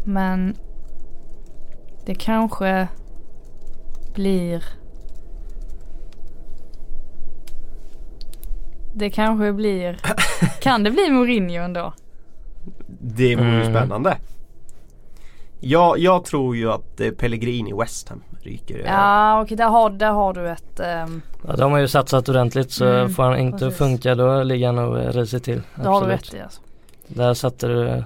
Men 0.05 0.57
det 2.07 2.15
kanske 2.15 2.89
blir 4.15 4.65
Det 8.95 9.11
kanske 9.11 9.53
blir 9.53 10.01
Kan 10.61 10.85
det 10.85 10.91
bli 10.91 11.11
Mourinho 11.11 11.63
ändå? 11.63 11.93
Det 13.01 13.37
vore 13.37 13.49
ju 13.49 13.63
mm. 13.63 13.75
spännande 13.75 14.17
Ja, 15.61 15.97
jag 15.97 16.25
tror 16.25 16.57
ju 16.57 16.73
att 16.73 17.01
eh, 17.01 17.11
Pellegrini 17.11 17.73
West 17.73 18.09
Ham 18.09 18.23
ryker 18.43 18.79
Ja 18.87 19.43
okej 19.43 19.57
där, 19.57 19.69
har, 19.69 19.91
där 19.91 20.11
har 20.11 20.33
du 20.33 20.49
ett 20.49 20.81
um... 21.07 21.23
Ja 21.47 21.57
de 21.57 21.73
har 21.73 21.79
ju 21.79 21.89
satsat 21.89 22.29
ordentligt 22.29 22.71
så 22.71 22.87
mm, 22.87 23.11
får 23.11 23.23
han 23.23 23.39
inte 23.39 23.59
precis. 23.59 23.79
funka 23.79 24.15
då 24.15 24.43
ligger 24.43 24.67
han 24.67 24.79
och 24.79 25.15
risar 25.15 25.39
till 25.39 25.63
Det 25.75 25.89
har 25.89 26.01
du 26.01 26.07
rätt 26.07 26.35
i 26.35 26.41
alltså. 26.41 26.61
Där 27.07 27.35
satte 27.35 27.67
du 27.67 28.05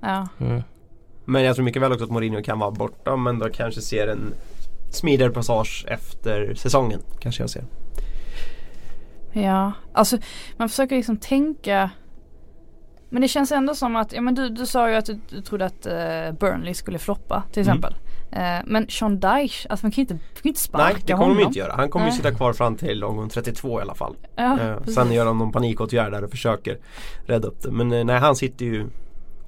Ja 0.00 0.28
mm. 0.40 0.62
Men 1.24 1.42
jag 1.42 1.54
tror 1.54 1.64
mycket 1.64 1.82
väl 1.82 1.92
också 1.92 2.04
att 2.04 2.10
Mourinho 2.10 2.42
kan 2.42 2.58
vara 2.58 2.70
borta 2.70 3.16
men 3.16 3.38
då 3.38 3.48
kanske 3.48 3.80
ser 3.80 4.08
en 4.08 4.34
smidigare 4.90 5.32
passage 5.32 5.84
efter 5.88 6.54
säsongen 6.54 7.00
kanske 7.20 7.42
jag 7.42 7.50
ser. 7.50 7.64
Ja, 9.32 9.72
alltså 9.92 10.18
man 10.56 10.68
försöker 10.68 10.96
liksom 10.96 11.16
tänka 11.16 11.90
men 13.14 13.22
det 13.22 13.28
känns 13.28 13.52
ändå 13.52 13.74
som 13.74 13.96
att, 13.96 14.12
ja 14.12 14.20
men 14.20 14.34
du, 14.34 14.48
du 14.48 14.66
sa 14.66 14.90
ju 14.90 14.96
att 14.96 15.06
du, 15.06 15.18
du 15.28 15.40
trodde 15.40 15.64
att 15.64 15.86
uh, 15.86 16.38
Burnley 16.38 16.74
skulle 16.74 16.98
floppa 16.98 17.42
till 17.52 17.62
mm. 17.62 17.72
exempel. 17.72 17.96
Mm. 18.30 18.58
Uh, 18.58 18.62
men 18.66 18.88
Sean 18.88 19.20
Dyche, 19.20 19.68
alltså 19.68 19.86
man 19.86 19.92
kan 19.92 19.96
ju 19.96 20.00
inte, 20.00 20.14
kan 20.14 20.48
inte 20.48 20.60
sparka 20.60 20.84
honom. 20.84 20.96
Nej 20.96 21.02
det 21.06 21.12
kommer 21.12 21.24
honom. 21.24 21.38
de 21.38 21.44
inte 21.44 21.58
göra. 21.58 21.72
Han 21.72 21.88
kommer 21.88 22.06
ju 22.06 22.12
sitta 22.12 22.30
kvar 22.34 22.52
fram 22.52 22.76
till 22.76 23.04
omgång 23.04 23.28
32 23.28 23.78
i 23.78 23.82
alla 23.82 23.94
fall. 23.94 24.16
Ja, 24.36 24.58
uh, 24.62 24.84
sen 24.84 25.12
gör 25.12 25.24
de 25.24 25.38
någon 25.38 25.52
panikåtgärd 25.52 26.12
där 26.12 26.24
och 26.24 26.30
försöker 26.30 26.78
rädda 27.26 27.48
upp 27.48 27.62
det. 27.62 27.70
Men 27.70 28.06
nej 28.06 28.18
han 28.18 28.36
sitter 28.36 28.64
ju 28.64 28.88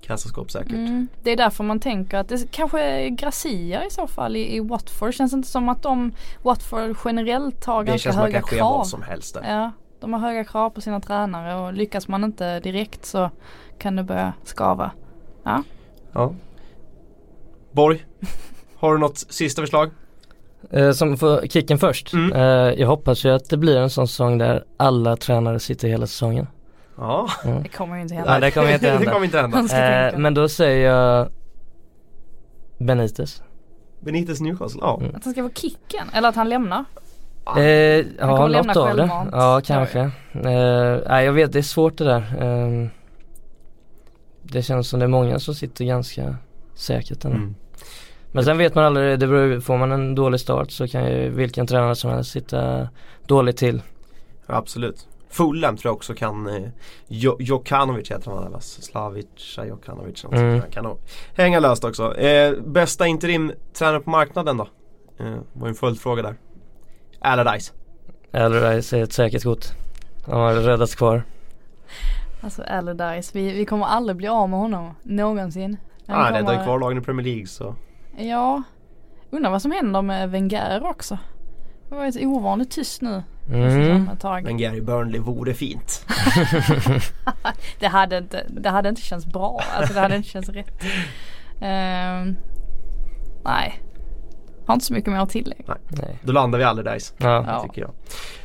kassaskåp 0.01 0.51
säkert. 0.51 0.73
Mm, 0.73 1.09
det 1.23 1.31
är 1.31 1.37
därför 1.37 1.65
man 1.65 1.81
tänker 1.81 2.19
att 2.19 2.29
det 2.29 2.51
kanske 2.51 2.81
är 2.81 3.09
Gracia 3.09 3.87
i 3.87 3.91
så 3.91 4.07
fall 4.07 4.37
i, 4.37 4.57
i 4.57 4.61
Watford. 4.61 5.15
Känns 5.15 5.33
inte 5.33 5.49
som 5.49 5.69
att 5.69 5.83
de 5.83 6.13
Watford 6.43 6.97
generellt 7.05 7.65
har 7.65 7.85
det 7.85 7.91
ganska 7.91 8.03
känns 8.03 8.15
som 8.15 8.25
att 8.25 8.29
höga 8.29 8.39
det 8.39 8.43
kan 8.43 8.49
ske 8.49 8.57
krav. 8.57 8.77
vad 8.77 8.87
som 8.87 9.03
helst 9.03 9.35
där. 9.35 9.43
Ja, 9.51 9.73
de 10.07 10.13
har 10.13 10.21
höga 10.21 10.45
krav 10.45 10.71
på 10.71 10.81
sina 10.81 11.01
tränare 11.01 11.55
och 11.55 11.73
lyckas 11.73 12.09
man 12.09 12.25
inte 12.25 12.61
direkt 12.61 13.05
så 13.07 13.31
kan 13.79 13.97
det 13.97 14.03
börja 14.03 14.33
skava. 14.45 14.91
Ja. 15.45 15.63
Ja. 16.13 16.35
Borg, 17.73 18.05
har 18.77 18.93
du 18.93 18.99
något 18.99 19.19
sista 19.19 19.63
förslag? 19.63 19.91
Eh, 20.71 20.93
som 20.93 21.17
får 21.17 21.47
kicken 21.47 21.79
först. 21.79 22.13
Mm. 22.13 22.33
Eh, 22.33 22.81
jag 22.81 22.87
hoppas 22.89 23.25
ju 23.25 23.31
att 23.31 23.51
det 23.51 23.57
blir 23.57 23.77
en 23.79 23.91
sån 23.91 24.09
säsong 24.09 24.39
där 24.39 24.65
alla 24.77 25.17
tränare 25.17 25.61
sitter 25.61 25.89
hela 25.89 26.07
säsongen. 26.07 26.47
Ja, 26.97 27.29
Mm. 27.45 27.63
Det 27.63 27.69
kommer 27.69 27.97
ju 27.97 28.03
inte 28.03 28.15
Nej, 28.15 28.23
hända. 28.25 28.41
det 28.41 28.51
kommer 28.51 28.73
inte 28.75 28.87
det 28.87 28.93
hända. 28.93 29.13
kommer 29.13 29.25
inte 29.25 29.39
hända. 29.77 30.09
Eh, 30.13 30.19
men 30.19 30.35
då 30.35 30.49
säger 30.49 30.91
jag 30.91 31.29
Benitez. 32.79 33.43
Benitez 34.01 34.41
Newcastle, 34.41 34.81
ja. 34.83 34.99
Mm. 35.01 35.15
Att 35.17 35.25
han 35.25 35.33
ska 35.33 35.43
få 35.43 35.51
kicken 35.55 36.07
eller 36.13 36.29
att 36.29 36.37
han 36.37 36.49
lämnar. 36.49 36.85
Eh, 37.57 37.65
ja, 38.19 38.49
något 38.49 38.77
av 38.77 38.97
det. 38.97 39.11
Ja, 39.33 39.61
kanske. 39.65 40.01
Eh, 40.33 40.99
nej, 41.09 41.25
jag 41.27 41.33
vet, 41.33 41.53
det 41.53 41.59
är 41.59 41.63
svårt 41.63 41.99
det 41.99 42.05
där. 42.05 42.43
Eh, 42.43 42.89
det 44.43 44.63
känns 44.63 44.89
som 44.89 45.01
det 45.01 45.07
är 45.07 45.09
många 45.09 45.39
som 45.39 45.55
sitter 45.55 45.85
ganska 45.85 46.37
säkert 46.75 47.25
ändå. 47.25 47.37
Mm. 47.37 47.55
Men 48.33 48.45
sen 48.45 48.59
vet 48.59 48.75
man 48.75 48.85
aldrig, 48.85 49.19
det 49.19 49.27
beror, 49.27 49.61
får 49.61 49.77
man 49.79 49.93
en 49.93 50.15
dålig 50.15 50.41
start 50.41 50.71
så 50.71 50.89
kan 50.89 51.11
ju 51.11 51.29
vilken 51.29 51.67
tränare 51.67 51.95
som 51.95 52.11
helst 52.11 52.31
sitta 52.31 52.89
dåligt 53.27 53.57
till. 53.57 53.83
Ja, 54.47 54.55
absolut. 54.55 55.09
Fulham 55.31 55.77
tror 55.77 55.89
jag 55.91 55.97
också 55.97 56.15
kan 56.15 56.47
eh, 56.47 56.69
jo, 57.09 57.37
Jokanovic 57.41 58.11
heter 58.11 58.31
han 58.31 58.47
eller 58.47 58.59
Slavica 58.61 59.65
Jokanovic 59.67 60.25
Mm. 60.25 60.61
kan 60.71 60.85
nog 60.85 60.99
hänga 61.37 61.61
löst 61.61 61.85
också. 61.85 62.17
Eh, 62.17 62.55
bästa 62.67 63.07
interim 63.07 63.53
tränare 63.79 64.01
på 64.01 64.11
marknaden 64.11 64.57
då? 64.57 64.69
Eh, 65.19 65.35
var 65.53 65.69
en 65.69 65.75
följdfråga 65.75 66.23
där. 66.23 66.35
Allardyce. 67.27 67.73
Jag 68.31 68.85
säger 68.85 69.05
ett 69.05 69.13
säkert 69.13 69.43
kort. 69.43 69.65
Han 70.27 70.41
har 70.41 70.55
räddats 70.55 70.95
kvar. 70.95 71.23
Alltså 72.41 72.63
Allardyce, 72.63 73.31
vi, 73.35 73.53
vi 73.53 73.65
kommer 73.65 73.87
aldrig 73.87 74.17
bli 74.17 74.29
av 74.29 74.49
med 74.49 74.59
honom 74.59 74.95
någonsin. 75.03 75.77
Han 76.07 76.21
ah, 76.21 76.39
räddar 76.39 76.53
ju 76.53 76.63
kvar 76.63 76.79
lagen 76.79 76.99
i 76.99 77.01
Premier 77.01 77.25
League 77.27 77.47
så. 77.47 77.75
Ja, 78.17 78.63
undrar 79.31 79.51
vad 79.51 79.63
som 79.63 79.71
händer 79.71 80.03
med 80.03 80.31
Wenger 80.31 80.87
också. 80.87 81.19
Det 81.89 81.95
var 81.95 82.07
ju 82.07 82.27
ovanligt 82.27 82.71
tyst 82.71 83.03
nu 83.03 83.23
Mm. 83.49 84.09
ett. 84.09 84.45
Men 84.45 84.57
Gary 84.57 84.81
Burnley 84.81 85.21
vore 85.21 85.55
fint. 85.55 86.07
Det 87.79 87.87
hade 87.87 88.19
inte, 88.19 88.47
det 88.49 88.69
hade 88.71 88.89
inte 88.89 89.01
känts 89.03 89.27
bra. 89.27 89.61
Alltså 89.77 89.95
det 89.95 90.01
hade 90.01 90.17
inte 90.17 90.29
känts 90.29 90.49
rätt. 90.49 90.83
Ehm, 91.61 92.37
nej. 93.45 93.83
Har 94.67 94.75
inte 94.75 94.87
så 94.87 94.93
mycket 94.95 95.13
mer 95.13 95.21
att 95.21 95.31
tillägga. 95.31 95.77
Nej. 95.89 96.19
Då 96.23 96.33
landar 96.33 96.59
vi 96.59 96.65
Allardyce. 96.65 97.15
Ja. 97.19 97.45
Ja. 97.49 97.63
Tycker 97.63 97.81
jag. 97.83 97.91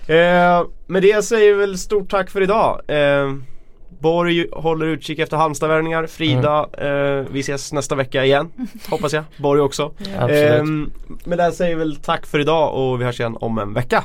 Eh, 0.07 0.65
med 0.87 1.01
det 1.01 1.25
säger 1.25 1.53
vi 1.53 1.59
väl 1.59 1.77
stort 1.77 2.09
tack 2.09 2.29
för 2.29 2.41
idag. 2.41 2.81
Eh, 2.87 3.33
Borg 3.99 4.47
håller 4.51 4.85
utkik 4.85 5.19
efter 5.19 5.37
Halmstadvärvningar. 5.37 6.05
Frida, 6.07 6.67
eh, 6.77 7.25
vi 7.31 7.39
ses 7.39 7.73
nästa 7.73 7.95
vecka 7.95 8.25
igen. 8.25 8.51
Hoppas 8.89 9.13
jag. 9.13 9.23
Borg 9.37 9.61
också. 9.61 9.91
Absolut. 10.19 10.51
Eh, 10.51 10.63
med 11.23 11.37
det 11.37 11.51
säger 11.51 11.75
vi 11.75 11.79
väl 11.79 11.95
tack 11.95 12.25
för 12.25 12.39
idag 12.39 12.73
och 12.75 13.01
vi 13.01 13.05
hörs 13.05 13.19
igen 13.19 13.37
om 13.39 13.57
en 13.57 13.73
vecka. 13.73 14.03